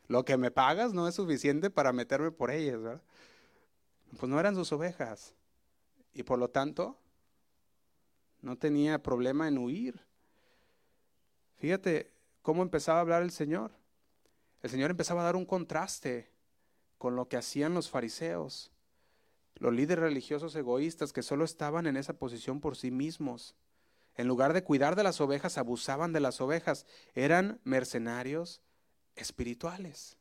lo 0.09 0.25
que 0.25 0.37
me 0.37 0.51
pagas 0.51 0.93
no 0.93 1.07
es 1.07 1.15
suficiente 1.15 1.71
para 1.71 1.93
meterme 1.93 2.33
por 2.33 2.51
ellas, 2.51 2.83
¿verdad? 2.83 3.03
Pues 4.19 4.29
no 4.29 4.41
eran 4.41 4.57
sus 4.57 4.73
ovejas. 4.73 5.35
Y 6.13 6.25
por 6.25 6.39
lo 6.39 6.51
tanto, 6.51 6.99
no 8.43 8.57
tenía 8.57 9.03
problema 9.03 9.47
en 9.47 9.59
huir. 9.59 10.01
Fíjate 11.59 12.11
cómo 12.43 12.63
empezaba 12.63 12.99
a 12.99 13.03
hablar 13.03 13.23
el 13.23 13.31
Señor 13.31 13.80
el 14.63 14.71
Señor 14.71 14.91
empezaba 14.91 15.23
a 15.23 15.25
dar 15.25 15.37
un 15.37 15.47
contraste 15.47 16.31
con 16.99 17.17
lo 17.17 17.29
que 17.29 17.37
hacían 17.37 17.75
los 17.75 17.89
fariseos, 17.89 18.71
los 19.55 19.73
líderes 19.73 20.03
religiosos 20.03 20.55
egoístas 20.55 21.13
que 21.13 21.23
solo 21.23 21.45
estaban 21.45 21.87
en 21.87 21.97
esa 21.97 22.15
posición 22.15 22.61
por 22.61 22.77
sí 22.77 22.91
mismos. 22.91 23.55
En 24.17 24.29
lugar 24.29 24.53
de 24.53 24.65
cuidar 24.65 24.97
de 24.97 25.03
las 25.03 25.21
ovejas, 25.21 25.59
abusaban 25.59 26.13
de 26.13 26.21
las 26.21 26.41
ovejas. 26.41 26.87
Eran 27.15 27.61
mercenarios 27.65 28.61
espirituales. 29.17 30.19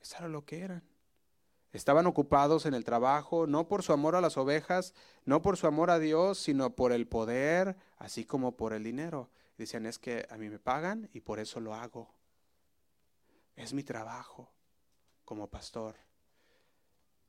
Eso 0.00 0.16
era 0.18 0.28
lo 0.28 0.44
que 0.44 0.60
eran. 0.60 0.82
Estaban 1.72 2.06
ocupados 2.06 2.66
en 2.66 2.74
el 2.74 2.84
trabajo, 2.84 3.46
no 3.46 3.68
por 3.68 3.82
su 3.82 3.92
amor 3.92 4.16
a 4.16 4.20
las 4.20 4.36
ovejas, 4.36 4.94
no 5.24 5.42
por 5.42 5.56
su 5.56 5.66
amor 5.66 5.90
a 5.90 5.98
Dios, 5.98 6.38
sino 6.38 6.74
por 6.74 6.92
el 6.92 7.06
poder, 7.06 7.76
así 7.98 8.24
como 8.24 8.56
por 8.56 8.72
el 8.72 8.82
dinero. 8.82 9.30
Dicen, 9.58 9.86
es 9.86 9.98
que 9.98 10.26
a 10.30 10.36
mí 10.36 10.48
me 10.48 10.58
pagan 10.58 11.10
y 11.12 11.20
por 11.20 11.38
eso 11.38 11.60
lo 11.60 11.74
hago. 11.74 12.15
Es 13.56 13.72
mi 13.72 13.82
trabajo 13.82 14.52
como 15.24 15.48
pastor. 15.48 15.96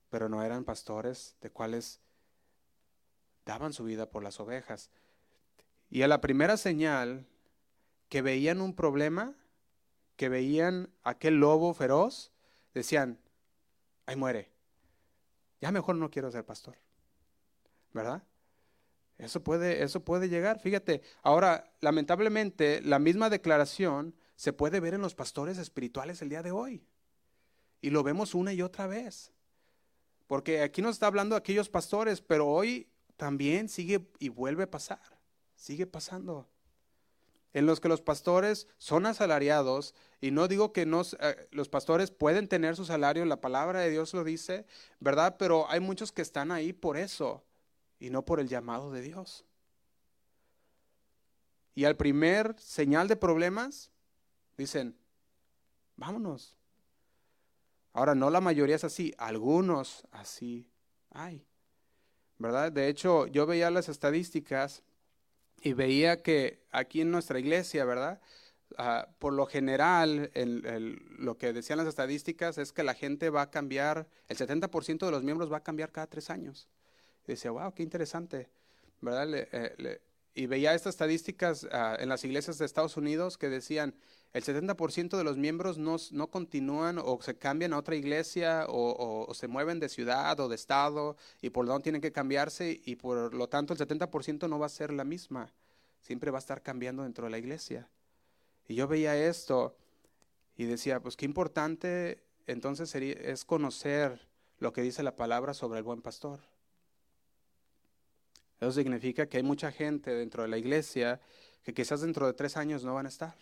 Pero 0.09 0.29
no 0.29 0.43
eran 0.43 0.63
pastores 0.63 1.35
de 1.41 1.49
cuales 1.49 1.99
daban 3.45 3.73
su 3.73 3.83
vida 3.83 4.09
por 4.09 4.23
las 4.23 4.39
ovejas. 4.39 4.89
Y 5.89 6.01
a 6.01 6.07
la 6.07 6.21
primera 6.21 6.57
señal 6.57 7.25
que 8.09 8.21
veían 8.21 8.61
un 8.61 8.73
problema, 8.73 9.33
que 10.15 10.29
veían 10.29 10.89
aquel 11.03 11.39
lobo 11.39 11.73
feroz, 11.73 12.31
decían, 12.73 13.19
ahí 14.05 14.15
muere. 14.15 14.51
Ya 15.61 15.71
mejor 15.71 15.95
no 15.95 16.09
quiero 16.09 16.31
ser 16.31 16.45
pastor. 16.45 16.77
¿Verdad? 17.93 18.23
Eso 19.17 19.43
puede, 19.43 19.81
eso 19.83 20.01
puede 20.03 20.29
llegar. 20.29 20.59
Fíjate, 20.59 21.01
ahora, 21.23 21.71
lamentablemente, 21.81 22.81
la 22.81 22.99
misma 22.99 23.29
declaración 23.29 24.13
se 24.37 24.53
puede 24.53 24.79
ver 24.79 24.93
en 24.93 25.01
los 25.01 25.15
pastores 25.15 25.57
espirituales 25.57 26.21
el 26.21 26.29
día 26.29 26.43
de 26.43 26.51
hoy. 26.51 26.85
Y 27.81 27.89
lo 27.89 28.03
vemos 28.03 28.35
una 28.35 28.53
y 28.53 28.61
otra 28.61 28.87
vez. 28.87 29.33
Porque 30.27 30.61
aquí 30.61 30.81
nos 30.81 30.95
está 30.95 31.07
hablando 31.07 31.35
aquellos 31.35 31.69
pastores, 31.69 32.21
pero 32.21 32.47
hoy 32.47 32.87
también 33.17 33.67
sigue 33.67 34.07
y 34.19 34.29
vuelve 34.29 34.63
a 34.63 34.71
pasar. 34.71 35.01
Sigue 35.55 35.87
pasando. 35.87 36.47
En 37.53 37.65
los 37.65 37.79
que 37.79 37.89
los 37.89 38.01
pastores 38.01 38.67
son 38.77 39.07
asalariados, 39.07 39.95
y 40.21 40.29
no 40.29 40.47
digo 40.47 40.71
que 40.71 40.85
no, 40.85 41.01
eh, 41.19 41.47
los 41.49 41.67
pastores 41.67 42.11
pueden 42.11 42.47
tener 42.47 42.75
su 42.75 42.85
salario, 42.85 43.25
la 43.25 43.41
palabra 43.41 43.79
de 43.79 43.89
Dios 43.89 44.13
lo 44.13 44.23
dice, 44.23 44.67
¿verdad? 44.99 45.37
Pero 45.39 45.67
hay 45.71 45.79
muchos 45.79 46.11
que 46.11 46.21
están 46.21 46.51
ahí 46.51 46.73
por 46.73 46.97
eso 46.97 47.43
y 47.99 48.11
no 48.11 48.23
por 48.23 48.39
el 48.39 48.47
llamado 48.47 48.91
de 48.91 49.01
Dios. 49.01 49.45
Y 51.73 51.85
al 51.85 51.95
primer 51.95 52.55
señal 52.59 53.07
de 53.07 53.15
problemas, 53.15 53.89
dicen, 54.57 54.97
vámonos. 55.95 56.57
Ahora, 57.93 58.15
no 58.15 58.29
la 58.29 58.41
mayoría 58.41 58.75
es 58.75 58.83
así, 58.83 59.13
algunos 59.17 60.07
así 60.11 60.69
hay. 61.11 61.45
¿Verdad? 62.37 62.71
De 62.71 62.87
hecho, 62.87 63.25
yo 63.27 63.45
veía 63.45 63.71
las 63.71 63.89
estadísticas 63.89 64.83
y 65.61 65.73
veía 65.73 66.21
que 66.21 66.61
aquí 66.71 67.01
en 67.01 67.09
nuestra 67.09 67.39
iglesia, 67.39 67.83
¿verdad? 67.85 68.21
Ah, 68.77 69.07
por 69.17 69.33
lo 69.33 69.47
general, 69.47 70.29
lo 71.17 71.37
que 71.37 71.53
decían 71.53 71.79
las 71.79 71.87
estadísticas 71.87 72.57
es 72.57 72.71
que 72.71 72.83
la 72.83 72.93
gente 72.93 73.29
va 73.29 73.43
a 73.43 73.49
cambiar, 73.49 74.07
el 74.27 74.37
70% 74.37 75.05
de 75.05 75.11
los 75.11 75.23
miembros 75.23 75.51
va 75.51 75.57
a 75.57 75.63
cambiar 75.63 75.91
cada 75.91 76.07
tres 76.07 76.29
años. 76.29 76.69
Y 77.25 77.31
decía, 77.31 77.49
wow, 77.51 77.73
qué 77.73 77.81
interesante, 77.81 78.49
¿verdad? 79.01 79.27
Eh, 79.33 80.01
y 80.37 80.45
veía 80.45 80.75
estas 80.75 80.93
estadísticas 80.93 81.67
ah, 81.71 81.97
en 81.99 82.09
las 82.09 82.23
iglesias 82.23 82.59
de 82.59 82.65
Estados 82.65 82.95
Unidos 82.95 83.39
que 83.39 83.49
decían, 83.49 83.95
el 84.33 84.43
70% 84.43 85.17
de 85.17 85.23
los 85.23 85.35
miembros 85.35 85.79
no, 85.79 85.95
no, 86.11 86.29
continúan 86.29 86.99
o 86.99 87.19
se 87.23 87.35
cambian 87.35 87.73
a 87.73 87.79
otra 87.79 87.95
iglesia 87.95 88.67
o, 88.69 89.33
se 89.33 89.47
mueven 89.47 89.79
de 89.79 89.89
ciudad 89.89 90.39
o 90.39 90.47
de 90.47 90.53
estado 90.53 91.17
y 91.41 91.49
por 91.49 91.65
lo 91.65 91.71
tanto 91.71 91.83
tienen 91.83 92.01
que 92.01 92.11
cambiarse 92.11 92.79
y 92.85 92.97
por 92.97 93.33
lo 93.33 93.49
tanto 93.49 93.73
el 93.73 93.79
70% 93.79 94.47
no 94.47 94.59
va 94.59 94.67
a 94.67 94.69
ser 94.69 94.93
la 94.93 95.03
misma, 95.03 95.51
siempre 96.01 96.29
va 96.29 96.37
a 96.37 96.45
estar 96.45 96.61
cambiando 96.61 97.01
dentro 97.01 97.25
de 97.25 97.31
la 97.31 97.39
iglesia. 97.39 97.89
Y 98.67 98.75
yo 98.75 98.87
veía 98.87 99.17
esto 99.17 99.75
y 100.55 100.65
decía, 100.65 100.99
pues 100.99 101.17
qué 101.17 101.25
importante 101.25 102.21
entonces 102.45 102.91
sería, 102.91 103.13
es 103.13 103.43
conocer 103.43 104.27
lo 104.59 104.71
que 104.71 104.83
dice 104.83 105.01
la 105.01 105.15
palabra 105.15 105.55
sobre 105.55 105.79
el 105.79 105.83
buen 105.83 106.03
pastor. 106.03 106.39
Eso 108.59 108.71
significa 108.71 109.27
que 109.27 109.37
hay 109.37 109.43
mucha 109.43 109.71
gente 109.71 110.11
dentro 110.13 110.43
de 110.43 110.49
la 110.49 110.57
iglesia 110.57 111.19
que 111.63 111.73
quizás 111.73 112.01
dentro 112.01 112.25
de 112.25 112.33
tres 112.33 112.57
años 112.57 112.83
no 112.83 112.93
van 112.93 113.05
a 113.05 113.09
estar. 113.09 113.35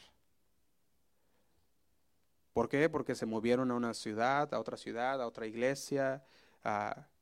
¿Por 2.53 2.69
qué? 2.69 2.89
Porque 2.89 3.15
se 3.15 3.25
movieron 3.25 3.69
a 3.69 3.75
una 3.75 3.93
ciudad, 3.93 4.53
a 4.53 4.59
otra 4.59 4.77
ciudad, 4.77 5.21
a 5.21 5.27
otra 5.27 5.45
iglesia, 5.45 6.23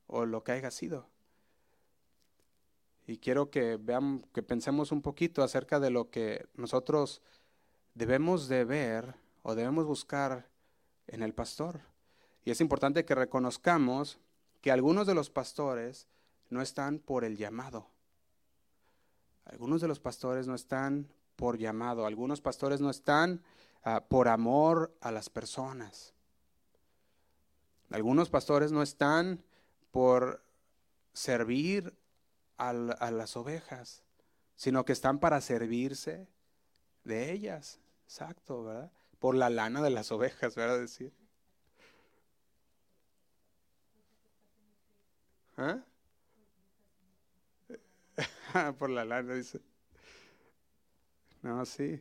o 0.06 0.24
lo 0.24 0.42
que 0.42 0.52
haya 0.52 0.70
sido. 0.70 1.08
Y 3.06 3.18
quiero 3.18 3.50
que 3.50 3.76
veamos, 3.76 4.22
que 4.32 4.42
pensemos 4.42 4.92
un 4.92 5.02
poquito 5.02 5.42
acerca 5.42 5.78
de 5.78 5.90
lo 5.90 6.08
que 6.08 6.46
nosotros 6.54 7.20
debemos 7.94 8.48
de 8.48 8.64
ver 8.64 9.14
o 9.42 9.54
debemos 9.54 9.84
buscar 9.84 10.48
en 11.06 11.22
el 11.22 11.34
pastor. 11.34 11.80
Y 12.44 12.50
es 12.50 12.60
importante 12.60 13.04
que 13.04 13.14
reconozcamos 13.14 14.18
que 14.62 14.70
algunos 14.70 15.06
de 15.06 15.14
los 15.14 15.28
pastores 15.30 16.08
no 16.54 16.62
están 16.62 17.00
por 17.00 17.24
el 17.24 17.36
llamado. 17.36 17.90
Algunos 19.44 19.82
de 19.82 19.88
los 19.88 20.00
pastores 20.00 20.46
no 20.46 20.54
están 20.54 21.12
por 21.36 21.58
llamado. 21.58 22.06
Algunos 22.06 22.40
pastores 22.40 22.80
no 22.80 22.88
están 22.88 23.42
ah, 23.82 24.04
por 24.08 24.28
amor 24.28 24.96
a 25.00 25.10
las 25.10 25.28
personas. 25.28 26.14
Algunos 27.90 28.30
pastores 28.30 28.72
no 28.72 28.82
están 28.82 29.44
por 29.90 30.42
servir 31.12 31.94
a, 32.56 32.70
a 32.70 33.10
las 33.10 33.36
ovejas, 33.36 34.02
sino 34.56 34.84
que 34.84 34.92
están 34.92 35.18
para 35.18 35.40
servirse 35.40 36.26
de 37.02 37.32
ellas. 37.32 37.80
Exacto, 38.04 38.64
¿verdad? 38.64 38.90
Por 39.18 39.34
la 39.34 39.50
lana 39.50 39.82
de 39.82 39.90
las 39.90 40.10
ovejas, 40.12 40.54
¿verdad? 40.54 40.78
Decir. 40.78 41.12
¿Ah? 45.56 45.82
por 48.78 48.90
la 48.90 49.04
lana, 49.04 49.34
dice. 49.34 49.60
No, 51.42 51.64
sí. 51.64 52.00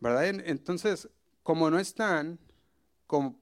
¿Verdad? 0.00 0.26
Entonces, 0.26 1.08
como 1.42 1.70
no 1.70 1.78
están 1.78 2.38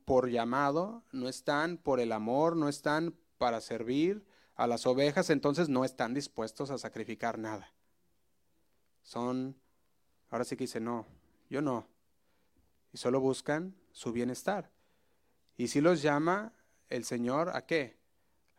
por 0.04 0.30
llamado, 0.30 1.02
no 1.12 1.28
están 1.28 1.76
por 1.76 2.00
el 2.00 2.12
amor, 2.12 2.56
no 2.56 2.68
están 2.68 3.14
para 3.36 3.60
servir 3.60 4.24
a 4.54 4.66
las 4.66 4.86
ovejas, 4.86 5.30
entonces 5.30 5.68
no 5.68 5.84
están 5.84 6.14
dispuestos 6.14 6.70
a 6.70 6.78
sacrificar 6.78 7.38
nada. 7.38 7.70
Son, 9.02 9.56
ahora 10.30 10.44
sí 10.44 10.56
que 10.56 10.64
dice, 10.64 10.80
no, 10.80 11.06
yo 11.50 11.60
no. 11.60 11.86
Y 12.92 12.98
solo 12.98 13.20
buscan 13.20 13.74
su 13.92 14.12
bienestar. 14.12 14.70
Y 15.56 15.68
si 15.68 15.80
los 15.80 16.02
llama 16.02 16.52
el 16.88 17.04
Señor, 17.04 17.50
¿a 17.54 17.66
qué? 17.66 17.98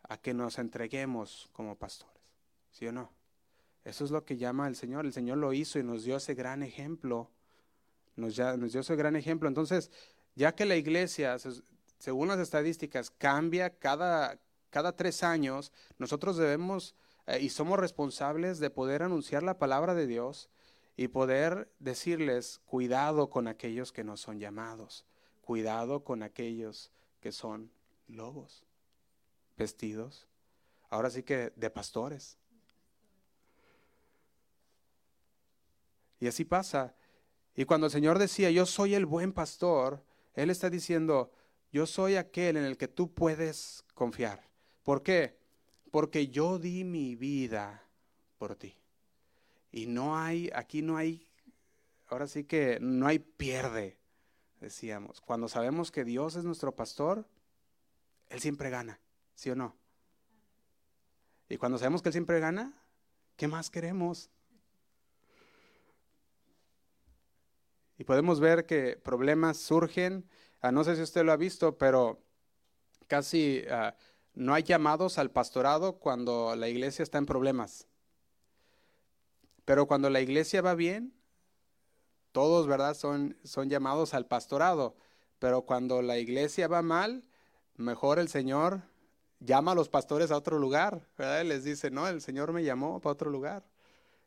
A 0.04 0.18
que 0.18 0.34
nos 0.34 0.60
entreguemos 0.60 1.50
como 1.54 1.78
pastores. 1.78 2.22
¿Sí 2.72 2.86
o 2.88 2.92
no? 2.92 3.19
Eso 3.90 4.06
es 4.06 4.12
lo 4.12 4.24
que 4.24 4.38
llama 4.38 4.68
el 4.68 4.76
Señor. 4.76 5.06
El 5.06 5.14
Señor 5.14 5.38
lo 5.38 5.52
hizo 5.52 5.80
y 5.80 5.84
nos 5.84 6.04
dio 6.04 6.18
ese 6.18 6.36
gran 6.36 6.62
ejemplo. 6.62 7.32
Nos, 8.16 8.36
dio 8.36 8.82
ese 8.82 8.96
gran 8.96 9.16
ejemplo. 9.16 9.48
Entonces, 9.48 9.92
ya 10.36 10.54
que 10.54 10.66
la 10.66 10.76
iglesia, 10.76 11.38
según 11.98 12.28
las 12.28 12.40
estadísticas, 12.40 13.10
cambia 13.10 13.72
cada, 13.72 14.40
cada 14.70 14.96
tres 14.96 15.24
años, 15.24 15.72
nosotros 15.98 16.38
debemos 16.38 16.96
eh, 17.28 17.40
y 17.42 17.50
somos 17.50 17.80
responsables 17.80 18.60
de 18.60 18.70
poder 18.70 19.02
anunciar 19.04 19.42
la 19.42 19.58
palabra 19.58 19.96
de 19.96 20.06
Dios 20.06 20.50
y 20.96 21.08
poder 21.08 21.72
decirles, 21.80 22.60
cuidado 22.66 23.30
con 23.30 23.48
aquellos 23.48 23.92
que 23.92 24.04
no 24.04 24.18
son 24.18 24.40
llamados, 24.40 25.06
cuidado 25.42 26.04
con 26.04 26.24
aquellos 26.24 26.92
que 27.22 27.32
son 27.32 27.72
lobos, 28.08 28.66
vestidos, 29.58 30.28
ahora 30.90 31.10
sí 31.10 31.24
que 31.24 31.54
de 31.56 31.70
pastores. 31.70 32.38
Y 36.20 36.28
así 36.28 36.46
pasa. 36.46 36.96
Y 37.56 37.66
cuando 37.66 37.88
el 37.88 37.92
Señor 37.92 38.20
decía, 38.20 38.52
yo 38.52 38.66
soy 38.66 38.94
el 38.94 39.06
buen 39.06 39.34
pastor, 39.34 40.04
Él 40.34 40.50
está 40.50 40.70
diciendo, 40.70 41.32
yo 41.72 41.86
soy 41.86 42.16
aquel 42.16 42.58
en 42.58 42.66
el 42.66 42.78
que 42.78 42.88
tú 42.88 43.14
puedes 43.14 43.84
confiar. 43.94 44.50
¿Por 44.84 45.04
qué? 45.04 45.38
Porque 45.92 46.28
yo 46.28 46.60
di 46.60 46.84
mi 46.84 47.16
vida 47.16 47.84
por 48.38 48.56
ti. 48.56 48.76
Y 49.72 49.86
no 49.86 50.18
hay, 50.18 50.50
aquí 50.56 50.82
no 50.82 50.98
hay, 50.98 51.28
ahora 52.08 52.28
sí 52.28 52.44
que 52.44 52.80
no 52.82 53.08
hay 53.08 53.20
pierde, 53.20 53.98
decíamos. 54.60 55.22
Cuando 55.22 55.48
sabemos 55.48 55.92
que 55.92 56.04
Dios 56.04 56.36
es 56.36 56.44
nuestro 56.44 56.76
pastor, 56.76 57.28
Él 58.30 58.40
siempre 58.40 58.70
gana, 58.70 59.00
¿sí 59.36 59.50
o 59.50 59.56
no? 59.56 59.76
Y 61.50 61.58
cuando 61.58 61.78
sabemos 61.78 62.02
que 62.02 62.10
Él 62.10 62.14
siempre 62.14 62.40
gana, 62.40 62.74
¿qué 63.36 63.48
más 63.48 63.70
queremos? 63.70 64.30
Y 68.00 68.06
podemos 68.06 68.40
ver 68.40 68.66
que 68.66 68.96
problemas 68.96 69.58
surgen. 69.58 70.26
Ah, 70.62 70.72
no 70.72 70.86
sé 70.86 70.96
si 70.96 71.02
usted 71.02 71.26
lo 71.26 71.34
ha 71.34 71.38
visto, 71.38 71.78
pero 71.78 72.24
casi 73.08 73.64
ah, 73.70 73.94
no 74.34 74.54
hay 74.54 74.64
llamados 74.64 75.18
al 75.18 75.32
pastorado 75.32 76.00
cuando 76.00 76.56
la 76.56 76.70
iglesia 76.70 77.04
está 77.04 77.18
en 77.18 77.26
problemas. 77.26 77.88
Pero 79.66 79.86
cuando 79.86 80.10
la 80.10 80.22
iglesia 80.22 80.62
va 80.62 80.76
bien, 80.76 81.14
todos, 82.32 82.68
¿verdad? 82.68 82.94
Son, 82.94 83.36
son 83.44 83.70
llamados 83.70 84.14
al 84.14 84.28
pastorado. 84.28 84.96
Pero 85.38 85.64
cuando 85.64 86.02
la 86.02 86.18
iglesia 86.20 86.70
va 86.70 86.82
mal, 86.82 87.26
mejor 87.76 88.18
el 88.18 88.30
Señor 88.30 88.82
llama 89.42 89.74
a 89.74 89.76
los 89.76 89.90
pastores 89.90 90.32
a 90.32 90.38
otro 90.38 90.58
lugar, 90.58 91.06
¿verdad? 91.18 91.44
les 91.44 91.66
dice, 91.66 91.92
no, 91.92 92.08
el 92.08 92.22
Señor 92.22 92.54
me 92.54 92.64
llamó 92.64 93.02
para 93.02 93.12
otro 93.12 93.30
lugar. 93.30 93.66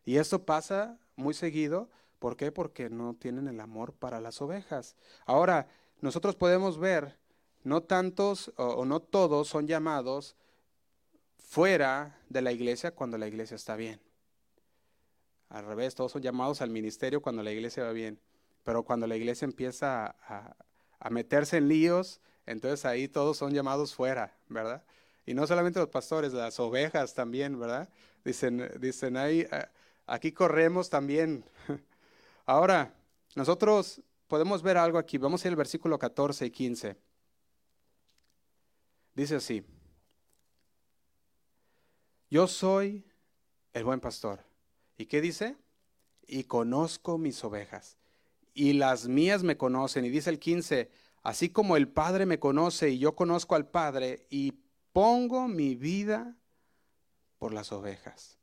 Y 0.05 0.19
eso 0.19 0.45
pasa 0.45 0.99
muy 1.17 1.33
seguido 1.33 1.89
¿Por 2.23 2.37
qué? 2.37 2.53
Porque 2.53 2.89
no 2.89 3.15
tienen 3.15 3.49
el 3.49 3.59
amor 3.59 3.95
para 3.95 4.21
las 4.21 4.41
ovejas. 4.41 4.95
Ahora, 5.27 5.67
nosotros 6.01 6.37
podemos 6.37 6.79
ver, 6.79 7.19
no 7.65 7.83
tantos 7.83 8.53
o, 8.59 8.85
no 8.85 9.01
todos 9.01 9.49
son 9.49 9.67
llamados 9.67 10.37
fuera 11.37 12.17
de 12.29 12.41
la 12.41 12.53
iglesia 12.53 12.95
cuando 12.95 13.19
la 13.19 13.27
iglesia 13.27 13.57
está 13.57 13.75
bien. 13.75 14.01
Al 15.49 15.67
revés, 15.67 15.97
todos 15.97 16.13
son 16.13 16.23
llamados 16.23 16.63
al 16.63 16.71
ministerio 16.71 17.21
cuando 17.21 17.43
la 17.43 17.51
iglesia 17.51 17.83
va 17.83 17.91
bien. 17.91 18.21
Pero 18.63 18.85
cuando 18.85 19.09
la 19.09 19.17
iglesia 19.17 19.45
empieza 19.45 20.15
a, 20.25 20.55
a 21.01 21.11
meterse 21.11 21.57
en 21.57 21.67
líos, 21.67 22.21
entonces 22.47 22.85
ahí 22.85 23.09
todos 23.09 23.37
son 23.37 23.53
llamados 23.53 23.97
fuera, 23.97 24.37
¿verdad? 24.49 24.85
Y 25.27 25.35
no 25.35 25.45
solamente 25.49 25.81
los 25.81 25.89
pastores, 25.89 26.33
las 26.33 26.61
ovejas 26.61 27.15
también, 27.15 27.59
¿verdad? 27.59 27.89
Dicen, 28.25 28.71
dicen 28.79 29.17
ahí, 29.17 29.45
aquí 30.07 30.31
corremos 30.31 30.89
también. 30.89 31.45
Ahora, 32.45 32.95
nosotros 33.35 34.03
podemos 34.27 34.63
ver 34.63 34.77
algo 34.77 34.99
aquí. 34.99 35.19
Vamos 35.19 35.45
a 35.45 35.49
ir 35.49 35.53
al 35.53 35.57
versículo 35.57 35.99
14 35.99 36.47
y 36.47 36.51
15. 36.51 36.97
Dice 39.15 39.37
así, 39.37 39.63
yo 42.31 42.47
soy 42.47 43.05
el 43.73 43.85
buen 43.85 44.01
pastor. 44.01 44.41
¿Y 44.97 45.07
qué 45.07 45.21
dice? 45.21 45.57
Y 46.27 46.45
conozco 46.45 47.19
mis 47.19 47.45
ovejas. 47.45 47.99
Y 48.55 48.73
las 48.73 49.07
mías 49.07 49.43
me 49.43 49.57
conocen. 49.57 50.05
Y 50.05 50.09
dice 50.11 50.31
el 50.31 50.39
15, 50.39 50.91
así 51.23 51.51
como 51.51 51.77
el 51.77 51.89
Padre 51.89 52.27
me 52.27 52.39
conoce 52.39 52.91
y 52.91 52.99
yo 52.99 53.15
conozco 53.15 53.55
al 53.55 53.69
Padre 53.69 54.27
y 54.31 54.55
pongo 54.93 55.49
mi 55.49 55.75
vida 55.75 56.37
por 57.39 57.53
las 57.53 57.73
ovejas. 57.73 58.39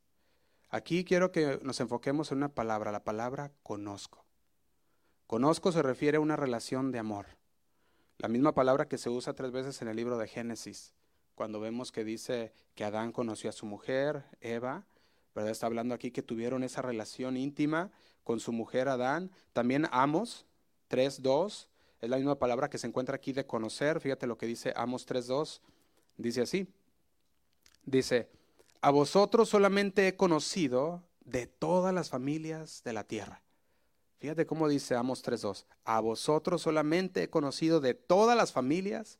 Aquí 0.70 1.04
quiero 1.04 1.32
que 1.32 1.58
nos 1.62 1.80
enfoquemos 1.80 2.30
en 2.30 2.38
una 2.38 2.48
palabra, 2.48 2.92
la 2.92 3.02
palabra 3.02 3.50
conozco. 3.62 4.24
Conozco 5.26 5.72
se 5.72 5.82
refiere 5.82 6.18
a 6.18 6.20
una 6.20 6.36
relación 6.36 6.92
de 6.92 7.00
amor. 7.00 7.26
La 8.18 8.28
misma 8.28 8.54
palabra 8.54 8.86
que 8.86 8.98
se 8.98 9.10
usa 9.10 9.34
tres 9.34 9.50
veces 9.50 9.82
en 9.82 9.88
el 9.88 9.96
libro 9.96 10.16
de 10.16 10.28
Génesis, 10.28 10.92
cuando 11.34 11.58
vemos 11.58 11.90
que 11.90 12.04
dice 12.04 12.52
que 12.74 12.84
Adán 12.84 13.12
conoció 13.12 13.50
a 13.50 13.52
su 13.52 13.66
mujer, 13.66 14.24
Eva, 14.40 14.84
¿verdad? 15.34 15.50
Está 15.50 15.66
hablando 15.66 15.94
aquí 15.94 16.10
que 16.10 16.22
tuvieron 16.22 16.62
esa 16.62 16.82
relación 16.82 17.36
íntima 17.36 17.90
con 18.24 18.40
su 18.40 18.52
mujer 18.52 18.88
Adán. 18.88 19.30
También 19.52 19.88
Amos 19.90 20.46
3.2, 20.90 21.66
es 22.00 22.10
la 22.10 22.16
misma 22.16 22.38
palabra 22.38 22.70
que 22.70 22.78
se 22.78 22.86
encuentra 22.86 23.16
aquí 23.16 23.32
de 23.32 23.46
conocer. 23.46 24.00
Fíjate 24.00 24.26
lo 24.26 24.38
que 24.38 24.46
dice 24.46 24.72
Amos 24.76 25.06
3.2. 25.06 25.60
Dice 26.16 26.42
así. 26.42 26.68
Dice, 27.84 28.28
a 28.82 28.90
vosotros 28.90 29.48
solamente 29.48 30.08
he 30.08 30.16
conocido 30.16 31.02
de 31.24 31.46
todas 31.46 31.94
las 31.94 32.10
familias 32.10 32.82
de 32.84 32.92
la 32.92 33.04
tierra. 33.04 33.42
Fíjate 34.18 34.46
cómo 34.46 34.68
dice 34.68 34.94
Amos 34.94 35.24
3.2. 35.24 35.64
A 35.84 36.00
vosotros 36.00 36.62
solamente 36.62 37.22
he 37.22 37.30
conocido 37.30 37.80
de 37.80 37.94
todas 37.94 38.36
las 38.36 38.52
familias 38.52 39.18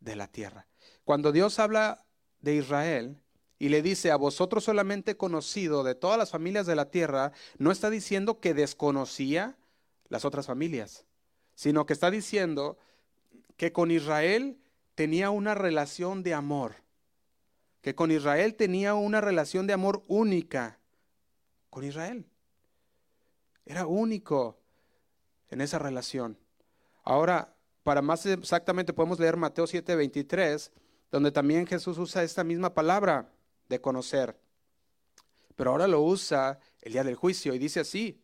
de 0.00 0.16
la 0.16 0.26
tierra. 0.26 0.66
Cuando 1.04 1.32
Dios 1.32 1.58
habla 1.58 2.04
de 2.40 2.56
Israel 2.56 3.20
y 3.58 3.68
le 3.68 3.82
dice 3.82 4.10
a 4.10 4.16
vosotros 4.16 4.64
solamente 4.64 5.12
he 5.12 5.16
conocido 5.16 5.84
de 5.84 5.94
todas 5.94 6.18
las 6.18 6.30
familias 6.30 6.66
de 6.66 6.74
la 6.76 6.90
tierra, 6.90 7.32
no 7.58 7.70
está 7.70 7.90
diciendo 7.90 8.40
que 8.40 8.54
desconocía 8.54 9.56
las 10.08 10.24
otras 10.24 10.46
familias, 10.46 11.04
sino 11.54 11.86
que 11.86 11.92
está 11.92 12.10
diciendo 12.10 12.76
que 13.56 13.72
con 13.72 13.90
Israel 13.90 14.58
tenía 14.94 15.30
una 15.30 15.54
relación 15.54 16.22
de 16.22 16.34
amor, 16.34 16.83
que 17.84 17.94
con 17.94 18.10
Israel 18.10 18.54
tenía 18.54 18.94
una 18.94 19.20
relación 19.20 19.66
de 19.66 19.74
amor 19.74 20.04
única 20.08 20.80
con 21.68 21.84
Israel. 21.84 22.26
Era 23.66 23.86
único 23.86 24.58
en 25.50 25.60
esa 25.60 25.78
relación. 25.78 26.38
Ahora, 27.02 27.54
para 27.82 28.00
más 28.00 28.24
exactamente 28.24 28.94
podemos 28.94 29.20
leer 29.20 29.36
Mateo 29.36 29.66
7:23, 29.66 30.72
donde 31.10 31.30
también 31.30 31.66
Jesús 31.66 31.98
usa 31.98 32.22
esta 32.22 32.42
misma 32.42 32.72
palabra 32.72 33.30
de 33.68 33.82
conocer. 33.82 34.40
Pero 35.54 35.72
ahora 35.72 35.86
lo 35.86 36.00
usa 36.00 36.60
el 36.80 36.94
día 36.94 37.04
del 37.04 37.16
juicio 37.16 37.52
y 37.52 37.58
dice 37.58 37.80
así, 37.80 38.18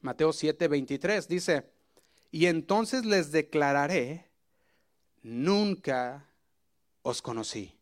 Mateo 0.00 0.32
7:23, 0.32 1.28
dice, 1.28 1.70
y 2.30 2.46
entonces 2.46 3.04
les 3.04 3.30
declararé, 3.30 4.30
nunca 5.20 6.30
os 7.02 7.20
conocí, 7.20 7.77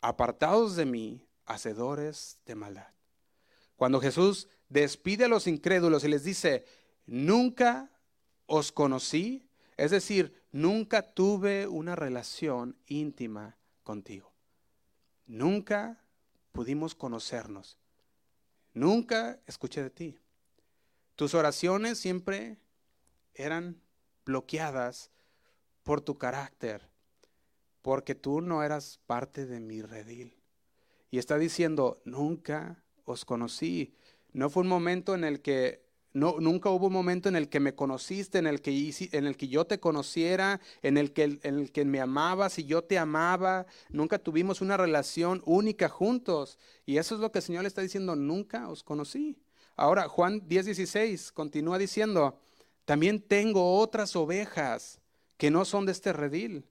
apartados 0.00 0.76
de 0.76 0.86
mí, 0.86 1.26
hacedores 1.46 2.38
de 2.46 2.54
maldad. 2.54 2.92
Cuando 3.76 4.00
Jesús 4.00 4.48
despide 4.68 5.24
a 5.24 5.28
los 5.28 5.46
incrédulos 5.46 6.04
y 6.04 6.08
les 6.08 6.24
dice, 6.24 6.64
nunca 7.06 7.90
os 8.46 8.72
conocí, 8.72 9.48
es 9.76 9.90
decir, 9.90 10.42
nunca 10.50 11.02
tuve 11.02 11.66
una 11.66 11.94
relación 11.94 12.76
íntima 12.86 13.56
contigo. 13.82 14.32
Nunca 15.26 16.04
pudimos 16.52 16.94
conocernos. 16.94 17.78
Nunca 18.74 19.38
escuché 19.46 19.82
de 19.82 19.90
ti. 19.90 20.18
Tus 21.14 21.34
oraciones 21.34 21.98
siempre 21.98 22.58
eran 23.34 23.80
bloqueadas 24.24 25.10
por 25.82 26.00
tu 26.00 26.18
carácter, 26.18 26.88
porque 27.88 28.14
tú 28.14 28.42
no 28.42 28.62
eras 28.62 29.00
parte 29.06 29.46
de 29.46 29.60
mi 29.60 29.80
redil. 29.80 30.36
Y 31.10 31.16
está 31.16 31.38
diciendo, 31.38 32.02
nunca 32.04 32.84
os 33.06 33.24
conocí. 33.24 33.94
No 34.34 34.50
fue 34.50 34.62
un 34.62 34.68
momento 34.68 35.14
en 35.14 35.24
el 35.24 35.40
que, 35.40 35.86
no, 36.12 36.36
nunca 36.38 36.68
hubo 36.68 36.88
un 36.88 36.92
momento 36.92 37.30
en 37.30 37.36
el 37.36 37.48
que 37.48 37.60
me 37.60 37.74
conociste, 37.74 38.36
en 38.36 38.46
el 38.46 38.60
que, 38.60 38.92
en 39.12 39.26
el 39.26 39.38
que 39.38 39.48
yo 39.48 39.64
te 39.64 39.80
conociera, 39.80 40.60
en 40.82 40.98
el, 40.98 41.14
que, 41.14 41.38
en 41.42 41.58
el 41.60 41.72
que 41.72 41.86
me 41.86 41.98
amabas 41.98 42.58
y 42.58 42.66
yo 42.66 42.84
te 42.84 42.98
amaba. 42.98 43.64
Nunca 43.88 44.18
tuvimos 44.18 44.60
una 44.60 44.76
relación 44.76 45.42
única 45.46 45.88
juntos. 45.88 46.58
Y 46.84 46.98
eso 46.98 47.14
es 47.14 47.22
lo 47.22 47.32
que 47.32 47.38
el 47.38 47.44
Señor 47.44 47.62
le 47.62 47.68
está 47.68 47.80
diciendo, 47.80 48.16
nunca 48.16 48.68
os 48.68 48.84
conocí. 48.84 49.38
Ahora, 49.76 50.08
Juan 50.08 50.46
10:16 50.46 51.32
continúa 51.32 51.78
diciendo, 51.78 52.38
también 52.84 53.22
tengo 53.22 53.78
otras 53.78 54.14
ovejas 54.14 55.00
que 55.38 55.50
no 55.50 55.64
son 55.64 55.86
de 55.86 55.92
este 55.92 56.12
redil. 56.12 56.66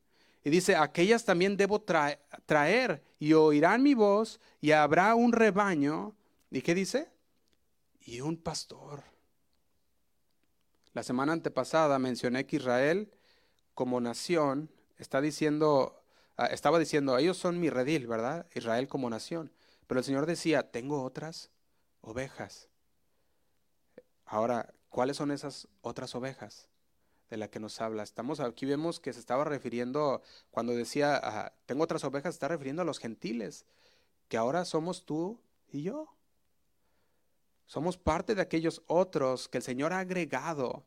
Y 0.48 0.50
dice, 0.50 0.78
aquellas 0.78 1.26
también 1.26 1.58
debo 1.58 1.82
traer 1.82 3.04
y 3.20 3.34
oirán 3.34 3.84
mi 3.84 3.96
voz 3.96 4.40
y 4.62 4.72
habrá 4.72 5.14
un 5.14 5.34
rebaño. 5.34 6.16
¿Y 6.50 6.62
qué 6.62 6.74
dice? 6.74 7.10
y 8.08 8.22
un 8.22 8.38
pastor. 8.38 9.04
La 10.94 11.04
semana 11.04 11.34
antepasada 11.34 12.00
mencioné 12.00 12.46
que 12.46 12.56
Israel 12.56 13.12
como 13.74 14.00
nación 14.00 14.72
está 14.98 15.20
diciendo, 15.20 16.02
ah, 16.38 16.46
estaba 16.46 16.80
diciendo, 16.80 17.18
ellos 17.18 17.36
son 17.36 17.60
mi 17.60 17.70
redil, 17.70 18.08
¿verdad? 18.08 18.48
Israel 18.56 18.88
como 18.88 19.10
nación. 19.10 19.52
Pero 19.88 20.00
el 20.00 20.06
Señor 20.06 20.26
decía, 20.28 20.72
tengo 20.72 21.04
otras 21.04 21.52
ovejas. 22.00 22.70
Ahora, 24.26 24.74
¿cuáles 24.88 25.18
son 25.18 25.32
esas 25.32 25.68
otras 25.82 26.16
ovejas 26.16 26.70
de 27.30 27.38
las 27.38 27.50
que 27.50 27.60
nos 27.60 27.82
habla? 27.82 28.04
Estamos 28.04 28.40
aquí, 28.40 28.66
vemos 28.66 29.00
que 29.00 29.14
se 29.14 29.20
estaba 29.20 29.44
refiriendo, 29.44 30.22
cuando 30.52 30.74
decía, 30.74 31.54
tengo 31.66 31.84
otras 31.84 32.04
ovejas, 32.04 32.34
se 32.34 32.38
está 32.38 32.48
refiriendo 32.48 32.82
a 32.82 32.86
los 32.86 33.00
gentiles, 33.00 33.66
que 34.28 34.38
ahora 34.38 34.66
somos 34.66 35.06
tú 35.06 35.40
y 35.70 35.84
yo. 35.84 36.14
Somos 37.66 37.98
parte 37.98 38.34
de 38.34 38.42
aquellos 38.42 38.82
otros 38.88 39.50
que 39.50 39.58
el 39.58 39.64
Señor 39.64 39.92
ha 39.92 40.00
agregado 40.00 40.86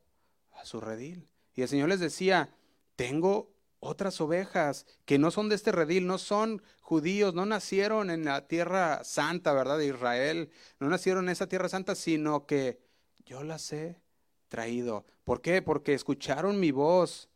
a 0.53 0.65
su 0.65 0.81
redil. 0.81 1.27
Y 1.53 1.61
el 1.61 1.67
Señor 1.67 1.89
les 1.89 1.99
decía, 1.99 2.55
tengo 2.95 3.51
otras 3.79 4.21
ovejas 4.21 4.85
que 5.05 5.19
no 5.19 5.31
son 5.31 5.49
de 5.49 5.55
este 5.55 5.71
redil, 5.71 6.07
no 6.07 6.17
son 6.17 6.61
judíos, 6.81 7.33
no 7.33 7.45
nacieron 7.45 8.09
en 8.09 8.25
la 8.25 8.47
tierra 8.47 9.03
santa, 9.03 9.53
¿verdad? 9.53 9.77
De 9.77 9.87
Israel, 9.87 10.49
no 10.79 10.87
nacieron 10.87 11.25
en 11.25 11.31
esa 11.31 11.47
tierra 11.47 11.69
santa, 11.69 11.95
sino 11.95 12.45
que 12.45 12.79
yo 13.25 13.43
las 13.43 13.71
he 13.73 14.01
traído. 14.49 15.05
¿Por 15.31 15.41
qué? 15.41 15.61
Porque 15.61 15.93
escucharon 15.93 16.59
mi 16.59 16.71
voz 16.71 17.29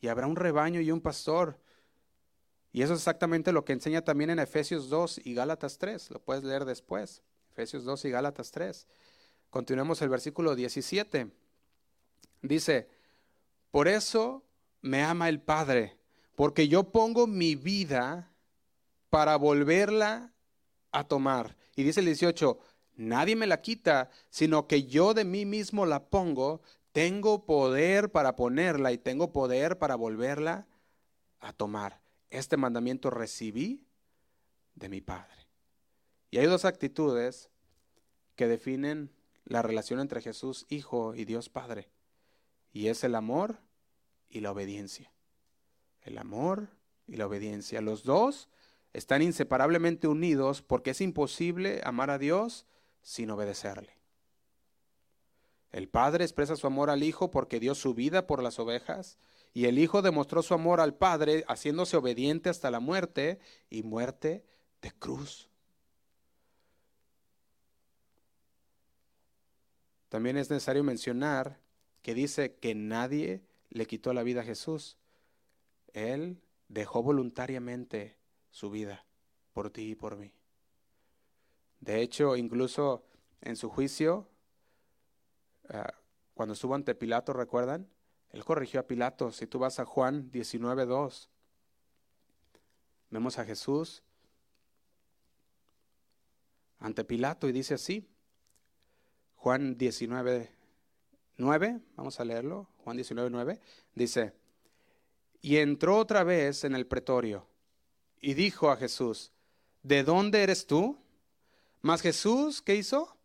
y 0.00 0.06
habrá 0.06 0.28
un 0.28 0.36
rebaño 0.36 0.80
y 0.80 0.92
un 0.92 1.00
pastor. 1.00 1.58
Y 2.70 2.82
eso 2.82 2.92
es 2.92 3.00
exactamente 3.00 3.50
lo 3.50 3.64
que 3.64 3.72
enseña 3.72 4.04
también 4.04 4.30
en 4.30 4.38
Efesios 4.38 4.88
2 4.88 5.22
y 5.24 5.34
Gálatas 5.34 5.78
3, 5.78 6.12
lo 6.12 6.20
puedes 6.20 6.44
leer 6.44 6.64
después. 6.64 7.24
Efesios 7.50 7.82
2 7.82 8.04
y 8.04 8.10
Gálatas 8.10 8.52
3. 8.52 8.86
Continuemos 9.50 10.00
el 10.02 10.08
versículo 10.08 10.54
17. 10.54 11.32
Dice, 12.42 12.88
por 13.72 13.88
eso 13.88 14.44
me 14.80 15.02
ama 15.02 15.28
el 15.28 15.40
Padre, 15.40 15.98
porque 16.36 16.68
yo 16.68 16.92
pongo 16.92 17.26
mi 17.26 17.56
vida 17.56 18.30
para 19.10 19.34
volverla 19.34 20.32
a 20.92 21.08
tomar. 21.08 21.56
Y 21.74 21.82
dice 21.82 21.98
el 21.98 22.06
18, 22.06 22.56
nadie 22.98 23.36
me 23.36 23.46
la 23.46 23.62
quita, 23.62 24.10
sino 24.28 24.66
que 24.66 24.84
yo 24.84 25.14
de 25.14 25.24
mí 25.24 25.46
mismo 25.46 25.86
la 25.86 26.10
pongo, 26.10 26.60
tengo 26.92 27.46
poder 27.46 28.10
para 28.10 28.36
ponerla 28.36 28.92
y 28.92 28.98
tengo 28.98 29.32
poder 29.32 29.78
para 29.78 29.94
volverla 29.94 30.66
a 31.40 31.52
tomar. 31.52 32.02
Este 32.28 32.56
mandamiento 32.56 33.08
recibí 33.08 33.86
de 34.74 34.88
mi 34.88 35.00
Padre. 35.00 35.48
Y 36.30 36.38
hay 36.38 36.46
dos 36.46 36.64
actitudes 36.64 37.48
que 38.36 38.48
definen 38.48 39.10
la 39.44 39.62
relación 39.62 40.00
entre 40.00 40.20
Jesús 40.20 40.66
Hijo 40.68 41.14
y 41.14 41.24
Dios 41.24 41.48
Padre. 41.48 41.88
Y 42.72 42.88
es 42.88 43.02
el 43.04 43.14
amor 43.14 43.60
y 44.28 44.40
la 44.40 44.52
obediencia. 44.52 45.10
El 46.02 46.18
amor 46.18 46.68
y 47.06 47.16
la 47.16 47.26
obediencia. 47.26 47.80
Los 47.80 48.02
dos 48.02 48.48
están 48.92 49.22
inseparablemente 49.22 50.08
unidos 50.08 50.62
porque 50.62 50.90
es 50.90 51.00
imposible 51.00 51.80
amar 51.84 52.10
a 52.10 52.18
Dios 52.18 52.66
sin 53.02 53.30
obedecerle. 53.30 53.98
El 55.70 55.88
Padre 55.88 56.24
expresa 56.24 56.56
su 56.56 56.66
amor 56.66 56.90
al 56.90 57.02
Hijo 57.02 57.30
porque 57.30 57.60
dio 57.60 57.74
su 57.74 57.94
vida 57.94 58.26
por 58.26 58.42
las 58.42 58.58
ovejas 58.58 59.18
y 59.52 59.66
el 59.66 59.78
Hijo 59.78 60.02
demostró 60.02 60.42
su 60.42 60.54
amor 60.54 60.80
al 60.80 60.94
Padre 60.94 61.44
haciéndose 61.48 61.96
obediente 61.96 62.48
hasta 62.48 62.70
la 62.70 62.80
muerte 62.80 63.38
y 63.68 63.82
muerte 63.82 64.44
de 64.80 64.92
cruz. 64.92 65.50
También 70.08 70.38
es 70.38 70.48
necesario 70.48 70.82
mencionar 70.84 71.60
que 72.02 72.14
dice 72.14 72.54
que 72.54 72.74
nadie 72.74 73.42
le 73.68 73.86
quitó 73.86 74.14
la 74.14 74.22
vida 74.22 74.40
a 74.40 74.44
Jesús. 74.44 74.96
Él 75.92 76.40
dejó 76.68 77.02
voluntariamente 77.02 78.16
su 78.50 78.70
vida 78.70 79.04
por 79.52 79.70
ti 79.70 79.90
y 79.90 79.94
por 79.94 80.16
mí. 80.16 80.32
De 81.80 82.00
hecho, 82.00 82.36
incluso 82.36 83.04
en 83.40 83.56
su 83.56 83.68
juicio, 83.70 84.28
ah, 85.68 85.92
cuando 86.34 86.54
estuvo 86.54 86.74
ante 86.74 86.94
Pilato, 86.94 87.32
¿recuerdan? 87.32 87.88
Él 88.30 88.44
corrigió 88.44 88.80
a 88.80 88.86
Pilato. 88.86 89.32
Si 89.32 89.46
tú 89.46 89.58
vas 89.58 89.78
a 89.80 89.84
Juan 89.84 90.30
19.2, 90.30 91.28
vemos 93.10 93.38
a 93.38 93.44
Jesús 93.44 94.02
ante 96.78 97.04
Pilato 97.04 97.48
y 97.48 97.52
dice 97.52 97.74
así, 97.74 98.08
Juan 99.36 99.76
19, 99.76 100.50
9, 101.36 101.80
vamos 101.96 102.20
a 102.20 102.24
leerlo, 102.24 102.68
Juan 102.84 102.96
19, 102.96 103.30
9, 103.30 103.60
dice, 103.94 104.32
y 105.40 105.56
entró 105.56 105.96
otra 105.96 106.24
vez 106.24 106.64
en 106.64 106.74
el 106.74 106.86
pretorio 106.86 107.46
y 108.20 108.34
dijo 108.34 108.70
a 108.70 108.76
Jesús, 108.76 109.32
¿de 109.82 110.02
dónde 110.02 110.42
eres 110.42 110.66
tú? 110.66 110.98
Mas 111.80 112.02
Jesús, 112.02 112.62
¿qué 112.62 112.76
hizo? 112.76 113.16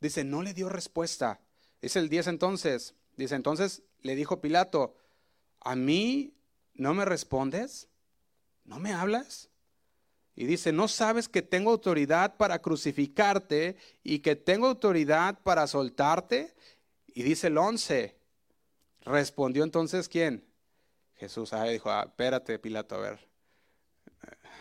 Dice, 0.00 0.24
no 0.24 0.42
le 0.42 0.54
dio 0.54 0.68
respuesta. 0.68 1.40
Es 1.80 1.96
el 1.96 2.08
10 2.08 2.28
entonces. 2.28 2.94
Dice, 3.16 3.34
entonces 3.34 3.82
le 4.00 4.14
dijo 4.14 4.40
Pilato, 4.40 4.96
¿a 5.60 5.76
mí 5.76 6.34
no 6.74 6.94
me 6.94 7.04
respondes? 7.04 7.88
¿No 8.64 8.78
me 8.78 8.92
hablas? 8.92 9.48
Y 10.34 10.46
dice, 10.46 10.72
¿no 10.72 10.88
sabes 10.88 11.28
que 11.28 11.42
tengo 11.42 11.70
autoridad 11.70 12.36
para 12.36 12.60
crucificarte 12.60 13.76
y 14.02 14.20
que 14.20 14.34
tengo 14.34 14.66
autoridad 14.66 15.38
para 15.42 15.66
soltarte? 15.66 16.54
Y 17.06 17.22
dice 17.22 17.48
el 17.48 17.58
11, 17.58 18.16
respondió 19.02 19.62
entonces 19.62 20.08
quién? 20.08 20.44
Jesús, 21.16 21.52
ahí 21.52 21.74
dijo, 21.74 21.90
ah, 21.90 22.04
espérate 22.06 22.58
Pilato, 22.58 22.94
a 22.94 22.98
ver. 22.98 23.28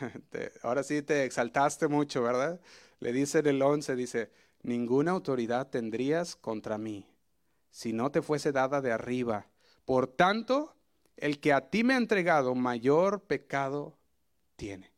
ahora 0.64 0.84
sí 0.84 1.02
te 1.02 1.24
exaltaste 1.24 1.88
mucho, 1.88 2.22
¿verdad? 2.22 2.60
Le 3.02 3.12
dice 3.12 3.40
el 3.40 3.62
11, 3.62 3.96
dice, 3.96 4.32
ninguna 4.62 5.12
autoridad 5.12 5.68
tendrías 5.70 6.36
contra 6.36 6.78
mí 6.78 7.12
si 7.72 7.94
no 7.94 8.12
te 8.12 8.22
fuese 8.22 8.52
dada 8.52 8.82
de 8.82 8.92
arriba. 8.92 9.48
Por 9.86 10.08
tanto, 10.08 10.76
el 11.18 11.40
que 11.40 11.54
a 11.54 11.70
ti 11.70 11.84
me 11.84 11.96
ha 11.96 11.98
entregado 11.98 12.54
mayor 12.54 13.22
pecado 13.22 13.98
tiene. 14.56 14.92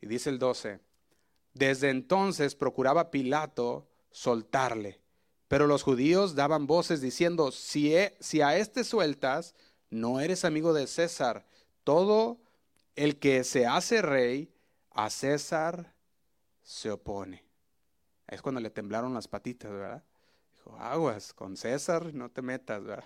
Y 0.00 0.06
dice 0.06 0.30
el 0.30 0.38
12, 0.38 0.78
desde 1.54 1.88
entonces 1.88 2.54
procuraba 2.54 3.10
Pilato 3.10 3.88
soltarle, 4.10 5.00
pero 5.48 5.66
los 5.66 5.82
judíos 5.82 6.34
daban 6.34 6.66
voces 6.66 7.00
diciendo, 7.00 7.50
si, 7.50 7.92
si 8.20 8.40
a 8.40 8.56
este 8.56 8.84
sueltas, 8.84 9.54
no 9.90 10.20
eres 10.20 10.44
amigo 10.44 10.72
de 10.74 10.86
César. 10.86 11.44
Todo 11.82 12.38
el 12.94 13.18
que 13.18 13.42
se 13.42 13.66
hace 13.66 14.02
rey, 14.02 14.52
a 14.90 15.10
César 15.10 15.95
se 16.66 16.90
opone. 16.90 17.44
Es 18.26 18.42
cuando 18.42 18.60
le 18.60 18.70
temblaron 18.70 19.14
las 19.14 19.28
patitas, 19.28 19.70
¿verdad? 19.70 20.04
Dijo, 20.52 20.76
aguas, 20.76 21.32
con 21.32 21.56
César 21.56 22.12
no 22.12 22.28
te 22.28 22.42
metas, 22.42 22.82
¿verdad? 22.82 23.04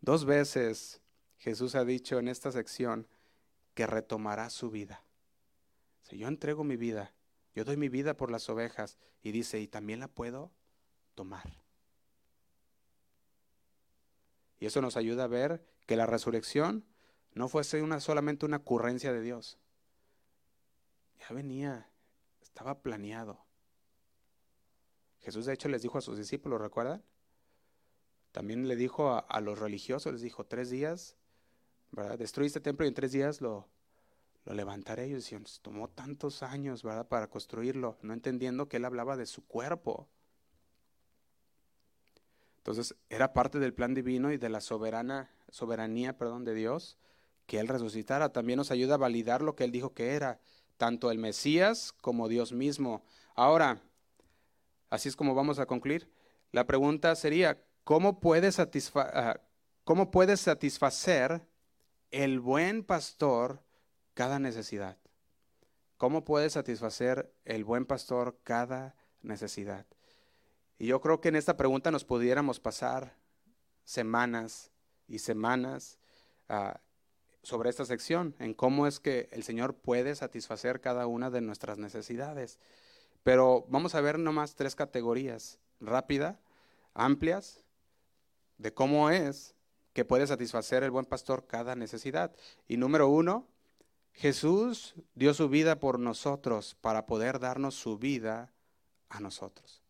Dos 0.00 0.24
veces 0.24 1.02
Jesús 1.38 1.74
ha 1.74 1.84
dicho 1.84 2.20
en 2.20 2.28
esta 2.28 2.52
sección 2.52 3.08
que 3.74 3.88
retomará 3.88 4.48
su 4.48 4.70
vida. 4.70 5.02
Si 6.02 6.18
yo 6.18 6.28
entrego 6.28 6.62
mi 6.62 6.76
vida, 6.76 7.12
yo 7.52 7.64
doy 7.64 7.76
mi 7.76 7.88
vida 7.88 8.16
por 8.16 8.30
las 8.30 8.48
ovejas 8.48 8.96
y 9.20 9.32
dice, 9.32 9.58
y 9.58 9.66
también 9.66 9.98
la 9.98 10.06
puedo 10.06 10.52
tomar. 11.16 11.64
Y 14.60 14.66
eso 14.66 14.80
nos 14.80 14.96
ayuda 14.96 15.24
a 15.24 15.28
ver 15.28 15.66
que 15.86 15.96
la 15.96 16.06
resurrección 16.06 16.84
no 17.34 17.48
fuese 17.48 17.82
una, 17.82 17.98
solamente 17.98 18.46
una 18.46 18.58
ocurrencia 18.58 19.12
de 19.12 19.20
Dios. 19.20 19.58
Ya 21.18 21.34
venía, 21.34 21.87
estaba 22.58 22.82
planeado. 22.82 23.38
Jesús 25.20 25.46
de 25.46 25.52
hecho 25.52 25.68
les 25.68 25.80
dijo 25.80 25.96
a 25.96 26.00
sus 26.00 26.18
discípulos, 26.18 26.60
¿recuerdan? 26.60 27.04
También 28.32 28.66
le 28.66 28.74
dijo 28.74 29.24
a, 29.28 29.40
los 29.40 29.60
religiosos, 29.60 30.12
les 30.12 30.22
dijo, 30.22 30.44
tres 30.44 30.68
días, 30.68 31.16
¿verdad? 31.92 32.18
Destruí 32.18 32.48
este 32.48 32.60
templo 32.60 32.84
y 32.84 32.88
en 32.88 32.94
tres 32.94 33.12
días 33.12 33.40
lo, 33.40 33.68
lo 34.44 34.54
levantaré. 34.54 35.04
Ellos 35.04 35.22
decían, 35.22 35.44
tomó 35.62 35.88
tantos 35.88 36.42
años, 36.42 36.82
¿verdad? 36.82 37.06
Para 37.06 37.30
construirlo, 37.30 37.96
no 38.02 38.12
entendiendo 38.12 38.68
que 38.68 38.78
él 38.78 38.86
hablaba 38.86 39.16
de 39.16 39.26
su 39.26 39.46
cuerpo. 39.46 40.08
Entonces, 42.56 42.96
era 43.08 43.32
parte 43.34 43.60
del 43.60 43.72
plan 43.72 43.94
divino 43.94 44.32
y 44.32 44.36
de 44.36 44.48
la 44.48 44.60
soberana, 44.60 45.30
soberanía, 45.48 46.18
perdón, 46.18 46.44
de 46.44 46.54
Dios 46.54 46.98
que 47.48 47.58
Él 47.58 47.66
resucitara. 47.66 48.28
También 48.28 48.58
nos 48.58 48.70
ayuda 48.70 48.94
a 48.94 48.98
validar 48.98 49.42
lo 49.42 49.56
que 49.56 49.64
Él 49.64 49.72
dijo 49.72 49.94
que 49.94 50.14
era, 50.14 50.38
tanto 50.78 51.10
el 51.10 51.18
Mesías 51.18 51.92
como 52.00 52.28
Dios 52.28 52.52
mismo. 52.52 53.04
Ahora, 53.34 53.82
así 54.88 55.10
es 55.10 55.16
como 55.16 55.34
vamos 55.34 55.58
a 55.58 55.66
concluir. 55.66 56.10
La 56.52 56.66
pregunta 56.66 57.14
sería, 57.14 57.62
¿cómo 57.84 58.20
puede, 58.20 58.50
ah, 58.94 59.40
¿cómo 59.84 60.10
puede 60.10 60.36
satisfacer 60.38 61.46
el 62.10 62.40
buen 62.40 62.84
pastor 62.84 63.62
cada 64.14 64.38
necesidad? 64.38 64.96
¿Cómo 65.98 66.24
puede 66.24 66.48
satisfacer 66.48 67.34
el 67.44 67.64
buen 67.64 67.84
pastor 67.84 68.38
cada 68.44 68.94
necesidad? 69.20 69.84
Y 70.78 70.86
yo 70.86 71.00
creo 71.00 71.20
que 71.20 71.28
en 71.28 71.36
esta 71.36 71.56
pregunta 71.56 71.90
nos 71.90 72.04
pudiéramos 72.04 72.60
pasar 72.60 73.16
semanas 73.84 74.70
y 75.08 75.18
semanas 75.18 75.98
uh, 76.48 76.78
sobre 77.48 77.70
esta 77.70 77.86
sección, 77.86 78.34
en 78.38 78.52
cómo 78.52 78.86
es 78.86 79.00
que 79.00 79.30
el 79.32 79.42
Señor 79.42 79.74
puede 79.74 80.14
satisfacer 80.14 80.82
cada 80.82 81.06
una 81.06 81.30
de 81.30 81.40
nuestras 81.40 81.78
necesidades. 81.78 82.58
Pero 83.22 83.64
vamos 83.70 83.94
a 83.94 84.02
ver 84.02 84.18
nomás 84.18 84.54
tres 84.54 84.74
categorías, 84.74 85.58
rápida, 85.80 86.38
amplias, 86.92 87.64
de 88.58 88.74
cómo 88.74 89.08
es 89.08 89.54
que 89.94 90.04
puede 90.04 90.26
satisfacer 90.26 90.82
el 90.82 90.90
buen 90.90 91.06
pastor 91.06 91.46
cada 91.46 91.74
necesidad. 91.74 92.36
Y 92.68 92.76
número 92.76 93.08
uno, 93.08 93.46
Jesús 94.12 94.94
dio 95.14 95.32
su 95.32 95.48
vida 95.48 95.80
por 95.80 95.98
nosotros 95.98 96.76
para 96.82 97.06
poder 97.06 97.38
darnos 97.38 97.74
su 97.74 97.96
vida 97.96 98.52
a 99.08 99.20
nosotros. 99.20 99.82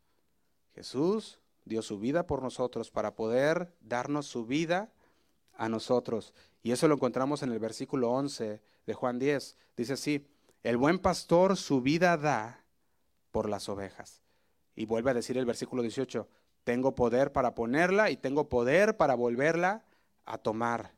Jesús 0.76 1.40
dio 1.64 1.82
su 1.82 1.98
vida 1.98 2.24
por 2.24 2.40
nosotros 2.40 2.92
para 2.92 3.16
poder 3.16 3.74
darnos 3.80 4.26
su 4.26 4.46
vida 4.46 4.92
a 5.54 5.68
nosotros. 5.68 6.32
Y 6.69 6.73
eso 6.73 6.87
lo 6.87 6.97
encontramos 6.97 7.43
en 7.43 7.51
el 7.51 7.59
versículo 7.59 8.11
11 8.11 8.61
de 8.85 8.93
Juan 8.93 9.19
10. 9.19 9.57
Dice 9.75 9.95
así, 9.95 10.29
el 10.62 10.77
buen 10.77 10.99
pastor 10.99 11.57
su 11.57 11.81
vida 11.81 12.19
da 12.19 12.62
por 13.31 13.49
las 13.49 13.71
ovejas. 13.71 14.21
Y 14.77 14.85
vuelve 14.85 15.11
a 15.11 15.14
decir 15.14 15.39
el 15.39 15.47
versículo 15.47 15.81
18, 15.81 16.29
tengo 16.64 16.95
poder 16.95 17.33
para 17.33 17.55
ponerla 17.55 18.11
y 18.11 18.19
tengo 18.19 18.51
poder 18.51 18.99
para 18.99 19.14
volverla 19.14 19.87
a 20.27 20.37
tomar. 20.37 20.93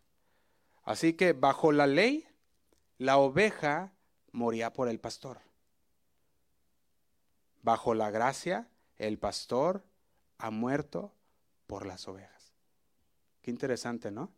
Así 0.82 1.12
que 1.12 1.34
bajo 1.34 1.70
la 1.70 1.86
ley, 1.86 2.26
la 2.98 3.18
oveja 3.18 3.92
moría 4.32 4.72
por 4.72 4.88
el 4.88 4.98
pastor. 4.98 5.38
Bajo 7.62 7.94
la 7.94 8.10
gracia, 8.10 8.68
el 8.98 9.20
pastor 9.20 9.84
ha 10.36 10.50
muerto 10.50 11.12
por 11.68 11.86
las 11.86 12.08
ovejas. 12.08 12.54
Qué 13.40 13.52
interesante, 13.52 14.10
¿no? 14.10 14.32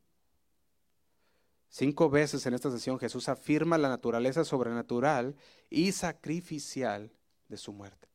Cinco 1.75 2.11
veces 2.11 2.45
en 2.45 2.53
esta 2.53 2.71
sesión 2.71 2.99
Jesús 2.99 3.31
afirma 3.31 3.79
la 3.79 3.89
naturaleza 3.89 4.45
sobrenatural 4.45 5.35
y 5.71 5.93
sacrificial 5.93 7.11
de 7.49 7.57
su 7.57 7.73
muerte. 7.73 8.09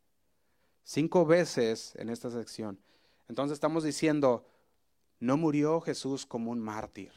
Cinco 0.83 1.25
veces 1.25 1.93
en 1.95 2.09
esta 2.09 2.29
sección. 2.29 2.79
Entonces 3.27 3.55
estamos 3.55 3.83
diciendo, 3.83 4.45
no 5.19 5.37
murió 5.37 5.81
Jesús 5.81 6.27
como 6.27 6.51
un 6.51 6.59
mártir. 6.59 7.11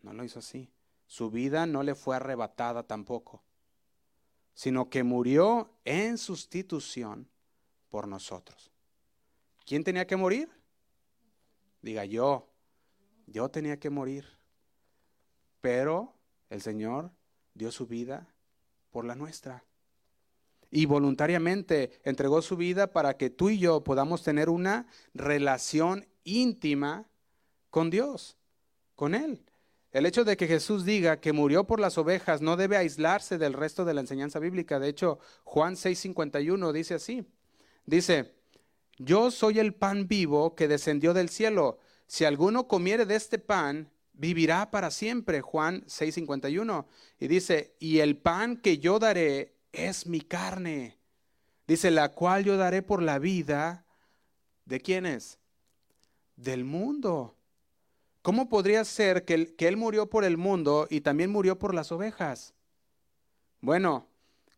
No 0.00 0.14
lo 0.14 0.24
hizo 0.24 0.38
así. 0.38 0.70
Su 1.06 1.30
vida 1.30 1.66
no 1.66 1.82
le 1.82 1.94
fue 1.94 2.16
arrebatada 2.16 2.84
tampoco, 2.84 3.42
sino 4.54 4.88
que 4.88 5.02
murió 5.02 5.70
en 5.84 6.16
sustitución 6.16 7.28
por 7.90 8.08
nosotros. 8.08 8.72
¿Quién 9.66 9.84
tenía 9.84 10.06
que 10.06 10.16
morir? 10.16 10.48
Diga 11.82 12.06
yo, 12.06 12.48
yo 13.26 13.50
tenía 13.50 13.78
que 13.78 13.90
morir. 13.90 14.35
Pero 15.66 16.14
el 16.48 16.62
Señor 16.62 17.10
dio 17.54 17.72
su 17.72 17.88
vida 17.88 18.28
por 18.92 19.04
la 19.04 19.16
nuestra. 19.16 19.64
Y 20.70 20.86
voluntariamente 20.86 21.98
entregó 22.04 22.40
su 22.40 22.56
vida 22.56 22.92
para 22.92 23.16
que 23.16 23.30
tú 23.30 23.50
y 23.50 23.58
yo 23.58 23.82
podamos 23.82 24.22
tener 24.22 24.48
una 24.48 24.86
relación 25.12 26.06
íntima 26.22 27.08
con 27.70 27.90
Dios, 27.90 28.36
con 28.94 29.16
Él. 29.16 29.44
El 29.90 30.06
hecho 30.06 30.22
de 30.22 30.36
que 30.36 30.46
Jesús 30.46 30.84
diga 30.84 31.20
que 31.20 31.32
murió 31.32 31.64
por 31.64 31.80
las 31.80 31.98
ovejas 31.98 32.40
no 32.40 32.56
debe 32.56 32.76
aislarse 32.76 33.36
del 33.36 33.52
resto 33.52 33.84
de 33.84 33.94
la 33.94 34.02
enseñanza 34.02 34.38
bíblica. 34.38 34.78
De 34.78 34.88
hecho, 34.88 35.18
Juan 35.42 35.74
6:51 35.74 36.70
dice 36.70 36.94
así. 36.94 37.26
Dice, 37.86 38.36
yo 38.98 39.32
soy 39.32 39.58
el 39.58 39.74
pan 39.74 40.06
vivo 40.06 40.54
que 40.54 40.68
descendió 40.68 41.12
del 41.12 41.28
cielo. 41.28 41.80
Si 42.06 42.24
alguno 42.24 42.68
comiere 42.68 43.04
de 43.04 43.16
este 43.16 43.40
pan, 43.40 43.90
vivirá 44.16 44.70
para 44.70 44.90
siempre. 44.90 45.40
Juan 45.40 45.84
6:51. 45.86 46.86
Y 47.18 47.28
dice, 47.28 47.76
y 47.78 48.00
el 48.00 48.16
pan 48.16 48.56
que 48.56 48.78
yo 48.78 48.98
daré 48.98 49.54
es 49.72 50.06
mi 50.06 50.20
carne. 50.20 50.98
Dice, 51.66 51.90
la 51.90 52.10
cual 52.10 52.44
yo 52.44 52.56
daré 52.56 52.82
por 52.82 53.02
la 53.02 53.18
vida. 53.18 53.84
¿De 54.64 54.80
quiénes? 54.80 55.38
Del 56.36 56.64
mundo. 56.64 57.36
¿Cómo 58.22 58.48
podría 58.48 58.84
ser 58.84 59.24
que, 59.24 59.54
que 59.54 59.68
Él 59.68 59.76
murió 59.76 60.10
por 60.10 60.24
el 60.24 60.36
mundo 60.36 60.88
y 60.90 61.00
también 61.00 61.30
murió 61.30 61.58
por 61.58 61.74
las 61.74 61.92
ovejas? 61.92 62.54
Bueno, 63.60 64.08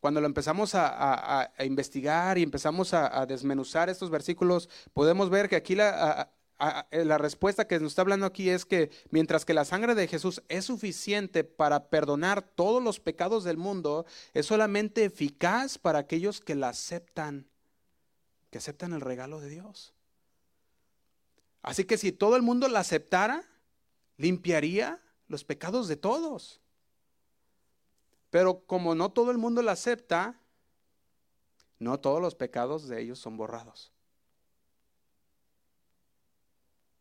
cuando 0.00 0.20
lo 0.20 0.26
empezamos 0.26 0.74
a, 0.74 1.50
investigar 1.60 2.38
y 2.38 2.42
empezamos 2.42 2.94
a, 2.94 3.26
desmenuzar 3.26 3.88
estos 3.88 4.10
versículos, 4.10 4.68
podemos 4.92 5.28
ver 5.28 5.48
que 5.48 5.56
aquí 5.56 5.74
la, 5.74 6.30
la 6.58 7.18
respuesta 7.18 7.66
que 7.68 7.78
nos 7.78 7.92
está 7.92 8.02
hablando 8.02 8.26
aquí 8.26 8.50
es 8.50 8.64
que 8.64 8.90
mientras 9.10 9.44
que 9.44 9.54
la 9.54 9.64
sangre 9.64 9.94
de 9.94 10.08
Jesús 10.08 10.42
es 10.48 10.64
suficiente 10.64 11.44
para 11.44 11.88
perdonar 11.88 12.42
todos 12.42 12.82
los 12.82 12.98
pecados 12.98 13.44
del 13.44 13.56
mundo, 13.56 14.06
es 14.34 14.46
solamente 14.46 15.04
eficaz 15.04 15.78
para 15.78 16.00
aquellos 16.00 16.40
que 16.40 16.56
la 16.56 16.70
aceptan, 16.70 17.46
que 18.50 18.58
aceptan 18.58 18.92
el 18.92 19.00
regalo 19.00 19.40
de 19.40 19.50
Dios. 19.50 19.94
Así 21.62 21.84
que 21.84 21.98
si 21.98 22.12
todo 22.12 22.34
el 22.34 22.42
mundo 22.42 22.68
la 22.68 22.80
aceptara, 22.80 23.44
limpiaría 24.16 25.00
los 25.28 25.44
pecados 25.44 25.86
de 25.86 25.96
todos. 25.96 26.60
Pero 28.30 28.64
como 28.66 28.94
no 28.94 29.10
todo 29.10 29.30
el 29.30 29.38
mundo 29.38 29.62
la 29.62 29.72
acepta, 29.72 30.40
no 31.78 32.00
todos 32.00 32.20
los 32.20 32.34
pecados 32.34 32.88
de 32.88 33.00
ellos 33.00 33.18
son 33.18 33.36
borrados. 33.36 33.92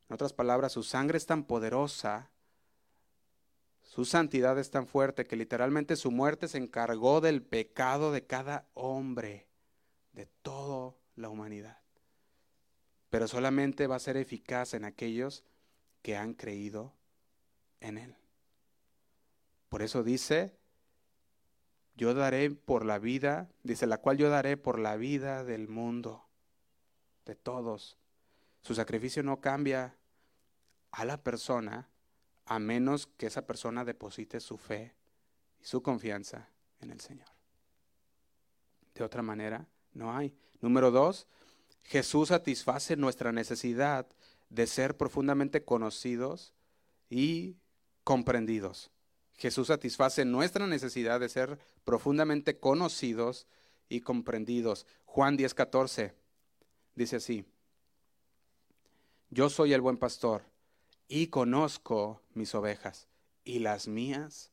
En 0.09 0.13
otras 0.13 0.33
palabras, 0.33 0.71
su 0.71 0.83
sangre 0.83 1.17
es 1.17 1.25
tan 1.25 1.43
poderosa, 1.43 2.29
su 3.83 4.05
santidad 4.05 4.59
es 4.59 4.69
tan 4.69 4.85
fuerte 4.85 5.25
que 5.25 5.35
literalmente 5.35 5.95
su 5.95 6.11
muerte 6.11 6.47
se 6.47 6.57
encargó 6.57 7.21
del 7.21 7.41
pecado 7.41 8.11
de 8.11 8.25
cada 8.25 8.67
hombre, 8.73 9.47
de 10.13 10.27
toda 10.41 10.95
la 11.15 11.29
humanidad. 11.29 11.79
Pero 13.09 13.27
solamente 13.27 13.87
va 13.87 13.95
a 13.95 13.99
ser 13.99 14.17
eficaz 14.17 14.73
en 14.73 14.85
aquellos 14.85 15.43
que 16.01 16.15
han 16.15 16.33
creído 16.33 16.93
en 17.79 17.97
Él. 17.97 18.15
Por 19.69 19.81
eso 19.81 20.03
dice, 20.03 20.57
yo 21.95 22.13
daré 22.13 22.51
por 22.51 22.85
la 22.85 22.99
vida, 22.99 23.49
dice, 23.63 23.87
la 23.87 23.97
cual 23.97 24.17
yo 24.17 24.29
daré 24.29 24.57
por 24.57 24.79
la 24.79 24.95
vida 24.95 25.43
del 25.43 25.67
mundo, 25.67 26.27
de 27.25 27.35
todos. 27.35 27.97
Su 28.67 28.75
sacrificio 28.75 29.23
no 29.23 29.39
cambia 29.39 29.95
a 30.91 31.05
la 31.05 31.23
persona 31.23 31.87
a 32.45 32.59
menos 32.59 33.07
que 33.07 33.27
esa 33.27 33.47
persona 33.47 33.85
deposite 33.85 34.41
su 34.41 34.57
fe 34.57 34.93
y 35.61 35.63
su 35.63 35.81
confianza 35.81 36.49
en 36.81 36.91
el 36.91 36.99
Señor. 36.99 37.29
De 38.93 39.05
otra 39.05 39.21
manera, 39.21 39.65
no 39.93 40.13
hay. 40.13 40.35
Número 40.59 40.91
dos, 40.91 41.27
Jesús 41.83 42.27
satisface 42.27 42.97
nuestra 42.97 43.31
necesidad 43.31 44.05
de 44.49 44.67
ser 44.67 44.97
profundamente 44.97 45.63
conocidos 45.63 46.53
y 47.09 47.55
comprendidos. 48.03 48.91
Jesús 49.35 49.67
satisface 49.67 50.25
nuestra 50.25 50.67
necesidad 50.67 51.21
de 51.21 51.29
ser 51.29 51.57
profundamente 51.85 52.59
conocidos 52.59 53.47
y 53.87 54.01
comprendidos. 54.01 54.85
Juan 55.05 55.37
10:14 55.37 56.15
dice 56.95 57.15
así, 57.15 57.45
yo 59.29 59.49
soy 59.49 59.73
el 59.73 59.81
buen 59.81 59.97
pastor 59.97 60.43
y 61.07 61.27
conozco 61.27 62.21
mis 62.33 62.55
ovejas 62.55 63.07
y 63.43 63.59
las 63.59 63.87
mías 63.87 64.51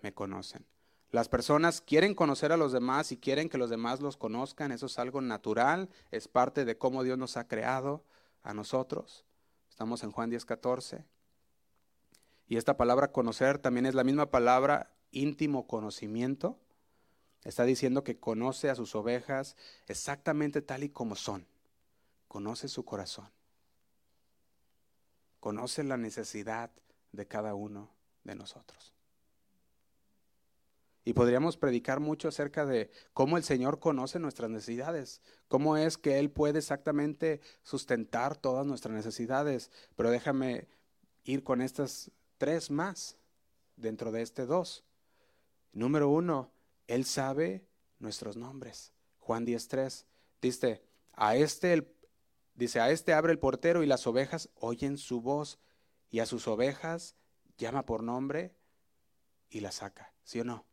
me 0.00 0.12
conocen. 0.12 0.64
Las 1.10 1.28
personas 1.28 1.80
quieren 1.80 2.14
conocer 2.14 2.52
a 2.52 2.56
los 2.56 2.72
demás 2.72 3.12
y 3.12 3.18
quieren 3.18 3.48
que 3.48 3.58
los 3.58 3.68
demás 3.68 4.00
los 4.00 4.16
conozcan, 4.16 4.72
eso 4.72 4.86
es 4.86 4.98
algo 4.98 5.20
natural, 5.20 5.90
es 6.10 6.26
parte 6.26 6.64
de 6.64 6.78
cómo 6.78 7.02
Dios 7.02 7.18
nos 7.18 7.36
ha 7.36 7.46
creado 7.46 8.04
a 8.42 8.54
nosotros. 8.54 9.24
Estamos 9.68 10.02
en 10.02 10.10
Juan 10.10 10.30
10:14. 10.30 11.04
Y 12.48 12.56
esta 12.56 12.76
palabra 12.76 13.12
conocer 13.12 13.58
también 13.58 13.86
es 13.86 13.94
la 13.94 14.04
misma 14.04 14.30
palabra 14.30 14.94
íntimo 15.10 15.66
conocimiento. 15.66 16.58
Está 17.44 17.64
diciendo 17.64 18.04
que 18.04 18.18
conoce 18.18 18.70
a 18.70 18.74
sus 18.74 18.94
ovejas 18.94 19.56
exactamente 19.88 20.62
tal 20.62 20.84
y 20.84 20.88
como 20.88 21.16
son. 21.16 21.46
Conoce 22.28 22.68
su 22.68 22.84
corazón. 22.84 23.30
Conoce 25.42 25.82
la 25.82 25.96
necesidad 25.96 26.70
de 27.10 27.26
cada 27.26 27.56
uno 27.56 27.90
de 28.22 28.36
nosotros. 28.36 28.94
Y 31.04 31.14
podríamos 31.14 31.56
predicar 31.56 31.98
mucho 31.98 32.28
acerca 32.28 32.64
de 32.64 32.92
cómo 33.12 33.36
el 33.36 33.42
Señor 33.42 33.80
conoce 33.80 34.20
nuestras 34.20 34.50
necesidades, 34.50 35.20
cómo 35.48 35.76
es 35.76 35.98
que 35.98 36.20
Él 36.20 36.30
puede 36.30 36.60
exactamente 36.60 37.40
sustentar 37.64 38.36
todas 38.36 38.64
nuestras 38.64 38.94
necesidades. 38.94 39.72
Pero 39.96 40.12
déjame 40.12 40.68
ir 41.24 41.42
con 41.42 41.60
estas 41.60 42.12
tres 42.38 42.70
más 42.70 43.16
dentro 43.74 44.12
de 44.12 44.22
este 44.22 44.46
dos. 44.46 44.84
Número 45.72 46.08
uno, 46.08 46.52
Él 46.86 47.04
sabe 47.04 47.66
nuestros 47.98 48.36
nombres. 48.36 48.92
Juan 49.18 49.44
10.3 49.44 50.04
dice, 50.40 50.84
a 51.14 51.34
este, 51.34 51.72
el, 51.72 51.92
dice, 52.54 52.80
a 52.80 52.90
este 52.90 53.12
abre 53.12 53.32
el 53.32 53.38
portero 53.38 53.82
y 53.82 53.86
las 53.86 54.06
ovejas 54.06 54.48
oyen 54.54 54.98
su 54.98 55.20
voz 55.20 55.58
y 56.10 56.20
a 56.20 56.26
sus 56.26 56.46
ovejas 56.48 57.16
llama 57.56 57.86
por 57.86 58.02
nombre 58.02 58.54
y 59.48 59.60
las 59.60 59.76
saca. 59.76 60.12
¿Sí 60.24 60.40
o 60.40 60.44
no? 60.44 60.66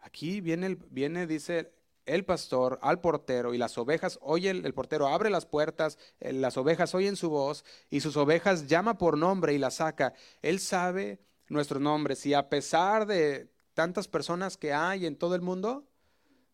Aquí 0.00 0.40
viene, 0.40 0.76
viene 0.90 1.26
dice 1.26 1.72
el 2.06 2.24
pastor 2.24 2.78
al 2.82 3.00
portero 3.00 3.54
y 3.54 3.58
las 3.58 3.78
ovejas 3.78 4.18
oyen, 4.20 4.64
el 4.64 4.74
portero 4.74 5.08
abre 5.08 5.30
las 5.30 5.46
puertas, 5.46 5.98
eh, 6.20 6.32
las 6.32 6.56
ovejas 6.56 6.94
oyen 6.94 7.16
su 7.16 7.30
voz 7.30 7.64
y 7.90 8.00
sus 8.00 8.16
ovejas 8.16 8.66
llama 8.66 8.98
por 8.98 9.16
nombre 9.16 9.54
y 9.54 9.58
las 9.58 9.76
saca. 9.76 10.12
Él 10.42 10.60
sabe 10.60 11.20
nuestros 11.48 11.80
nombres 11.80 12.24
y 12.26 12.34
a 12.34 12.48
pesar 12.48 13.06
de 13.06 13.50
tantas 13.74 14.08
personas 14.08 14.56
que 14.56 14.72
hay 14.72 15.06
en 15.06 15.16
todo 15.16 15.34
el 15.34 15.40
mundo, 15.40 15.88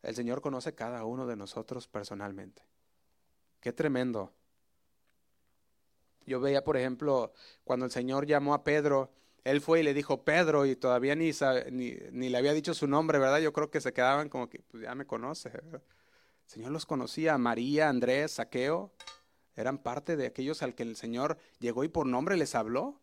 el 0.03 0.15
Señor 0.15 0.41
conoce 0.41 0.75
cada 0.75 1.05
uno 1.05 1.27
de 1.27 1.37
nosotros 1.37 1.89
personalmente. 1.89 2.70
Qué 3.61 3.73
tremendo. 3.73 4.33
Yo 6.27 6.41
veía, 6.41 6.65
por 6.65 6.77
ejemplo, 6.77 7.33
cuando 7.65 7.87
el 7.87 7.93
Señor 7.93 8.27
llamó 8.27 8.55
a 8.55 8.65
Pedro 8.65 9.11
él 9.45 9.61
fue 9.61 9.81
y 9.81 9.83
le 9.83 9.95
dijo 9.95 10.23
Pedro 10.25 10.67
y 10.67 10.77
todavía 10.77 11.15
ni, 11.15 11.31
ni, 11.71 12.29
le 12.29 12.39
había 12.39 12.53
dicho 12.53 12.75
su 12.75 12.87
nombre, 12.87 13.19
¿verdad? 13.19 13.39
Yo 13.39 13.53
creo 13.53 13.71
que 13.71 13.81
se 13.81 13.93
quedaban 13.93 14.29
como 14.29 14.49
que, 14.49 14.61
pues 14.61 14.83
ya 14.83 14.95
me 14.95 15.07
conoce. 15.07 15.49
El 15.49 15.81
Señor 16.47 16.73
los 16.73 16.85
conocía, 16.85 17.39
María, 17.39 17.89
Andrés, 17.89 18.33
Saqueo, 18.33 18.93
eran 19.57 19.79
parte 19.79 20.17
de 20.17 20.27
aquellos 20.27 20.63
al 20.63 20.75
que 20.75 20.83
el 20.83 20.97
Señor 20.97 21.39
llegó 21.59 21.85
y 21.85 21.89
por 21.89 22.07
nombre 22.07 22.37
les 22.37 22.55
habló. 22.55 23.01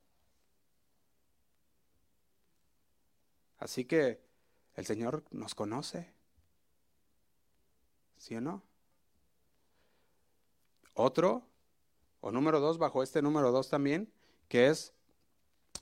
Así 3.58 3.86
que 3.86 4.22
el 4.76 4.86
Señor 4.86 5.24
nos 5.32 5.56
conoce. 5.56 6.14
¿Sí 8.18 8.36
o 8.36 8.42
no? 8.42 8.67
Otro, 11.00 11.44
o 12.22 12.32
número 12.32 12.60
dos, 12.60 12.80
bajo 12.80 13.04
este 13.04 13.22
número 13.22 13.52
dos 13.52 13.70
también, 13.70 14.12
que 14.48 14.66
es 14.66 14.94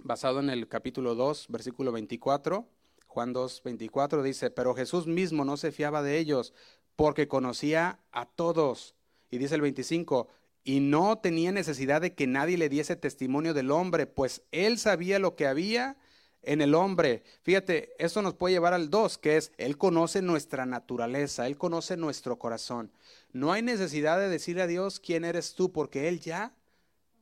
basado 0.03 0.41
en 0.41 0.49
el 0.49 0.67
capítulo 0.67 1.15
2, 1.15 1.47
versículo 1.47 1.93
24. 1.93 2.67
Juan 3.07 3.31
2, 3.31 3.61
24 3.63 4.23
dice, 4.23 4.49
pero 4.51 4.75
Jesús 4.75 5.07
mismo 5.07 5.45
no 5.45 5.55
se 5.55 5.71
fiaba 5.71 6.03
de 6.03 6.17
ellos 6.17 6.53
porque 6.97 7.29
conocía 7.29 8.01
a 8.11 8.25
todos. 8.25 8.93
Y 9.31 9.37
dice 9.37 9.55
el 9.55 9.61
25, 9.61 10.27
y 10.65 10.81
no 10.81 11.17
tenía 11.19 11.53
necesidad 11.53 12.01
de 12.01 12.13
que 12.13 12.27
nadie 12.27 12.57
le 12.57 12.67
diese 12.67 12.97
testimonio 12.97 13.53
del 13.53 13.71
hombre, 13.71 14.07
pues 14.07 14.41
él 14.51 14.77
sabía 14.77 15.17
lo 15.17 15.37
que 15.37 15.47
había 15.47 15.95
en 16.41 16.61
el 16.61 16.75
hombre. 16.75 17.23
Fíjate, 17.41 17.93
eso 17.99 18.21
nos 18.21 18.33
puede 18.33 18.55
llevar 18.55 18.73
al 18.73 18.89
2, 18.89 19.17
que 19.17 19.37
es, 19.37 19.53
él 19.57 19.77
conoce 19.77 20.21
nuestra 20.21 20.65
naturaleza, 20.65 21.47
él 21.47 21.57
conoce 21.57 21.95
nuestro 21.97 22.37
corazón. 22.37 22.91
No 23.35 23.51
hay 23.51 23.61
necesidad 23.61 24.17
de 24.17 24.29
decirle 24.29 24.61
a 24.61 24.67
Dios 24.67 25.01
quién 25.01 25.25
eres 25.25 25.55
tú, 25.55 25.73
porque 25.73 26.07
él 26.07 26.21
ya 26.21 26.55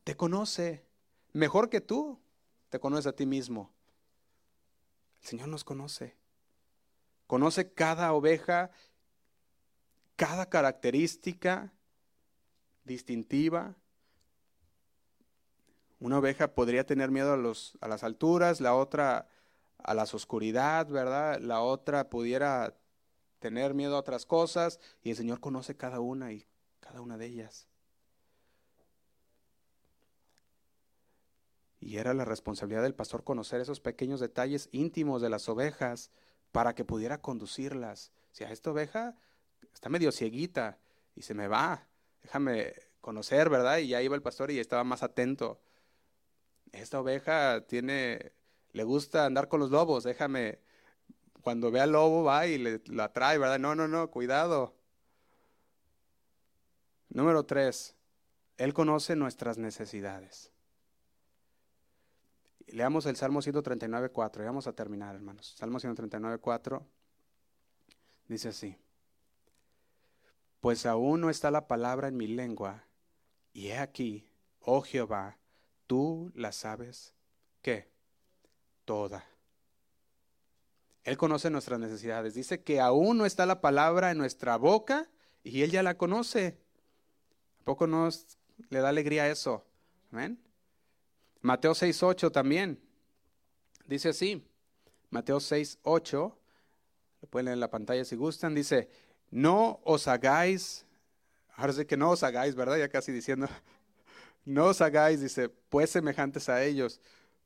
te 0.04 0.16
conoce 0.16 0.86
mejor 1.32 1.72
que 1.72 1.82
tú 1.82 2.20
te 2.70 2.80
conoces 2.80 3.08
a 3.08 3.16
ti 3.16 3.26
mismo. 3.26 3.74
El 5.24 5.28
Señor 5.28 5.48
nos 5.48 5.64
conoce. 5.64 6.16
Conoce 7.26 7.74
cada 7.74 8.14
oveja, 8.14 8.70
cada 10.16 10.48
característica 10.48 11.74
distintiva. 12.84 13.74
Una 16.00 16.20
oveja 16.20 16.54
podría 16.54 16.86
tener 16.86 17.10
miedo 17.10 17.34
a, 17.34 17.38
los, 17.38 17.76
a 17.82 17.88
las 17.88 18.04
alturas, 18.04 18.62
la 18.62 18.76
otra 18.76 19.28
a 19.80 19.96
la 19.96 20.04
oscuridad, 20.04 20.88
¿verdad? 20.88 21.40
La 21.40 21.62
otra 21.62 22.12
pudiera 22.12 22.76
tener 23.44 23.74
miedo 23.74 23.98
a 23.98 24.00
otras 24.00 24.26
cosas 24.26 24.80
y 25.02 25.10
el 25.10 25.18
Señor 25.18 25.42
conoce 25.42 25.76
cada 25.76 26.00
una 26.00 26.32
y 26.32 26.48
cada 26.80 27.02
una 27.02 27.18
de 27.18 27.26
ellas. 27.26 27.68
Y 31.82 31.98
era 31.98 32.14
la 32.14 32.24
responsabilidad 32.24 32.84
del 32.84 32.96
pastor 32.96 33.26
conocer 33.26 33.60
esos 33.60 33.82
pequeños 33.82 34.22
detalles 34.22 34.70
íntimos 34.72 35.22
de 35.22 35.30
las 35.30 35.50
ovejas 35.50 36.10
para 36.54 36.74
que 36.74 36.86
pudiera 36.86 37.20
conducirlas. 37.20 38.14
Si 38.32 38.46
a 38.46 38.50
esta 38.50 38.72
oveja 38.72 39.18
está 39.74 39.90
medio 39.90 40.14
cieguita 40.14 40.80
y 41.14 41.24
se 41.24 41.34
me 41.34 41.50
va, 41.50 41.86
déjame 42.22 42.74
conocer, 43.02 43.50
¿verdad? 43.50 43.80
Y 43.80 43.90
ya 43.90 44.02
iba 44.02 44.16
el 44.16 44.22
pastor 44.22 44.52
y 44.52 44.60
estaba 44.60 44.86
más 44.86 45.04
atento. 45.04 45.60
Esta 46.72 47.02
oveja 47.02 47.68
tiene, 47.68 48.32
le 48.72 48.84
gusta 48.86 49.26
andar 49.26 49.50
con 49.50 49.60
los 49.60 49.70
lobos, 49.70 50.06
déjame, 50.06 50.60
cuando 51.44 51.70
ve 51.72 51.82
al 51.82 51.92
lobo 51.92 52.24
va 52.24 52.48
y 52.48 52.58
le, 52.58 52.82
la 52.88 53.12
trae, 53.12 53.38
¿verdad? 53.38 53.60
No, 53.60 53.76
no, 53.76 53.88
no, 53.88 54.10
cuidado. 54.10 54.74
Número 57.10 57.46
tres, 57.46 57.96
Él 58.58 58.74
conoce 58.74 59.16
nuestras 59.18 59.58
necesidades. 59.58 60.52
Leamos 62.68 63.06
el 63.06 63.18
Salmo 63.18 63.42
139, 63.42 64.10
4. 64.10 64.42
Y 64.42 64.46
vamos 64.46 64.68
a 64.68 64.74
terminar, 64.74 65.14
hermanos. 65.14 65.54
Salmo 65.58 65.80
139, 65.80 66.40
4. 66.40 66.88
Dice 68.30 68.48
así. 68.48 68.78
Pues 70.62 70.86
aún 70.86 71.22
no 71.22 71.30
está 71.30 71.52
la 71.52 71.68
palabra 71.68 72.08
en 72.08 72.16
mi 72.16 72.26
lengua. 72.26 72.86
Y 73.52 73.68
he 73.68 73.78
aquí, 73.78 74.30
oh 74.62 74.82
Jehová, 74.82 75.38
tú 75.88 76.32
la 76.36 76.54
sabes. 76.54 77.14
¿Qué? 77.62 77.92
Toda. 78.86 79.33
Él 81.04 81.18
conoce 81.18 81.50
nuestras 81.50 81.80
necesidades. 81.80 82.34
Dice 82.34 82.62
que 82.62 82.80
aún 82.80 83.18
no 83.18 83.26
está 83.26 83.46
la 83.46 83.62
palabra 83.62 84.12
en 84.12 84.18
nuestra 84.18 84.58
boca 84.58 85.10
y 85.44 85.64
Él 85.64 85.72
ya 85.72 85.84
la 85.84 85.98
conoce. 85.98 86.58
¿A 87.62 87.64
poco 87.66 87.88
nos 87.88 88.38
le 88.70 88.80
da 88.80 88.90
alegría 88.90 89.30
eso? 89.30 89.66
Amén. 90.12 90.40
Mateo 91.42 91.74
6.8 91.74 92.32
también. 92.32 92.80
Dice 93.86 94.10
así. 94.10 94.46
Mateo 95.10 95.38
6.8. 95.38 96.34
Lo 97.22 97.28
pueden 97.30 97.46
leer 97.46 97.56
en 97.56 97.60
la 97.60 97.70
pantalla 97.70 98.06
si 98.06 98.16
gustan. 98.16 98.56
Dice, 98.56 98.90
no 99.30 99.82
os 99.84 100.08
hagáis, 100.08 100.86
ahora 101.56 101.74
sí 101.74 101.86
que 101.86 101.98
no 101.98 102.12
os 102.12 102.24
hagáis, 102.24 102.56
¿verdad? 102.56 102.78
Ya 102.78 102.88
casi 102.88 103.12
diciendo, 103.12 103.48
no 104.46 104.68
os 104.68 104.80
hagáis, 104.80 105.22
dice, 105.22 105.50
pues 105.50 105.90
semejantes 105.90 106.50
a 106.50 106.64
ellos, 106.64 107.02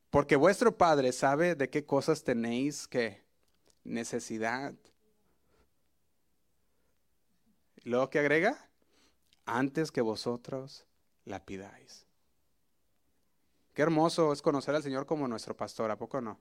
porque 0.10 0.36
vuestro 0.36 0.78
Padre 0.78 1.12
sabe 1.12 1.56
de 1.56 1.70
qué 1.70 1.86
cosas 1.86 2.24
tenéis 2.24 2.88
que 2.88 3.27
necesidad. 3.88 4.74
¿Y 7.84 7.90
luego 7.90 8.10
que 8.10 8.20
agrega? 8.20 8.70
Antes 9.46 9.92
que 9.92 10.02
vosotros 10.02 10.86
la 11.26 11.44
pidáis. 11.46 12.06
Qué 13.74 13.82
hermoso 13.82 14.34
es 14.34 14.42
conocer 14.42 14.76
al 14.76 14.84
Señor 14.84 15.06
como 15.06 15.28
nuestro 15.28 15.56
pastor, 15.56 15.90
¿a 15.92 15.98
poco 15.98 16.20
no? 16.20 16.40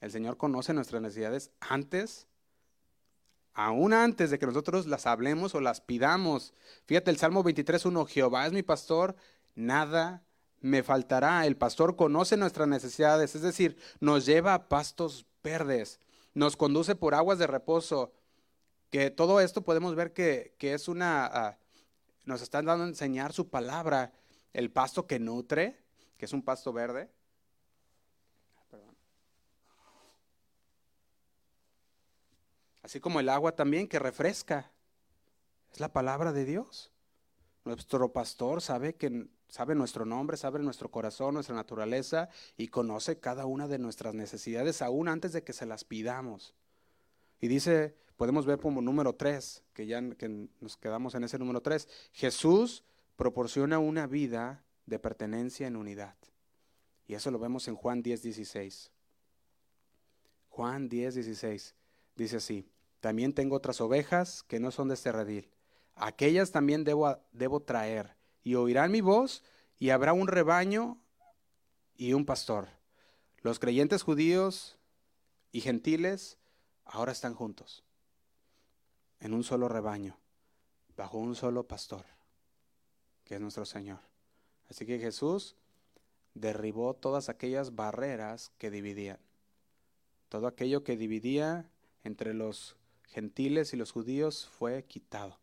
El 0.00 0.10
Señor 0.10 0.36
conoce 0.36 0.72
nuestras 0.72 1.02
necesidades 1.02 1.50
antes, 1.60 2.26
aún 3.54 3.92
antes 3.92 4.30
de 4.30 4.38
que 4.38 4.46
nosotros 4.46 4.86
las 4.86 5.06
hablemos 5.06 5.54
o 5.54 5.60
las 5.60 5.80
pidamos. 5.80 6.54
Fíjate 6.86 7.10
el 7.10 7.16
Salmo 7.16 7.42
23.1, 7.42 8.06
Jehová 8.06 8.46
es 8.46 8.52
mi 8.52 8.62
pastor, 8.62 9.16
nada 9.54 10.22
me 10.60 10.82
faltará. 10.82 11.44
El 11.46 11.56
pastor 11.56 11.96
conoce 11.96 12.36
nuestras 12.36 12.68
necesidades, 12.68 13.34
es 13.34 13.42
decir, 13.42 13.76
nos 14.00 14.24
lleva 14.24 14.54
a 14.54 14.68
pastos 14.68 15.26
verdes, 15.42 16.00
nos 16.34 16.56
conduce 16.56 16.94
por 16.94 17.14
aguas 17.14 17.38
de 17.38 17.46
reposo. 17.46 18.12
Que 18.90 19.10
todo 19.10 19.40
esto 19.40 19.62
podemos 19.62 19.94
ver 19.94 20.12
que, 20.12 20.54
es 20.60 20.88
una, 20.88 21.26
ah, 21.26 21.58
nos 22.24 22.42
están 22.42 22.66
dando 22.66 22.84
a 22.84 22.88
enseñar 22.88 23.32
su 23.32 23.48
palabra, 23.48 24.12
el 24.52 24.70
pasto 24.70 25.06
que 25.06 25.18
nutre, 25.18 25.80
que 26.16 26.26
es 26.26 26.32
un 26.32 26.42
pasto 26.42 26.72
verde. 26.72 27.10
Así 32.82 33.00
como 33.00 33.18
el 33.18 33.30
agua 33.30 33.56
también 33.56 33.88
que 33.88 33.98
refresca. 33.98 34.70
Es 35.72 35.80
la 35.80 35.92
palabra 35.92 36.32
de 36.32 36.44
Dios. 36.44 36.92
Nuestro 37.64 38.12
pastor 38.12 38.60
sabe 38.60 38.94
que 38.94 39.26
sabe 39.54 39.76
nuestro 39.76 40.04
nombre, 40.04 40.36
sabe 40.36 40.58
nuestro 40.58 40.90
corazón, 40.90 41.34
nuestra 41.34 41.54
naturaleza 41.54 42.28
y 42.56 42.66
conoce 42.66 43.20
cada 43.20 43.46
una 43.46 43.68
de 43.68 43.78
nuestras 43.78 44.12
necesidades 44.12 44.82
aún 44.82 45.06
antes 45.06 45.32
de 45.32 45.44
que 45.44 45.52
se 45.52 45.64
las 45.64 45.84
pidamos. 45.84 46.56
Y 47.40 47.46
dice, 47.46 47.94
podemos 48.16 48.46
ver 48.46 48.58
como 48.58 48.82
número 48.82 49.14
tres, 49.14 49.62
que 49.72 49.86
ya 49.86 50.02
que 50.16 50.48
nos 50.60 50.76
quedamos 50.76 51.14
en 51.14 51.22
ese 51.22 51.38
número 51.38 51.60
tres, 51.60 51.88
Jesús 52.10 52.82
proporciona 53.14 53.78
una 53.78 54.08
vida 54.08 54.64
de 54.86 54.98
pertenencia 54.98 55.68
en 55.68 55.76
unidad. 55.76 56.16
Y 57.06 57.14
eso 57.14 57.30
lo 57.30 57.38
vemos 57.38 57.68
en 57.68 57.76
Juan 57.76 58.02
10, 58.02 58.22
16. 58.24 58.90
Juan 60.48 60.88
10, 60.88 61.14
16 61.14 61.76
dice 62.16 62.38
así, 62.38 62.68
también 62.98 63.32
tengo 63.32 63.54
otras 63.54 63.80
ovejas 63.80 64.42
que 64.42 64.58
no 64.58 64.72
son 64.72 64.88
de 64.88 64.94
este 64.94 65.12
redil. 65.12 65.48
Aquellas 65.94 66.50
también 66.50 66.82
debo, 66.82 67.20
debo 67.30 67.60
traer 67.60 68.16
y 68.44 68.54
oirán 68.54 68.92
mi 68.92 69.00
voz, 69.00 69.42
y 69.78 69.90
habrá 69.90 70.12
un 70.12 70.28
rebaño 70.28 70.98
y 71.96 72.12
un 72.12 72.24
pastor. 72.24 72.68
Los 73.38 73.58
creyentes 73.58 74.02
judíos 74.02 74.78
y 75.50 75.60
gentiles 75.60 76.38
ahora 76.84 77.12
están 77.12 77.34
juntos, 77.34 77.84
en 79.20 79.34
un 79.34 79.42
solo 79.42 79.68
rebaño, 79.68 80.18
bajo 80.96 81.18
un 81.18 81.34
solo 81.34 81.66
pastor, 81.66 82.04
que 83.24 83.34
es 83.34 83.40
nuestro 83.40 83.64
Señor. 83.64 84.00
Así 84.68 84.86
que 84.86 84.98
Jesús 84.98 85.56
derribó 86.34 86.94
todas 86.94 87.28
aquellas 87.28 87.74
barreras 87.74 88.52
que 88.58 88.70
dividían, 88.70 89.18
todo 90.28 90.46
aquello 90.46 90.84
que 90.84 90.96
dividía 90.96 91.70
entre 92.02 92.34
los 92.34 92.76
gentiles 93.06 93.72
y 93.72 93.76
los 93.76 93.92
judíos 93.92 94.46
fue 94.46 94.84
quitado. 94.84 95.38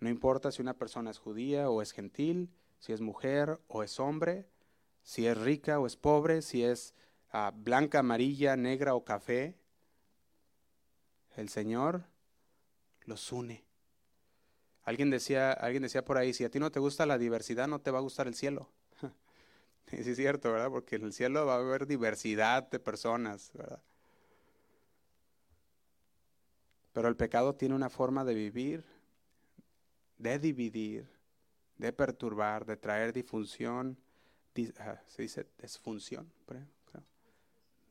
No 0.00 0.08
importa 0.08 0.50
si 0.50 0.62
una 0.62 0.74
persona 0.74 1.10
es 1.10 1.18
judía 1.18 1.68
o 1.68 1.82
es 1.82 1.92
gentil, 1.92 2.50
si 2.78 2.94
es 2.94 3.02
mujer 3.02 3.60
o 3.68 3.82
es 3.82 4.00
hombre, 4.00 4.46
si 5.02 5.26
es 5.26 5.36
rica 5.36 5.78
o 5.78 5.86
es 5.86 5.96
pobre, 5.96 6.40
si 6.40 6.64
es 6.64 6.94
ah, 7.30 7.52
blanca, 7.54 7.98
amarilla, 7.98 8.56
negra 8.56 8.94
o 8.94 9.04
café. 9.04 9.58
El 11.36 11.50
Señor 11.50 12.04
los 13.04 13.30
une. 13.30 13.64
Alguien 14.82 15.10
decía, 15.10 15.52
alguien 15.52 15.82
decía 15.82 16.04
por 16.04 16.16
ahí, 16.16 16.32
si 16.32 16.44
a 16.44 16.50
ti 16.50 16.58
no 16.58 16.70
te 16.70 16.80
gusta 16.80 17.04
la 17.04 17.18
diversidad, 17.18 17.68
no 17.68 17.80
te 17.80 17.90
va 17.90 17.98
a 17.98 18.02
gustar 18.02 18.26
el 18.26 18.34
cielo. 18.34 18.70
sí, 19.86 19.96
es 19.96 20.16
cierto, 20.16 20.50
¿verdad? 20.50 20.70
Porque 20.70 20.96
en 20.96 21.04
el 21.04 21.12
cielo 21.12 21.44
va 21.44 21.56
a 21.56 21.58
haber 21.58 21.86
diversidad 21.86 22.68
de 22.70 22.78
personas, 22.78 23.52
¿verdad? 23.52 23.82
Pero 26.92 27.08
el 27.08 27.16
pecado 27.16 27.54
tiene 27.54 27.74
una 27.74 27.90
forma 27.90 28.24
de 28.24 28.34
vivir 28.34 28.99
de 30.20 30.38
dividir, 30.38 31.08
de 31.78 31.92
perturbar, 31.92 32.66
de 32.66 32.76
traer 32.76 33.12
difunción, 33.12 33.96
ah, 34.78 35.00
se 35.08 35.22
dice 35.22 35.46
desfunción, 35.58 36.30
creo. 36.46 36.66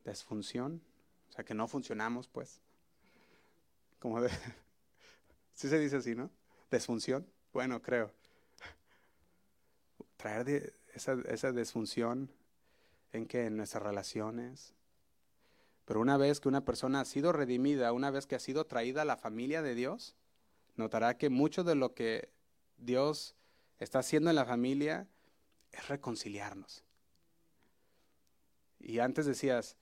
desfunción, 0.04 0.80
o 1.28 1.32
sea 1.32 1.44
que 1.44 1.54
no 1.54 1.66
funcionamos 1.66 2.28
pues, 2.28 2.60
como 3.98 4.20
de, 4.20 4.30
sí 5.54 5.68
se 5.68 5.78
dice 5.78 5.96
así, 5.96 6.14
¿no? 6.14 6.30
Desfunción, 6.70 7.26
bueno, 7.52 7.82
creo. 7.82 8.12
Traer 10.16 10.72
esa, 10.94 11.16
esa 11.28 11.50
desfunción 11.50 12.30
en 13.12 13.26
que 13.26 13.46
en 13.46 13.56
nuestras 13.56 13.82
relaciones, 13.82 14.72
pero 15.84 16.00
una 16.00 16.16
vez 16.16 16.38
que 16.38 16.48
una 16.48 16.64
persona 16.64 17.00
ha 17.00 17.04
sido 17.04 17.32
redimida, 17.32 17.92
una 17.92 18.12
vez 18.12 18.28
que 18.28 18.36
ha 18.36 18.40
sido 18.40 18.66
traída 18.66 19.02
a 19.02 19.04
la 19.04 19.16
familia 19.16 19.62
de 19.62 19.74
Dios, 19.74 20.14
notará 20.80 21.16
que 21.16 21.30
mucho 21.30 21.62
de 21.62 21.76
lo 21.76 21.94
que 21.94 22.30
Dios 22.76 23.36
está 23.78 24.00
haciendo 24.00 24.30
en 24.30 24.36
la 24.36 24.44
familia 24.44 25.06
es 25.70 25.88
reconciliarnos. 25.88 26.82
Y 28.80 28.98
antes 28.98 29.26
decías, 29.26 29.76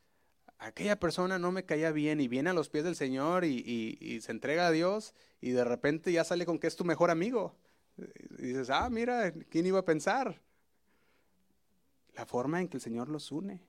aquella 0.58 0.98
persona 0.98 1.38
no 1.38 1.52
me 1.52 1.64
caía 1.64 1.92
bien 1.92 2.20
y 2.20 2.28
viene 2.28 2.50
a 2.50 2.52
los 2.52 2.68
pies 2.68 2.84
del 2.84 2.96
Señor 2.96 3.44
y, 3.44 4.20
se 4.20 4.32
entrega 4.32 4.66
a 4.66 4.70
Dios 4.72 5.14
y 5.40 5.50
de 5.50 5.64
repente 5.64 6.12
ya 6.12 6.24
sale 6.24 6.44
con 6.44 6.58
que 6.58 6.66
es 6.66 6.76
tu 6.76 6.84
mejor 6.84 7.10
amigo. 7.10 7.56
Y 8.38 8.48
dices, 8.48 8.70
ah, 8.70 8.90
mira, 8.90 9.32
¿quién 9.48 9.66
iba 9.66 9.78
a 9.78 9.84
pensar? 9.84 10.40
La 12.14 12.26
forma 12.26 12.60
en 12.60 12.68
que 12.68 12.76
el 12.76 12.80
Señor 12.80 13.08
los 13.08 13.30
une. 13.32 13.62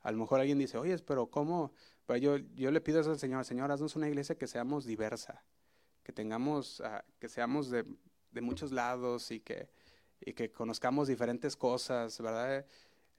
A 0.00 0.10
lo 0.10 0.18
mejor 0.18 0.40
alguien 0.40 0.58
dice, 0.58 0.78
oye, 0.78 0.98
pero 0.98 1.26
¿cómo? 1.30 1.72
Yo, 2.20 2.36
yo 2.36 2.70
le 2.70 2.80
pido 2.80 3.00
eso 3.00 3.10
al 3.10 3.18
Señor, 3.18 3.44
Señor, 3.44 3.70
haznos 3.70 3.96
una 3.96 4.08
iglesia 4.08 4.36
que 4.36 4.46
seamos 4.46 4.84
diversa 4.84 5.42
que 6.04 6.12
tengamos, 6.12 6.80
ah, 6.82 7.04
que 7.18 7.28
seamos 7.28 7.70
de, 7.70 7.84
muchos 8.40 8.70
lados 8.70 9.30
y 9.30 9.40
que, 9.40 9.68
y 10.20 10.34
que 10.34 10.52
conozcamos 10.52 11.08
diferentes 11.08 11.56
cosas, 11.56 12.20
¿verdad? 12.20 12.66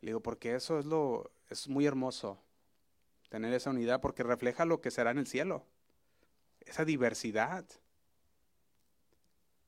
Le 0.01 0.09
digo, 0.09 0.21
porque 0.21 0.55
eso 0.55 0.79
es 0.79 0.85
lo, 0.85 1.31
es 1.49 1.67
muy 1.67 1.85
hermoso, 1.85 2.39
tener 3.29 3.53
esa 3.53 3.71
unidad, 3.71 4.01
porque 4.01 4.23
refleja 4.23 4.65
lo 4.65 4.81
que 4.81 4.91
será 4.91 5.11
en 5.11 5.17
el 5.17 5.27
cielo, 5.27 5.65
esa 6.61 6.85
diversidad. 6.85 7.65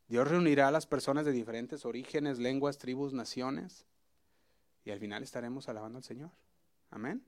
Dios 0.08 0.28
reunirá 0.28 0.70
a 0.70 0.72
las 0.72 0.86
personas 0.86 1.26
de 1.26 1.32
diferentes 1.32 1.86
orígenes, 1.86 2.40
lenguas, 2.40 2.78
tribus, 2.78 3.14
naciones, 3.14 3.86
y 4.86 4.92
al 4.92 5.00
final 5.00 5.24
estaremos 5.24 5.68
alabando 5.68 5.98
al 5.98 6.04
Señor. 6.04 6.32
Amén. 6.92 7.26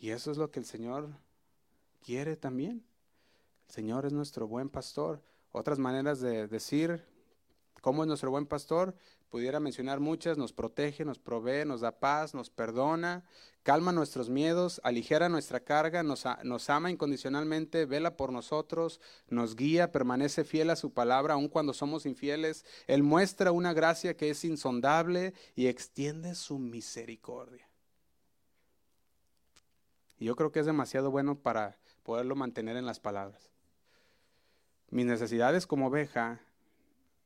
Y 0.00 0.10
eso 0.10 0.30
es 0.30 0.38
lo 0.38 0.50
que 0.50 0.60
el 0.60 0.66
Señor 0.66 1.10
quiere 2.00 2.36
también. 2.36 2.87
Señor 3.68 4.06
es 4.06 4.12
nuestro 4.12 4.48
buen 4.48 4.68
pastor. 4.68 5.22
Otras 5.52 5.78
maneras 5.78 6.20
de 6.20 6.48
decir 6.48 7.04
cómo 7.80 8.02
es 8.02 8.08
nuestro 8.08 8.30
buen 8.30 8.46
pastor, 8.46 8.94
pudiera 9.30 9.60
mencionar 9.60 10.00
muchas, 10.00 10.36
nos 10.36 10.52
protege, 10.52 11.04
nos 11.04 11.18
provee, 11.18 11.64
nos 11.64 11.80
da 11.80 12.00
paz, 12.00 12.34
nos 12.34 12.50
perdona, 12.50 13.24
calma 13.62 13.92
nuestros 13.92 14.30
miedos, 14.30 14.80
aligera 14.84 15.28
nuestra 15.28 15.60
carga, 15.60 16.02
nos, 16.02 16.24
nos, 16.44 16.70
ama 16.70 16.90
incondicionalmente, 16.90 17.86
vela 17.86 18.16
por 18.16 18.32
nosotros, 18.32 19.00
nos 19.28 19.54
guía, 19.54 19.92
permanece 19.92 20.44
fiel 20.44 20.70
a 20.70 20.76
su 20.76 20.92
palabra, 20.92 21.34
aun 21.34 21.48
cuando 21.48 21.72
somos 21.72 22.06
infieles. 22.06 22.64
Él 22.86 23.02
muestra 23.02 23.52
una 23.52 23.72
gracia 23.72 24.16
que 24.16 24.30
es 24.30 24.44
insondable 24.44 25.34
y 25.54 25.66
extiende 25.66 26.34
su 26.34 26.58
misericordia. 26.58 27.68
Y 30.18 30.24
yo 30.24 30.36
creo 30.36 30.50
que 30.50 30.60
es 30.60 30.66
demasiado 30.66 31.10
bueno 31.10 31.38
para 31.38 31.78
poderlo 32.02 32.34
mantener 32.34 32.76
en 32.76 32.86
las 32.86 32.98
palabras. 32.98 33.50
Mis 34.90 35.06
necesidades 35.06 35.66
como 35.66 35.88
oveja 35.88 36.40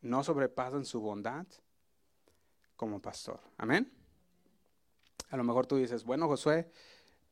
no 0.00 0.24
sobrepasan 0.24 0.84
su 0.84 1.00
bondad 1.00 1.46
como 2.76 3.00
pastor. 3.00 3.40
Amén. 3.56 3.92
A 5.30 5.36
lo 5.36 5.44
mejor 5.44 5.66
tú 5.66 5.76
dices, 5.76 6.04
bueno, 6.04 6.26
Josué, 6.28 6.70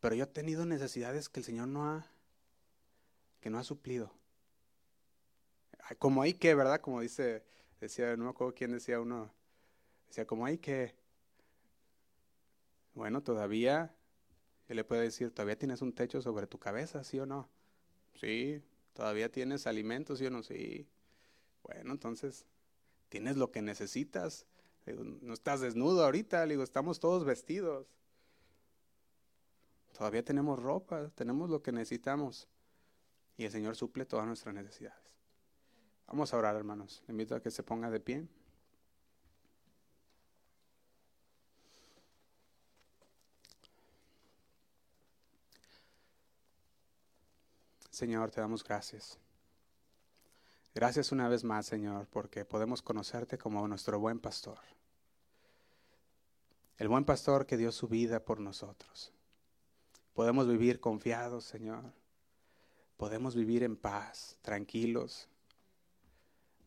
Pero 0.01 0.14
yo 0.14 0.24
he 0.24 0.28
tenido 0.28 0.64
necesidades 0.64 1.28
que 1.28 1.41
el 1.41 1.45
Señor 1.45 1.68
no 1.68 1.85
ha, 1.91 2.07
que 3.41 3.51
no 3.51 3.59
ha 3.59 3.64
suplido. 3.64 4.11
Como 5.99 6.22
hay 6.22 6.35
que, 6.35 6.55
¿verdad? 6.55 6.81
Como 6.81 7.01
dice, 7.01 7.45
decía, 7.81 8.16
no 8.16 8.24
me 8.24 8.31
acuerdo 8.31 8.55
quién 8.55 8.72
decía 8.72 9.01
uno, 9.01 9.31
decía, 10.09 10.26
como 10.26 10.47
hay 10.47 10.57
que, 10.57 10.95
bueno, 12.95 13.22
todavía, 13.22 13.95
él 14.68 14.76
le 14.76 14.85
puede 14.85 15.03
decir, 15.03 15.31
todavía 15.33 15.59
tienes 15.59 15.83
un 15.83 15.93
techo 15.93 16.22
sobre 16.22 16.47
tu 16.47 16.59
cabeza, 16.59 17.05
¿sí 17.05 17.18
o 17.18 17.26
no? 17.26 17.49
Sí, 18.14 18.62
todavía 19.01 19.32
tienes 19.32 19.66
alimentos, 19.66 20.18
¿sí 20.18 20.26
o 20.26 20.30
no? 20.30 20.42
Sí. 20.42 20.86
Bueno, 21.62 21.92
entonces, 21.92 22.44
tienes 23.09 23.38
lo 23.38 23.51
que 23.51 23.62
necesitas. 23.62 24.44
no 24.84 25.32
estás 25.32 25.62
desnudo 25.62 26.05
ahorita, 26.05 26.44
le 26.44 26.53
digo, 26.53 26.62
estamos 26.62 27.01
todos 27.01 27.24
vestidos. 27.24 27.86
Todavía 29.96 30.22
tenemos 30.22 30.62
ropa, 30.62 31.11
tenemos 31.14 31.48
lo 31.48 31.62
que 31.62 31.72
necesitamos. 31.72 32.46
Y 33.38 33.46
el 33.46 33.51
Señor 33.51 33.74
suple 33.74 34.05
todas 34.05 34.26
nuestras 34.26 34.55
necesidades. 34.55 35.01
Vamos 36.07 36.34
a 36.34 36.36
orar, 36.36 36.55
hermanos. 36.55 37.03
Le 37.07 37.12
invito 37.12 37.34
a 37.34 37.40
que 37.40 37.51
se 37.51 37.62
ponga 37.62 37.88
de 37.88 38.01
pie. 38.01 38.28
Señor, 48.01 48.30
te 48.30 48.40
damos 48.40 48.64
gracias. 48.64 49.18
Gracias 50.74 51.12
una 51.12 51.28
vez 51.28 51.44
más, 51.44 51.66
Señor, 51.66 52.07
porque 52.07 52.46
podemos 52.46 52.80
conocerte 52.80 53.36
como 53.36 53.68
nuestro 53.68 54.01
buen 54.01 54.18
pastor. 54.18 54.59
El 56.78 56.88
buen 56.88 57.05
pastor 57.05 57.44
que 57.44 57.59
dio 57.59 57.70
su 57.72 57.88
vida 57.88 58.24
por 58.24 58.40
nosotros. 58.40 59.12
Podemos 60.14 60.48
vivir 60.48 60.80
confiados, 60.80 61.44
Señor. 61.44 61.92
Podemos 62.96 63.36
vivir 63.36 63.64
en 63.64 63.76
paz, 63.76 64.38
tranquilos, 64.40 65.28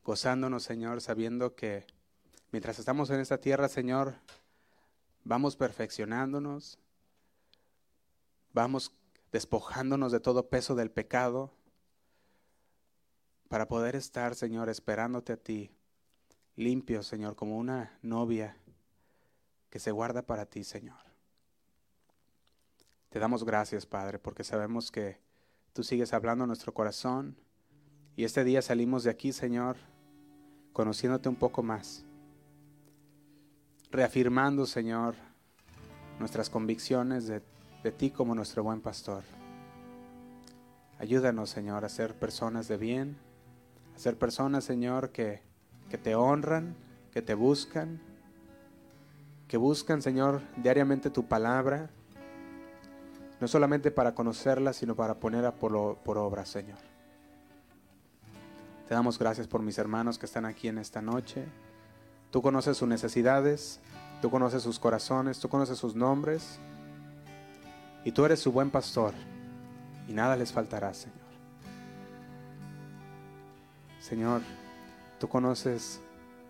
gozándonos, 0.03 0.61
Señor, 0.61 1.01
sabiendo 1.01 1.55
que 1.55 1.87
mientras 2.51 2.77
estamos 2.77 3.09
en 3.09 3.21
esta 3.21 3.39
tierra, 3.39 3.69
Señor, 3.69 4.13
vamos 5.23 5.55
perfeccionándonos, 5.55 6.77
vamos 8.51 8.93
despojándonos 9.33 10.11
de 10.11 10.19
todo 10.19 10.47
peso 10.47 10.75
del 10.75 10.91
pecado, 10.91 11.51
para 13.49 13.67
poder 13.67 13.95
estar, 13.95 14.35
Señor, 14.35 14.69
esperándote 14.69 15.33
a 15.33 15.37
ti, 15.37 15.71
limpio, 16.55 17.03
Señor, 17.03 17.35
como 17.35 17.57
una 17.57 17.97
novia 18.01 18.55
que 19.69 19.79
se 19.79 19.91
guarda 19.91 20.21
para 20.21 20.45
ti, 20.45 20.63
Señor. 20.63 20.99
Te 23.09 23.19
damos 23.19 23.43
gracias, 23.43 23.85
Padre, 23.85 24.19
porque 24.19 24.43
sabemos 24.43 24.91
que 24.91 25.19
tú 25.73 25.83
sigues 25.83 26.13
hablando 26.13 26.47
nuestro 26.47 26.73
corazón 26.73 27.35
y 28.15 28.25
este 28.25 28.43
día 28.43 28.61
salimos 28.61 29.03
de 29.03 29.09
aquí, 29.09 29.31
Señor, 29.31 29.77
conociéndote 30.73 31.27
un 31.27 31.35
poco 31.35 31.63
más, 31.63 32.05
reafirmando, 33.89 34.67
Señor, 34.67 35.15
nuestras 36.19 36.49
convicciones 36.51 37.27
de, 37.27 37.41
de 37.83 37.91
ti 37.91 38.09
como 38.09 38.33
nuestro 38.33 38.63
buen 38.63 38.79
pastor. 38.79 39.23
Ayúdanos, 40.99 41.49
Señor, 41.49 41.83
a 41.83 41.89
ser 41.89 42.15
personas 42.15 42.69
de 42.69 42.77
bien, 42.77 43.17
a 43.95 43.99
ser 43.99 44.17
personas, 44.17 44.63
Señor, 44.63 45.09
que, 45.09 45.41
que 45.89 45.97
te 45.97 46.15
honran, 46.15 46.75
que 47.11 47.21
te 47.21 47.33
buscan, 47.33 47.99
que 49.49 49.57
buscan, 49.57 50.01
Señor, 50.01 50.41
diariamente 50.55 51.09
tu 51.09 51.27
palabra, 51.27 51.89
no 53.41 53.47
solamente 53.49 53.91
para 53.91 54.15
conocerla, 54.15 54.71
sino 54.71 54.95
para 54.95 55.15
ponerla 55.15 55.53
por, 55.53 55.97
por 55.97 56.17
obra, 56.17 56.45
Señor. 56.45 56.79
Te 58.87 58.93
damos 58.93 59.19
gracias 59.19 59.47
por 59.47 59.61
mis 59.61 59.77
hermanos 59.77 60.17
que 60.17 60.25
están 60.25 60.45
aquí 60.45 60.69
en 60.69 60.77
esta 60.77 61.01
noche. 61.01 61.45
Tú 62.31 62.41
conoces 62.41 62.77
sus 62.77 62.87
necesidades, 62.87 63.81
tú 64.21 64.29
conoces 64.29 64.63
sus 64.63 64.79
corazones, 64.79 65.39
tú 65.39 65.49
conoces 65.49 65.77
sus 65.77 65.95
nombres, 65.95 66.59
y 68.03 68.11
tú 68.11 68.25
eres 68.25 68.39
su 68.39 68.51
buen 68.51 68.69
pastor, 68.69 69.13
y 70.07 70.13
nada 70.13 70.35
les 70.35 70.51
faltará, 70.51 70.93
Señor. 70.93 71.17
Señor, 73.99 74.41
tú 75.19 75.29
conoces 75.29 76.01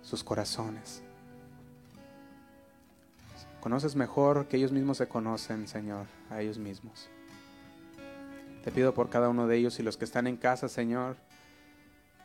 sus 0.01 0.23
corazones. 0.23 1.03
Conoces 3.61 3.95
mejor 3.95 4.47
que 4.47 4.57
ellos 4.57 4.71
mismos 4.71 4.97
se 4.97 5.07
conocen, 5.07 5.67
Señor, 5.67 6.07
a 6.29 6.41
ellos 6.41 6.57
mismos. 6.57 7.07
Te 8.63 8.71
pido 8.71 8.93
por 8.93 9.09
cada 9.09 9.29
uno 9.29 9.47
de 9.47 9.57
ellos 9.57 9.79
y 9.79 9.83
los 9.83 9.97
que 9.97 10.05
están 10.05 10.25
en 10.27 10.35
casa, 10.35 10.67
Señor, 10.67 11.15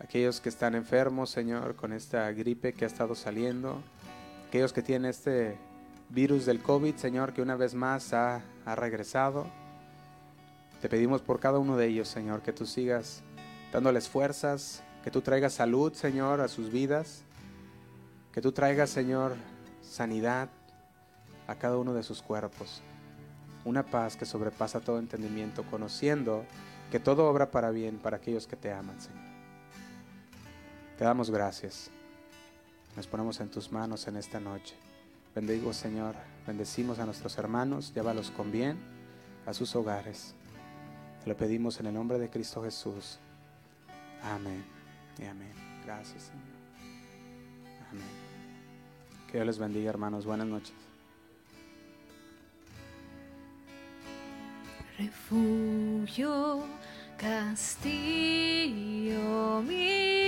aquellos 0.01 0.41
que 0.41 0.49
están 0.49 0.75
enfermos, 0.75 1.31
Señor, 1.31 1.77
con 1.77 1.93
esta 1.93 2.31
gripe 2.33 2.73
que 2.73 2.85
ha 2.85 2.89
estado 2.89 3.15
saliendo, 3.15 3.83
aquellos 4.49 4.73
que 4.73 4.83
tienen 4.83 5.11
este 5.11 5.59
virus 6.11 6.47
del 6.47 6.61
COVID, 6.61 6.97
Señor, 6.97 7.33
que 7.33 7.43
una 7.43 7.57
vez 7.57 7.75
más 7.75 8.13
ha, 8.13 8.43
ha 8.65 8.75
regresado. 8.75 9.47
Te 10.81 10.89
pedimos 10.89 11.23
por 11.23 11.41
cada 11.41 11.59
uno 11.59 11.77
de 11.77 11.87
ellos, 11.87 12.09
Señor, 12.09 12.43
que 12.43 12.53
tú 12.53 12.67
sigas 12.67 13.23
dándoles 13.73 14.09
fuerzas, 14.09 14.83
que 15.05 15.11
tú 15.11 15.21
traigas 15.21 15.55
salud, 15.55 15.93
Señor, 15.93 16.41
a 16.41 16.49
sus 16.49 16.71
vidas. 16.71 17.25
Que 18.33 18.41
tú 18.41 18.53
traigas, 18.53 18.91
Señor, 18.91 19.35
sanidad 19.83 20.49
a 21.47 21.55
cada 21.57 21.79
uno 21.79 21.95
de 21.95 22.03
sus 22.03 22.23
cuerpos. 22.23 22.83
Una 23.65 23.85
paz 23.85 24.17
que 24.17 24.25
sobrepasa 24.25 24.81
todo 24.81 24.99
entendimiento, 24.99 25.65
conociendo 25.71 26.45
que 26.91 27.01
todo 27.01 27.29
obra 27.29 27.51
para 27.51 27.71
bien 27.71 27.99
para 27.99 28.19
aquellos 28.19 28.47
que 28.47 28.57
te 28.57 28.73
aman, 28.73 29.01
Señor. 29.01 29.25
Te 30.97 31.05
damos 31.05 31.31
gracias. 31.31 31.91
Nos 32.97 33.07
ponemos 33.07 33.41
en 33.41 33.51
tus 33.51 33.71
manos 33.71 34.07
en 34.09 34.17
esta 34.17 34.41
noche. 34.41 34.75
Bendigo, 35.39 35.73
Señor. 35.73 36.17
Bendecimos 36.49 36.99
a 36.99 37.05
nuestros 37.05 37.39
hermanos. 37.39 37.95
Llévalos 37.95 38.33
con 38.33 38.51
bien 38.51 38.77
a 39.47 39.55
sus 39.55 39.77
hogares. 39.77 40.35
Te 41.23 41.31
lo 41.31 41.37
pedimos 41.37 41.79
en 41.79 41.87
el 41.87 41.95
nombre 41.95 42.19
de 42.19 42.29
Cristo 42.29 42.61
Jesús. 42.61 43.21
Amén 44.21 44.65
amén. 45.31 45.53
Gracias, 45.85 46.25
Señor. 46.25 46.43
Amén. 47.89 48.03
Que 49.29 49.35
Dios 49.35 49.47
les 49.47 49.61
bendiga, 49.61 49.91
hermanos. 49.91 50.27
Buenas 50.27 50.49
noches. 50.49 50.75
Refugio, 54.99 56.65
castillo 57.17 58.43
mío, 59.63 60.28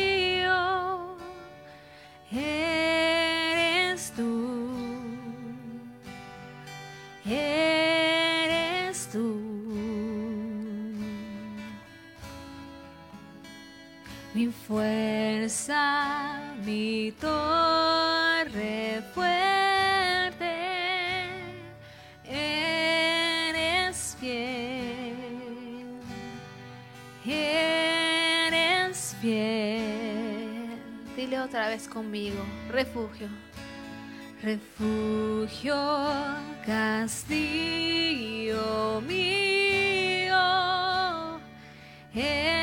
fuerza, 14.71 16.55
mi 16.65 17.13
torre 17.21 19.03
fuerte, 19.13 20.55
eres 22.25 24.17
fiel, 24.21 25.99
eres 27.27 29.17
fiel. 29.21 30.79
Dile 31.17 31.41
otra 31.41 31.67
vez 31.67 31.89
conmigo, 31.89 32.45
refugio, 32.69 33.27
refugio, 34.41 35.75
castillo 36.65 37.81
mío. 39.01 40.39
Eres 42.15 42.60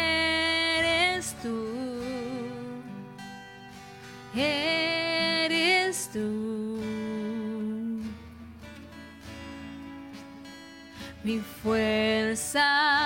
fuerza, 12.48 12.97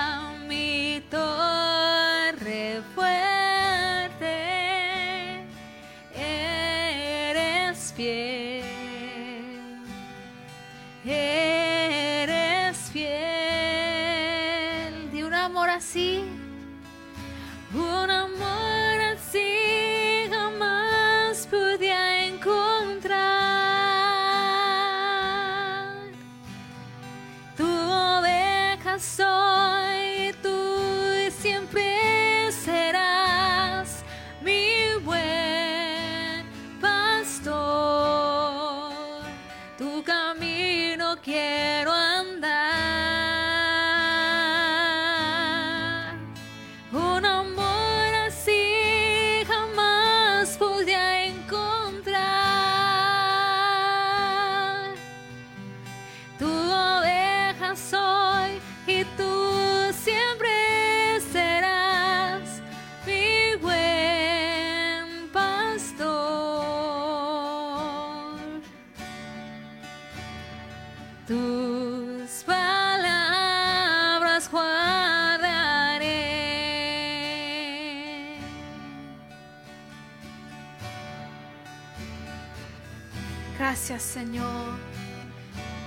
Gracias 83.72 84.02
Señor, 84.02 84.76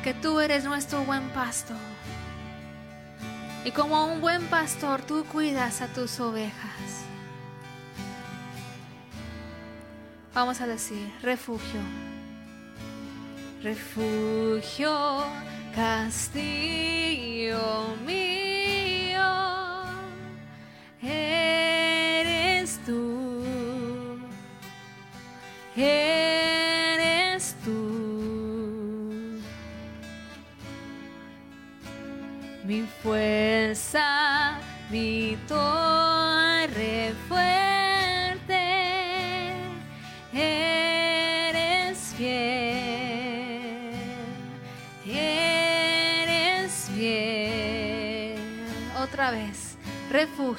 que 0.03 0.15
tú 0.15 0.39
eres 0.39 0.63
nuestro 0.63 1.03
buen 1.03 1.29
pastor. 1.29 1.77
Y 3.63 3.69
como 3.69 4.07
un 4.07 4.21
buen 4.21 4.47
pastor, 4.47 5.03
tú 5.03 5.23
cuidas 5.25 5.83
a 5.83 5.87
tus 5.93 6.19
ovejas. 6.19 7.05
Vamos 10.33 10.61
a 10.61 10.65
decir, 10.65 11.13
refugio. 11.21 11.79
Refugio, 13.61 15.23
castillo 15.75 17.61
mío, 18.03 18.24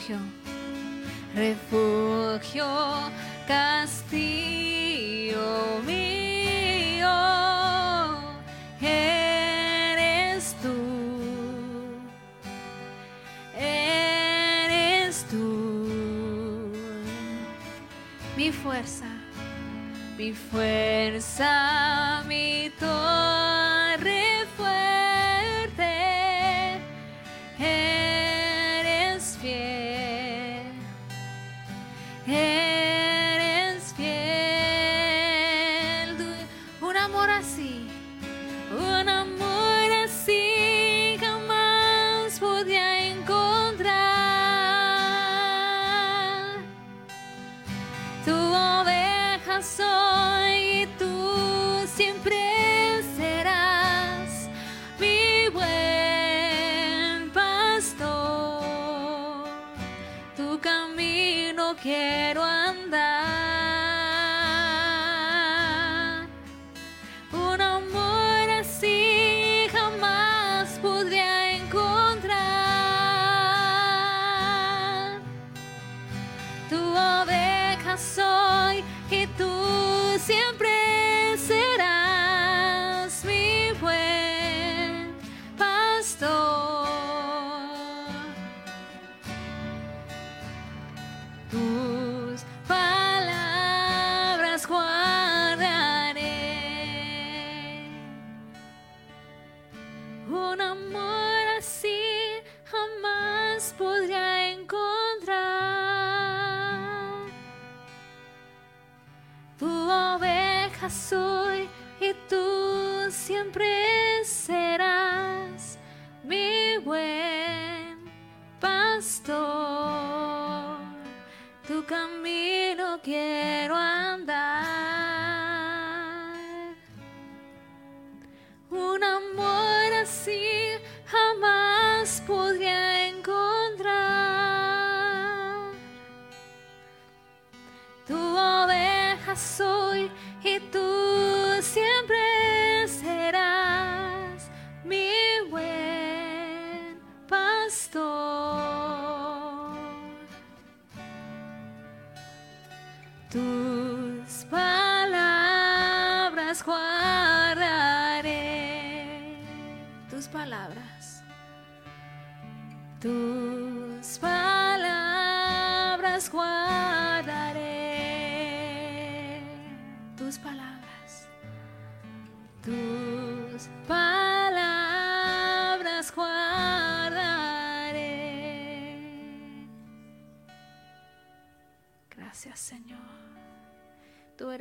refugio, 0.06 0.18
refugio, 0.18 0.35
siempre 80.26 80.65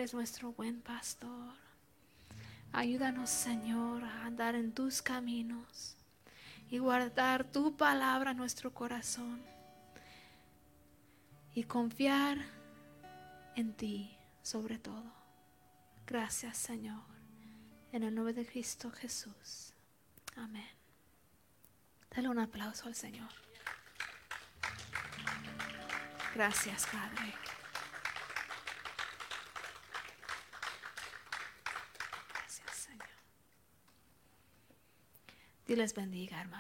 eres 0.06 0.14
nuestro 0.14 0.52
buen 0.52 0.82
pastor. 0.82 1.56
Ayúdanos 2.72 3.28
Señor 3.28 4.04
a 4.04 4.26
andar 4.28 4.54
en 4.54 4.72
tus 4.72 5.02
caminos 5.02 5.98
y 6.70 6.78
guardar 6.78 7.44
tu 7.44 7.76
palabra 7.76 8.30
en 8.30 8.38
nuestro 8.38 8.72
corazón 8.72 9.42
y 11.56 11.64
confiar 11.64 12.38
en 13.56 13.74
ti 13.74 14.16
sobre 14.44 14.78
todo. 14.78 15.12
Gracias 16.06 16.56
Señor. 16.56 17.02
En 17.92 18.04
el 18.04 18.14
nombre 18.14 18.36
de 18.36 18.46
Cristo 18.46 18.92
Jesús. 18.92 19.74
Amén. 20.36 20.70
Dale 22.16 22.30
un 22.30 22.38
aplauso 22.38 22.86
al 22.86 22.94
Señor. 22.94 23.32
Gracias 26.36 26.86
Padre. 26.92 27.34
Gracias 32.46 32.76
Señor. 32.76 33.08
Dios 35.68 35.80
les 35.80 35.94
bendiga 35.96 36.40
hermano. 36.40 36.54